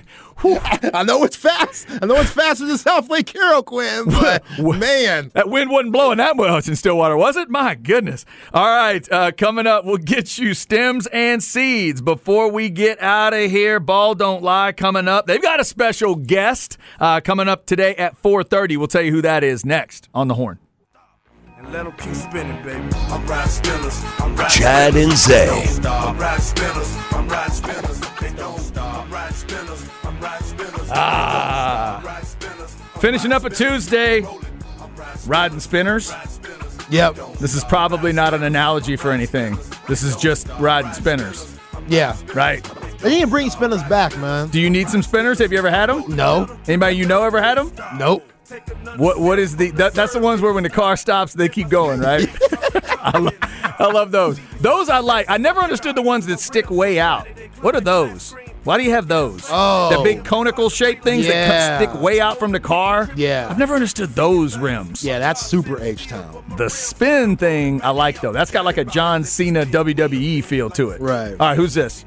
I 0.94 1.04
know 1.04 1.24
it's 1.24 1.36
fast. 1.36 1.88
I 2.02 2.06
know 2.08 2.16
it's 2.16 2.32
faster 2.32 2.66
than 2.66 2.76
Southlake 2.78 3.28
Carroll, 3.28 3.62
Quinn, 3.62 4.06
but 4.08 4.44
man. 4.60 5.30
That 5.36 5.50
wind 5.50 5.70
wasn't 5.70 5.94
blowing 5.94 6.18
that 6.18 6.36
much 6.36 6.68
in 6.68 6.76
Stillwater, 6.76 7.16
was 7.16 7.38
it? 7.38 7.50
My 7.50 7.76
goodness. 7.76 8.26
All 8.54 8.66
right, 8.66 9.12
uh, 9.12 9.32
coming 9.32 9.68
up, 9.68 9.86
we'll 9.86 9.98
get 9.98 10.40
you 10.40 10.56
stems 10.56 11.08
and 11.08 11.44
seeds. 11.44 12.02
Before 12.02 12.50
we 12.52 12.70
get 12.70 13.00
out 13.00 13.34
of 13.34 13.52
here, 13.52 13.80
Ball 13.80 14.16
Don't 14.16 14.42
Lie 14.42 14.72
coming 14.72 15.08
up. 15.08 15.28
They've 15.28 15.42
got 15.42 15.60
a 15.60 15.66
special 15.66 16.16
guest 16.16 16.78
uh, 17.00 17.22
coming 17.22 17.48
up 17.48 17.68
today 17.68 17.96
at 17.96 18.20
4.30. 18.22 18.78
We'll 18.78 18.88
tell 18.88 19.04
you 19.04 19.12
who 19.12 19.22
that 19.22 19.44
is 19.44 19.66
next 19.66 20.10
on 20.16 20.28
the 20.28 20.34
horn. 20.36 20.58
And 21.58 21.74
let 21.74 21.86
'em 21.86 21.92
keep 21.94 22.14
spinning, 22.16 22.62
baby. 22.64 22.84
I'm 23.10 23.26
riding 23.26 23.50
spinners. 23.50 24.02
I'm 24.20 24.36
riding 24.36 24.50
Chad 24.62 24.96
and 24.96 25.18
spinners. 25.18 25.20
Zay. 25.20 25.46
They 25.48 25.56
don't 25.56 25.68
stop. 25.84 26.08
I'm 26.10 26.18
riding 26.20 26.42
spinners. 26.46 26.98
I'm 27.12 27.28
riding 27.28 27.54
spinners. 27.54 28.00
They 28.22 28.30
don't 28.32 28.60
stop. 28.60 29.04
I'm 29.06 29.12
riding 29.12 29.36
spinners. 29.36 29.84
I'm 30.04 30.20
riding 30.20 30.48
spinners. 30.48 30.90
Ah. 30.92 31.98
I'm 32.00 32.06
riding 32.06 32.26
spinners. 32.26 32.76
I'm 32.96 33.02
Finishing 33.02 33.32
up 33.32 33.44
a. 33.46 33.50
Tuesday, 33.50 34.18
I'm 34.20 34.26
riding 34.96 35.22
riding 35.28 35.60
spinners. 35.60 36.06
spinners. 36.30 36.58
Yep. 36.90 37.16
This 37.40 37.54
is 37.56 37.64
probably 37.64 38.14
not 38.14 38.34
an 38.34 38.44
analogy 38.44 38.96
for 38.96 39.12
anything. 39.12 39.58
This 39.88 40.04
is 40.04 40.16
just 40.16 40.48
riding 40.60 40.94
spinners, 40.94 41.48
Yeah. 41.88 42.16
right? 42.34 42.64
They 43.02 43.10
didn't 43.12 43.30
bring 43.30 43.50
spinners 43.50 43.84
back, 43.84 44.16
man. 44.18 44.48
Do 44.50 44.60
you 44.60 44.70
need 44.70 44.90
some 44.90 45.04
spinners? 45.04 45.40
Have 45.40 45.52
you 45.52 45.58
ever 45.58 45.70
had 45.70 45.88
them? 45.90 46.04
No. 46.08 46.48
Anybody 46.68 46.96
you 46.96 47.06
know 47.06 47.24
ever 47.24 47.42
had 47.42 47.58
them? 47.58 47.72
Nope. 47.98 48.24
What 48.98 49.20
what 49.20 49.40
is 49.40 49.56
the 49.58 49.72
that, 49.72 49.94
that's 49.94 50.14
the 50.14 50.20
ones 50.20 50.42
where 50.42 50.54
when 50.54 50.64
the 50.64 50.70
car 50.70 50.96
stops 50.98 51.34
they 51.34 51.50
keep 51.50 51.70
going 51.70 52.00
right? 52.00 52.28
I, 53.00 53.18
lo- 53.20 53.32
I 53.80 53.92
love 53.92 54.12
those. 54.12 54.40
Those 54.62 54.90
I 54.90 55.00
like. 55.00 55.30
I 55.30 55.38
never 55.38 55.60
understood 55.62 55.96
the 55.96 56.02
ones 56.02 56.26
that 56.28 56.40
stick 56.40 56.70
way 56.70 57.00
out. 57.00 57.28
What 57.62 57.76
are 57.76 57.82
those? 57.82 58.34
Why 58.64 58.78
do 58.78 58.84
you 58.84 58.92
have 58.92 59.08
those? 59.08 59.46
Oh. 59.50 59.96
the 59.96 60.04
big 60.04 60.26
conical 60.26 60.70
shaped 60.70 61.04
things 61.04 61.26
that 61.28 61.34
Yeah. 61.34 61.78
cut- 61.80 61.90
stick 61.92 62.02
way 62.02 62.20
out 62.20 62.38
from 62.38 62.52
the 62.52 62.60
car. 62.60 63.10
Yeah. 63.16 63.48
I've 63.50 63.58
never 63.58 63.76
understood 63.76 64.10
those 64.10 64.58
rims. 64.58 65.04
Yeah, 65.06 65.20
that's 65.20 65.46
super 65.46 65.82
H 65.82 66.08
Town. 66.08 66.44
The 66.58 66.70
spin 66.70 67.38
thing 67.38 67.82
I 67.82 67.92
like 67.92 68.20
though. 68.20 68.34
That's 68.34 68.52
got 68.52 68.66
like 68.66 68.78
a 68.78 68.84
John 68.86 69.24
Cena 69.24 69.66
WWE 69.66 70.44
feel 70.44 70.70
to 70.72 70.90
it. 70.90 71.00
Right. 71.02 71.32
All 71.32 71.38
right. 71.48 71.56
Who's 71.56 71.74
this? 71.74 72.04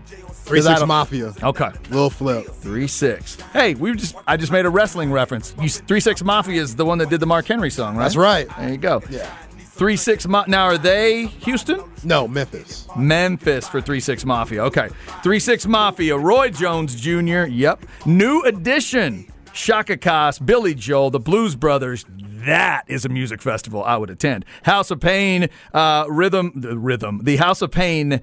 Three 0.51 0.63
Six 0.63 0.85
Mafia. 0.85 1.33
Okay. 1.43 1.71
Lil' 1.91 2.11
Flip. 2.11 2.45
Three 2.47 2.89
six. 2.89 3.37
Hey, 3.53 3.75
we 3.75 3.95
just 3.95 4.17
I 4.27 4.37
just 4.37 4.51
made 4.51 4.67
a 4.67 4.71
wrestling 4.71 5.13
reference. 5.13 5.55
You, 5.61 5.69
three 5.69 6.01
six 6.01 6.25
Mafia 6.25 6.61
is 6.61 6.75
the 6.75 6.85
one 6.85 6.99
that 6.99 7.09
did 7.09 7.21
the 7.21 7.27
Mark 7.27 7.47
Henry 7.47 7.71
song, 7.71 7.97
right? 7.97 8.03
That's 8.05 8.17
right. 8.17 8.49
There 8.59 8.69
you 8.69 8.77
go. 8.77 9.01
Yeah. 9.09 9.33
Three 9.59 9.97
six. 9.97 10.27
Ma- 10.27 10.45
now 10.49 10.65
are 10.65 10.77
they 10.77 11.27
Houston? 11.27 11.83
No, 12.03 12.27
Memphis. 12.27 12.89
Memphis 12.97 13.69
for 13.69 13.81
three 13.81 14.01
six 14.01 14.25
Mafia. 14.25 14.65
Okay. 14.65 14.89
Three 15.23 15.39
six 15.39 15.67
Mafia. 15.67 16.19
Roy 16.19 16.51
Jones 16.51 17.01
Jr. 17.01 17.45
Yep. 17.47 17.87
New 18.07 18.43
addition. 18.43 19.27
Chaka 19.53 19.97
Khan, 19.97 20.33
Billy 20.45 20.75
Joel, 20.75 21.11
the 21.11 21.21
Blues 21.21 21.55
Brothers. 21.57 22.05
That 22.45 22.85
is 22.89 23.05
a 23.05 23.09
music 23.09 23.43
festival 23.43 23.85
I 23.85 23.97
would 23.97 24.11
attend. 24.11 24.45
House 24.63 24.91
of 24.91 25.01
Pain, 25.01 25.49
uh, 25.75 26.07
rhythm, 26.09 26.53
the 26.55 26.79
rhythm, 26.79 27.21
the 27.25 27.37
House 27.37 27.61
of 27.61 27.71
Pain 27.71 28.21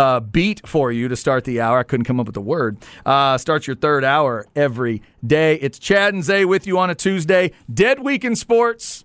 uh, 0.00 0.18
beat 0.18 0.66
for 0.66 0.90
you 0.90 1.08
to 1.08 1.16
start 1.16 1.44
the 1.44 1.60
hour. 1.60 1.78
I 1.78 1.82
couldn't 1.82 2.06
come 2.06 2.18
up 2.18 2.24
with 2.24 2.34
the 2.34 2.40
word. 2.40 2.78
Uh, 3.04 3.36
starts 3.36 3.66
your 3.66 3.76
third 3.76 4.02
hour 4.02 4.46
every 4.56 5.02
day. 5.24 5.56
It's 5.56 5.78
Chad 5.78 6.14
and 6.14 6.24
Zay 6.24 6.46
with 6.46 6.66
you 6.66 6.78
on 6.78 6.88
a 6.88 6.94
Tuesday. 6.94 7.52
Dead 7.72 8.00
week 8.00 8.24
in 8.24 8.34
sports. 8.34 9.04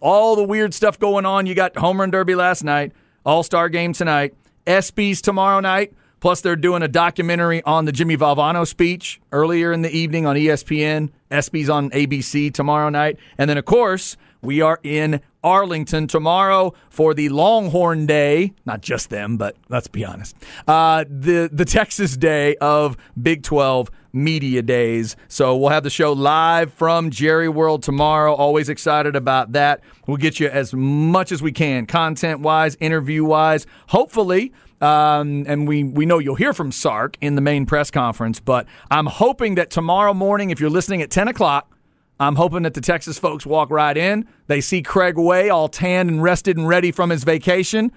All 0.00 0.36
the 0.36 0.42
weird 0.44 0.72
stuff 0.72 0.98
going 0.98 1.26
on. 1.26 1.44
You 1.44 1.54
got 1.54 1.76
home 1.76 2.00
run 2.00 2.10
derby 2.10 2.34
last 2.34 2.64
night. 2.64 2.92
All 3.26 3.42
star 3.42 3.68
game 3.68 3.92
tonight. 3.92 4.34
ESPYS 4.66 5.20
tomorrow 5.20 5.60
night. 5.60 5.92
Plus, 6.20 6.40
they're 6.40 6.56
doing 6.56 6.82
a 6.82 6.88
documentary 6.88 7.62
on 7.64 7.84
the 7.84 7.92
Jimmy 7.92 8.16
Valvano 8.16 8.66
speech 8.66 9.20
earlier 9.32 9.72
in 9.72 9.82
the 9.82 9.90
evening 9.90 10.26
on 10.26 10.36
ESPN. 10.36 11.10
ESPYS 11.30 11.72
on 11.72 11.90
ABC 11.90 12.52
tomorrow 12.52 12.88
night. 12.88 13.18
And 13.36 13.50
then, 13.50 13.58
of 13.58 13.66
course, 13.66 14.16
we 14.42 14.60
are 14.60 14.78
in 14.82 15.20
Arlington 15.42 16.06
tomorrow 16.06 16.74
for 16.88 17.14
the 17.14 17.28
Longhorn 17.28 18.06
Day. 18.06 18.52
Not 18.64 18.80
just 18.80 19.10
them, 19.10 19.36
but 19.36 19.56
let's 19.68 19.88
be 19.88 20.04
honest. 20.04 20.36
Uh, 20.66 21.04
the 21.08 21.48
the 21.52 21.64
Texas 21.64 22.16
Day 22.16 22.56
of 22.56 22.96
Big 23.20 23.42
12 23.42 23.90
Media 24.12 24.62
Days. 24.62 25.16
So 25.28 25.56
we'll 25.56 25.70
have 25.70 25.84
the 25.84 25.90
show 25.90 26.12
live 26.12 26.72
from 26.72 27.10
Jerry 27.10 27.48
World 27.48 27.82
tomorrow. 27.82 28.34
Always 28.34 28.68
excited 28.68 29.16
about 29.16 29.52
that. 29.52 29.80
We'll 30.06 30.16
get 30.16 30.40
you 30.40 30.48
as 30.48 30.74
much 30.74 31.32
as 31.32 31.42
we 31.42 31.52
can, 31.52 31.86
content 31.86 32.40
wise, 32.40 32.76
interview 32.80 33.24
wise. 33.24 33.66
Hopefully. 33.88 34.52
Um, 34.80 35.44
and 35.46 35.68
we, 35.68 35.84
we 35.84 36.06
know 36.06 36.18
you'll 36.18 36.36
hear 36.36 36.54
from 36.54 36.72
Sark 36.72 37.18
in 37.20 37.34
the 37.34 37.42
main 37.42 37.66
press 37.66 37.90
conference, 37.90 38.40
but 38.40 38.66
I'm 38.90 39.04
hoping 39.04 39.56
that 39.56 39.68
tomorrow 39.68 40.14
morning, 40.14 40.48
if 40.48 40.58
you're 40.58 40.70
listening 40.70 41.02
at 41.02 41.10
10 41.10 41.28
o'clock, 41.28 41.70
I'm 42.20 42.36
hoping 42.36 42.62
that 42.62 42.74
the 42.74 42.80
Texas 42.80 43.18
folks 43.18 43.44
walk 43.44 43.70
right 43.70 43.96
in. 43.96 44.28
They 44.46 44.60
see 44.60 44.82
Craig 44.82 45.16
Way 45.18 45.48
all 45.48 45.68
tanned 45.68 46.10
and 46.10 46.22
rested 46.22 46.56
and 46.56 46.68
ready 46.68 46.92
from 46.92 47.10
his 47.10 47.24
vacation, 47.24 47.90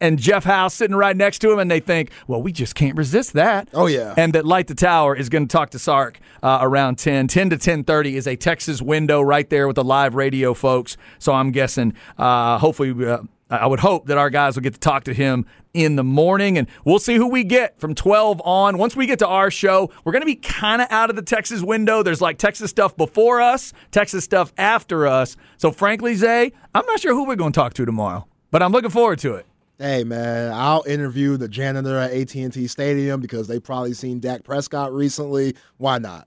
and 0.00 0.18
Jeff 0.18 0.44
House 0.44 0.74
sitting 0.74 0.96
right 0.96 1.16
next 1.16 1.38
to 1.40 1.50
him, 1.52 1.58
and 1.58 1.70
they 1.70 1.80
think, 1.80 2.10
well, 2.26 2.42
we 2.42 2.52
just 2.52 2.74
can't 2.74 2.96
resist 2.96 3.32
that. 3.34 3.68
Oh, 3.72 3.86
yeah. 3.86 4.14
And 4.16 4.32
that 4.34 4.44
Light 4.44 4.66
the 4.66 4.74
Tower 4.74 5.16
is 5.16 5.28
going 5.28 5.46
to 5.46 5.52
talk 5.52 5.70
to 5.70 5.78
Sark 5.78 6.20
uh, 6.42 6.58
around 6.60 6.96
10. 6.96 7.28
10 7.28 7.50
to 7.50 7.56
10.30 7.56 8.12
is 8.14 8.26
a 8.26 8.36
Texas 8.36 8.82
window 8.82 9.22
right 9.22 9.48
there 9.48 9.66
with 9.66 9.76
the 9.76 9.84
live 9.84 10.14
radio 10.14 10.52
folks. 10.54 10.96
So 11.18 11.32
I'm 11.32 11.50
guessing, 11.50 11.94
uh, 12.18 12.58
hopefully, 12.58 13.06
uh, 13.06 13.18
I 13.48 13.66
would 13.66 13.78
hope 13.78 14.06
that 14.06 14.18
our 14.18 14.28
guys 14.28 14.56
will 14.56 14.62
get 14.62 14.74
to 14.74 14.80
talk 14.80 15.04
to 15.04 15.14
him 15.14 15.46
in 15.72 15.94
the 15.94 16.02
morning, 16.02 16.58
and 16.58 16.66
we'll 16.84 16.98
see 16.98 17.14
who 17.14 17.28
we 17.28 17.44
get 17.44 17.78
from 17.78 17.94
12 17.94 18.42
on. 18.44 18.76
Once 18.76 18.96
we 18.96 19.06
get 19.06 19.20
to 19.20 19.26
our 19.28 19.52
show, 19.52 19.90
we're 20.04 20.12
going 20.12 20.22
to 20.22 20.26
be 20.26 20.34
kind 20.34 20.82
of 20.82 20.88
out 20.90 21.10
of 21.10 21.16
the 21.16 21.22
Texas 21.22 21.62
window. 21.62 22.02
There's 22.02 22.20
like 22.20 22.38
Texas 22.38 22.70
stuff 22.70 22.96
before 22.96 23.40
us, 23.40 23.72
Texas 23.92 24.24
stuff 24.24 24.52
after 24.58 25.06
us. 25.06 25.36
So, 25.58 25.70
frankly, 25.70 26.16
Zay, 26.16 26.52
I'm 26.74 26.84
not 26.86 26.98
sure 26.98 27.14
who 27.14 27.24
we're 27.24 27.36
going 27.36 27.52
to 27.52 27.60
talk 27.60 27.74
to 27.74 27.84
tomorrow, 27.84 28.26
but 28.50 28.62
I'm 28.62 28.72
looking 28.72 28.90
forward 28.90 29.20
to 29.20 29.34
it. 29.34 29.46
Hey 29.78 30.04
man, 30.04 30.52
I'll 30.54 30.84
interview 30.86 31.36
the 31.36 31.48
janitor 31.48 31.98
at 31.98 32.10
AT&T 32.10 32.66
Stadium 32.66 33.20
because 33.20 33.46
they 33.46 33.60
probably 33.60 33.92
seen 33.92 34.20
Dak 34.20 34.42
Prescott 34.42 34.90
recently. 34.94 35.54
Why 35.76 35.98
not? 35.98 36.26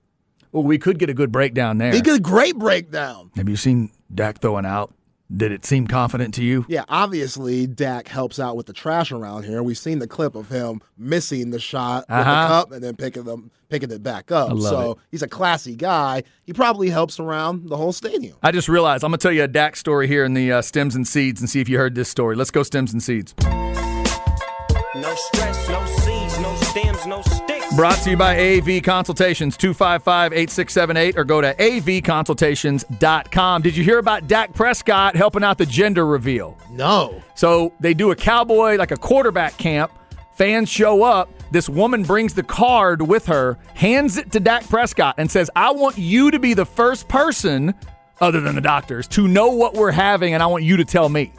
Well, 0.52 0.62
we 0.62 0.78
could 0.78 1.00
get 1.00 1.10
a 1.10 1.14
good 1.14 1.32
breakdown 1.32 1.78
there. 1.78 1.92
He 1.92 2.00
get 2.00 2.14
a 2.14 2.20
great 2.20 2.56
breakdown. 2.56 3.32
Have 3.34 3.48
you 3.48 3.56
seen 3.56 3.90
Dak 4.14 4.38
throwing 4.38 4.66
out? 4.66 4.94
Did 5.36 5.52
it 5.52 5.64
seem 5.64 5.86
confident 5.86 6.34
to 6.34 6.44
you? 6.44 6.66
Yeah, 6.68 6.84
obviously 6.88 7.66
Dak 7.68 8.08
helps 8.08 8.40
out 8.40 8.56
with 8.56 8.66
the 8.66 8.72
trash 8.72 9.12
around 9.12 9.44
here. 9.44 9.62
We've 9.62 9.78
seen 9.78 10.00
the 10.00 10.08
clip 10.08 10.34
of 10.34 10.48
him 10.48 10.80
missing 10.98 11.50
the 11.50 11.60
shot 11.60 12.04
with 12.08 12.18
Uh-huh. 12.18 12.42
the 12.42 12.48
cup 12.48 12.72
and 12.72 12.82
then 12.82 12.96
picking 12.96 13.22
them 13.22 13.50
picking 13.68 13.92
it 13.92 14.02
back 14.02 14.32
up. 14.32 14.48
love 14.50 14.62
so 14.62 14.90
it. 14.92 14.98
he's 15.12 15.22
a 15.22 15.28
classy 15.28 15.76
guy. 15.76 16.24
He 16.42 16.52
probably 16.52 16.90
helps 16.90 17.20
around 17.20 17.68
the 17.68 17.76
whole 17.76 17.92
stadium. 17.92 18.36
I 18.42 18.50
just 18.50 18.68
realized 18.68 19.04
I'm 19.04 19.12
going 19.12 19.18
to 19.20 19.22
tell 19.22 19.30
you 19.32 19.44
a 19.44 19.48
Dak 19.48 19.76
story 19.76 20.08
here 20.08 20.24
in 20.24 20.34
the 20.34 20.50
uh, 20.50 20.62
Stems 20.62 20.96
and 20.96 21.06
Seeds 21.06 21.40
and 21.40 21.48
see 21.48 21.60
if 21.60 21.68
you 21.68 21.78
heard 21.78 21.94
this 21.94 22.08
story. 22.08 22.34
Let's 22.34 22.50
go 22.50 22.64
Stems 22.64 22.92
and 22.92 23.00
Seeds. 23.00 23.32
No 23.42 25.14
stress, 25.14 25.68
no 25.68 25.86
seeds, 25.86 26.40
no 26.40 26.54
stems, 26.56 27.06
no 27.06 27.22
sticks. 27.22 27.49
Brought 27.76 28.02
to 28.02 28.10
you 28.10 28.16
by 28.16 28.36
AV 28.36 28.82
Consultations, 28.82 29.56
255 29.56 30.32
8678, 30.32 31.16
or 31.16 31.22
go 31.22 31.40
to 31.40 31.54
avconsultations.com. 31.54 33.62
Did 33.62 33.76
you 33.76 33.84
hear 33.84 33.98
about 33.98 34.26
Dak 34.26 34.52
Prescott 34.52 35.14
helping 35.14 35.44
out 35.44 35.56
the 35.56 35.66
gender 35.66 36.04
reveal? 36.04 36.58
No. 36.68 37.22
So 37.36 37.72
they 37.78 37.94
do 37.94 38.10
a 38.10 38.16
cowboy, 38.16 38.74
like 38.74 38.90
a 38.90 38.96
quarterback 38.96 39.56
camp. 39.56 39.92
Fans 40.34 40.68
show 40.68 41.04
up. 41.04 41.30
This 41.52 41.68
woman 41.68 42.02
brings 42.02 42.34
the 42.34 42.42
card 42.42 43.02
with 43.02 43.26
her, 43.26 43.56
hands 43.74 44.16
it 44.16 44.32
to 44.32 44.40
Dak 44.40 44.68
Prescott, 44.68 45.14
and 45.18 45.30
says, 45.30 45.48
I 45.54 45.70
want 45.70 45.96
you 45.96 46.32
to 46.32 46.40
be 46.40 46.54
the 46.54 46.66
first 46.66 47.08
person, 47.08 47.72
other 48.20 48.40
than 48.40 48.56
the 48.56 48.60
doctors, 48.60 49.06
to 49.08 49.28
know 49.28 49.50
what 49.50 49.74
we're 49.74 49.92
having, 49.92 50.34
and 50.34 50.42
I 50.42 50.46
want 50.46 50.64
you 50.64 50.76
to 50.76 50.84
tell 50.84 51.08
me. 51.08 51.32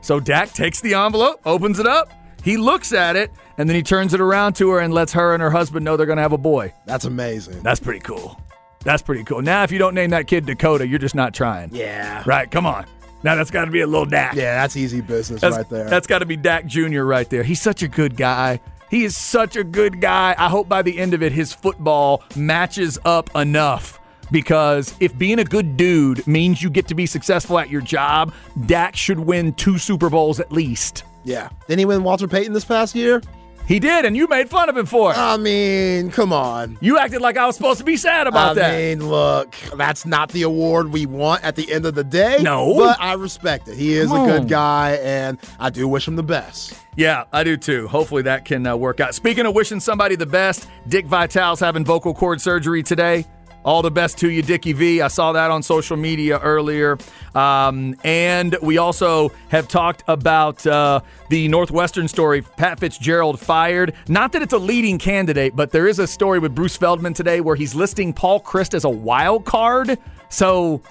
So 0.00 0.18
Dak 0.18 0.52
takes 0.52 0.80
the 0.80 0.94
envelope, 0.94 1.40
opens 1.44 1.78
it 1.78 1.86
up, 1.86 2.10
He 2.44 2.58
looks 2.58 2.92
at 2.92 3.16
it 3.16 3.32
and 3.56 3.68
then 3.68 3.74
he 3.74 3.82
turns 3.82 4.12
it 4.12 4.20
around 4.20 4.52
to 4.56 4.68
her 4.70 4.80
and 4.80 4.92
lets 4.92 5.14
her 5.14 5.32
and 5.32 5.42
her 5.42 5.50
husband 5.50 5.82
know 5.84 5.96
they're 5.96 6.06
going 6.06 6.18
to 6.18 6.22
have 6.22 6.32
a 6.34 6.38
boy. 6.38 6.74
That's 6.84 7.06
amazing. 7.06 7.62
That's 7.62 7.80
pretty 7.80 8.00
cool. 8.00 8.38
That's 8.84 9.02
pretty 9.02 9.24
cool. 9.24 9.40
Now, 9.40 9.62
if 9.62 9.72
you 9.72 9.78
don't 9.78 9.94
name 9.94 10.10
that 10.10 10.26
kid 10.26 10.44
Dakota, 10.44 10.86
you're 10.86 10.98
just 10.98 11.14
not 11.14 11.32
trying. 11.32 11.74
yeah. 11.74 12.22
Right? 12.26 12.50
Come 12.50 12.66
on. 12.66 12.84
Now 13.22 13.34
that's 13.34 13.50
got 13.50 13.64
to 13.64 13.70
be 13.70 13.80
a 13.80 13.86
little 13.86 14.04
Dak. 14.04 14.34
Yeah, 14.34 14.54
that's 14.56 14.76
easy 14.76 15.00
business 15.00 15.40
That's, 15.40 15.56
right 15.56 15.68
there. 15.70 15.88
That's 15.88 16.06
got 16.06 16.18
to 16.18 16.26
be 16.26 16.36
Dak 16.36 16.66
Jr. 16.66 17.04
right 17.04 17.28
there. 17.30 17.42
He's 17.42 17.62
such 17.62 17.82
a 17.82 17.88
good 17.88 18.18
guy. 18.18 18.60
He 18.90 19.04
is 19.04 19.16
such 19.16 19.56
a 19.56 19.64
good 19.64 20.02
guy. 20.02 20.34
I 20.36 20.50
hope 20.50 20.68
by 20.68 20.82
the 20.82 20.98
end 20.98 21.14
of 21.14 21.22
it, 21.22 21.32
his 21.32 21.54
football 21.54 22.22
matches 22.36 22.98
up 23.06 23.34
enough. 23.34 23.98
Because 24.30 24.94
if 25.00 25.16
being 25.16 25.38
a 25.38 25.44
good 25.44 25.78
dude 25.78 26.26
means 26.26 26.62
you 26.62 26.68
get 26.68 26.86
to 26.88 26.94
be 26.94 27.06
successful 27.06 27.58
at 27.58 27.70
your 27.70 27.80
job, 27.80 28.34
Dak 28.66 28.94
should 28.94 29.18
win 29.18 29.54
two 29.54 29.78
Super 29.78 30.10
Bowls 30.10 30.38
at 30.38 30.52
least. 30.52 31.04
Yeah. 31.24 31.48
Didn't 31.68 31.78
he 31.80 31.84
win 31.84 32.04
Walter 32.04 32.28
Payton 32.28 32.52
this 32.52 32.64
past 32.64 32.94
year? 32.94 33.22
He 33.66 33.80
did, 33.80 34.04
and 34.04 34.14
you 34.14 34.28
made 34.28 34.50
fun 34.50 34.68
of 34.68 34.76
him 34.76 34.84
for 34.84 35.10
it. 35.10 35.16
I 35.16 35.38
mean, 35.38 36.10
come 36.10 36.34
on. 36.34 36.76
you 36.82 36.98
acted 36.98 37.22
like 37.22 37.38
I 37.38 37.46
was 37.46 37.56
supposed 37.56 37.78
to 37.78 37.84
be 37.84 37.96
sad 37.96 38.26
about 38.26 38.50
I 38.50 38.54
that. 38.54 38.74
I 38.74 38.76
mean, 38.76 39.08
look, 39.08 39.54
that's 39.74 40.04
not 40.04 40.28
the 40.32 40.42
award 40.42 40.92
we 40.92 41.06
want 41.06 41.42
at 41.42 41.56
the 41.56 41.72
end 41.72 41.86
of 41.86 41.94
the 41.94 42.04
day. 42.04 42.40
No. 42.42 42.74
But 42.76 43.00
I 43.00 43.14
respect 43.14 43.66
it. 43.68 43.78
He 43.78 43.94
is 43.94 44.08
Come 44.10 44.24
a 44.24 44.32
good 44.32 44.40
on. 44.42 44.46
guy, 44.48 44.98
and 45.02 45.38
I 45.58 45.70
do 45.70 45.88
wish 45.88 46.06
him 46.06 46.16
the 46.16 46.22
best. 46.22 46.74
Yeah, 46.96 47.24
I 47.32 47.42
do 47.42 47.56
too. 47.56 47.88
Hopefully 47.88 48.20
that 48.22 48.44
can 48.44 48.66
uh, 48.66 48.76
work 48.76 49.00
out. 49.00 49.14
Speaking 49.14 49.46
of 49.46 49.54
wishing 49.54 49.80
somebody 49.80 50.14
the 50.14 50.26
best, 50.26 50.68
Dick 50.86 51.06
Vitale's 51.06 51.58
having 51.60 51.86
vocal 51.86 52.12
cord 52.12 52.42
surgery 52.42 52.82
today. 52.82 53.24
All 53.64 53.82
the 53.82 53.90
best 53.90 54.18
to 54.18 54.30
you, 54.30 54.42
Dickie 54.42 54.74
V. 54.74 55.00
I 55.00 55.08
saw 55.08 55.32
that 55.32 55.50
on 55.50 55.62
social 55.62 55.96
media 55.96 56.38
earlier. 56.40 56.98
Um, 57.34 57.96
and 58.04 58.56
we 58.62 58.78
also 58.78 59.30
have 59.48 59.68
talked 59.68 60.04
about 60.06 60.66
uh, 60.66 61.00
the 61.30 61.48
Northwestern 61.48 62.06
story. 62.08 62.42
Pat 62.42 62.78
Fitzgerald 62.78 63.40
fired. 63.40 63.94
Not 64.08 64.32
that 64.32 64.42
it's 64.42 64.52
a 64.52 64.58
leading 64.58 64.98
candidate, 64.98 65.56
but 65.56 65.70
there 65.70 65.88
is 65.88 65.98
a 65.98 66.06
story 66.06 66.38
with 66.38 66.54
Bruce 66.54 66.76
Feldman 66.76 67.14
today 67.14 67.40
where 67.40 67.56
he's 67.56 67.74
listing 67.74 68.12
Paul 68.12 68.40
Chryst 68.40 68.74
as 68.74 68.84
a 68.84 68.90
wild 68.90 69.44
card. 69.46 69.98
So 70.28 70.82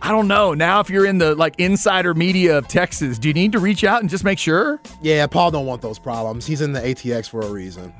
I 0.00 0.10
don't 0.10 0.26
know. 0.26 0.52
Now, 0.52 0.80
if 0.80 0.90
you're 0.90 1.06
in 1.06 1.18
the 1.18 1.36
like 1.36 1.54
insider 1.58 2.12
media 2.12 2.58
of 2.58 2.66
Texas, 2.66 3.18
do 3.20 3.28
you 3.28 3.34
need 3.34 3.52
to 3.52 3.60
reach 3.60 3.84
out 3.84 4.00
and 4.00 4.10
just 4.10 4.24
make 4.24 4.38
sure? 4.38 4.80
Yeah, 5.00 5.26
Paul 5.28 5.52
don't 5.52 5.66
want 5.66 5.80
those 5.80 5.98
problems. 5.98 6.44
He's 6.44 6.60
in 6.60 6.72
the 6.72 6.80
ATX 6.80 7.28
for 7.28 7.40
a 7.40 7.48
reason. 7.48 7.92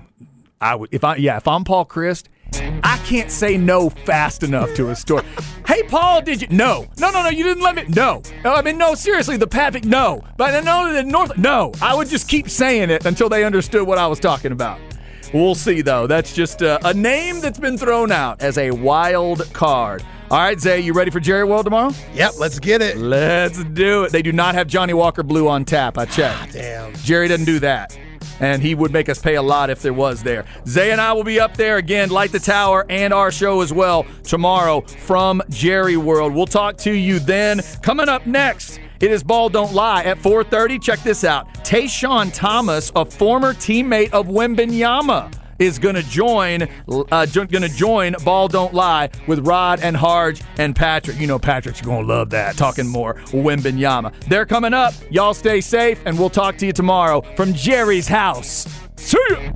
I 0.60 0.74
would 0.74 0.90
if 0.92 1.04
I 1.04 1.16
yeah, 1.16 1.36
if 1.36 1.46
I'm 1.46 1.64
Paul 1.64 1.86
Chryst, 1.86 2.24
I 2.82 3.00
can't 3.06 3.30
say 3.30 3.56
no 3.56 3.90
fast 3.90 4.42
enough 4.42 4.74
to 4.74 4.90
a 4.90 4.96
story. 4.96 5.24
hey 5.66 5.82
Paul, 5.84 6.22
did 6.22 6.42
you 6.42 6.48
no. 6.50 6.86
No, 6.98 7.10
no, 7.10 7.22
no, 7.22 7.28
you 7.28 7.44
didn't 7.44 7.62
let 7.62 7.74
me 7.74 7.84
no. 7.88 8.22
No, 8.44 8.54
I 8.54 8.62
mean 8.62 8.78
no, 8.78 8.94
seriously, 8.94 9.36
the 9.36 9.46
Pavic, 9.46 9.84
no. 9.84 10.22
But 10.36 10.64
no 10.64 10.92
the 10.92 11.02
North 11.02 11.36
no. 11.38 11.72
I 11.80 11.94
would 11.94 12.08
just 12.08 12.28
keep 12.28 12.48
saying 12.48 12.90
it 12.90 13.06
until 13.06 13.28
they 13.28 13.44
understood 13.44 13.86
what 13.86 13.98
I 13.98 14.06
was 14.06 14.20
talking 14.20 14.52
about. 14.52 14.78
We'll 15.32 15.54
see 15.54 15.80
though. 15.80 16.06
That's 16.06 16.34
just 16.34 16.62
uh, 16.62 16.78
a 16.84 16.92
name 16.92 17.40
that's 17.40 17.58
been 17.58 17.78
thrown 17.78 18.12
out 18.12 18.42
as 18.42 18.58
a 18.58 18.70
wild 18.70 19.50
card. 19.52 20.04
All 20.30 20.38
right, 20.38 20.58
Zay, 20.58 20.80
you 20.80 20.94
ready 20.94 21.10
for 21.10 21.20
Jerry 21.20 21.44
World 21.44 21.66
tomorrow? 21.66 21.92
Yep, 22.14 22.32
let's 22.38 22.58
get 22.58 22.80
it. 22.80 22.96
Let's 22.96 23.62
do 23.64 24.04
it. 24.04 24.12
They 24.12 24.22
do 24.22 24.32
not 24.32 24.54
have 24.54 24.66
Johnnie 24.66 24.94
Walker 24.94 25.22
Blue 25.22 25.46
on 25.46 25.66
tap. 25.66 25.98
I 25.98 26.06
checked. 26.06 26.54
Damn. 26.54 26.94
Jerry 26.96 27.28
doesn't 27.28 27.44
do 27.44 27.58
that. 27.58 27.94
And 28.40 28.62
he 28.62 28.74
would 28.74 28.92
make 28.92 29.08
us 29.08 29.18
pay 29.18 29.36
a 29.36 29.42
lot 29.42 29.70
if 29.70 29.82
there 29.82 29.92
was 29.92 30.22
there. 30.22 30.44
Zay 30.66 30.90
and 30.90 31.00
I 31.00 31.12
will 31.12 31.24
be 31.24 31.38
up 31.38 31.56
there 31.56 31.76
again, 31.76 32.10
Light 32.10 32.32
the 32.32 32.40
Tower, 32.40 32.86
and 32.88 33.12
our 33.12 33.30
show 33.30 33.60
as 33.60 33.72
well 33.72 34.06
tomorrow 34.24 34.80
from 34.80 35.42
Jerry 35.48 35.96
World. 35.96 36.34
We'll 36.34 36.46
talk 36.46 36.76
to 36.78 36.92
you 36.92 37.18
then. 37.18 37.60
Coming 37.82 38.08
up 38.08 38.26
next, 38.26 38.80
it 39.00 39.10
is 39.10 39.22
Ball 39.22 39.48
Don't 39.48 39.74
Lie 39.74 40.04
at 40.04 40.18
4:30. 40.18 40.78
Check 40.78 41.00
this 41.00 41.24
out. 41.24 41.52
Tayshawn 41.64 42.32
Thomas, 42.32 42.92
a 42.94 43.04
former 43.04 43.52
teammate 43.52 44.10
of 44.12 44.26
Wembanyama, 44.26 45.32
is 45.62 45.78
going 45.78 45.94
to 45.94 46.02
join 46.02 46.62
uh, 46.88 47.26
going 47.26 47.62
to 47.62 47.68
join 47.68 48.14
Ball 48.24 48.48
Don't 48.48 48.74
Lie 48.74 49.10
with 49.26 49.46
Rod 49.46 49.80
and 49.80 49.96
Harge 49.96 50.42
and 50.58 50.74
Patrick. 50.74 51.18
You 51.18 51.26
know 51.26 51.38
Patrick's 51.38 51.80
going 51.80 52.06
to 52.06 52.12
love 52.12 52.30
that. 52.30 52.56
Talking 52.56 52.86
more 52.86 53.14
Wembanyama. 53.26 54.12
They're 54.28 54.46
coming 54.46 54.74
up. 54.74 54.94
Y'all 55.10 55.34
stay 55.34 55.60
safe, 55.60 56.00
and 56.04 56.18
we'll 56.18 56.30
talk 56.30 56.56
to 56.58 56.66
you 56.66 56.72
tomorrow 56.72 57.22
from 57.36 57.54
Jerry's 57.54 58.08
house. 58.08 58.66
See 58.96 59.18
ya. 59.30 59.52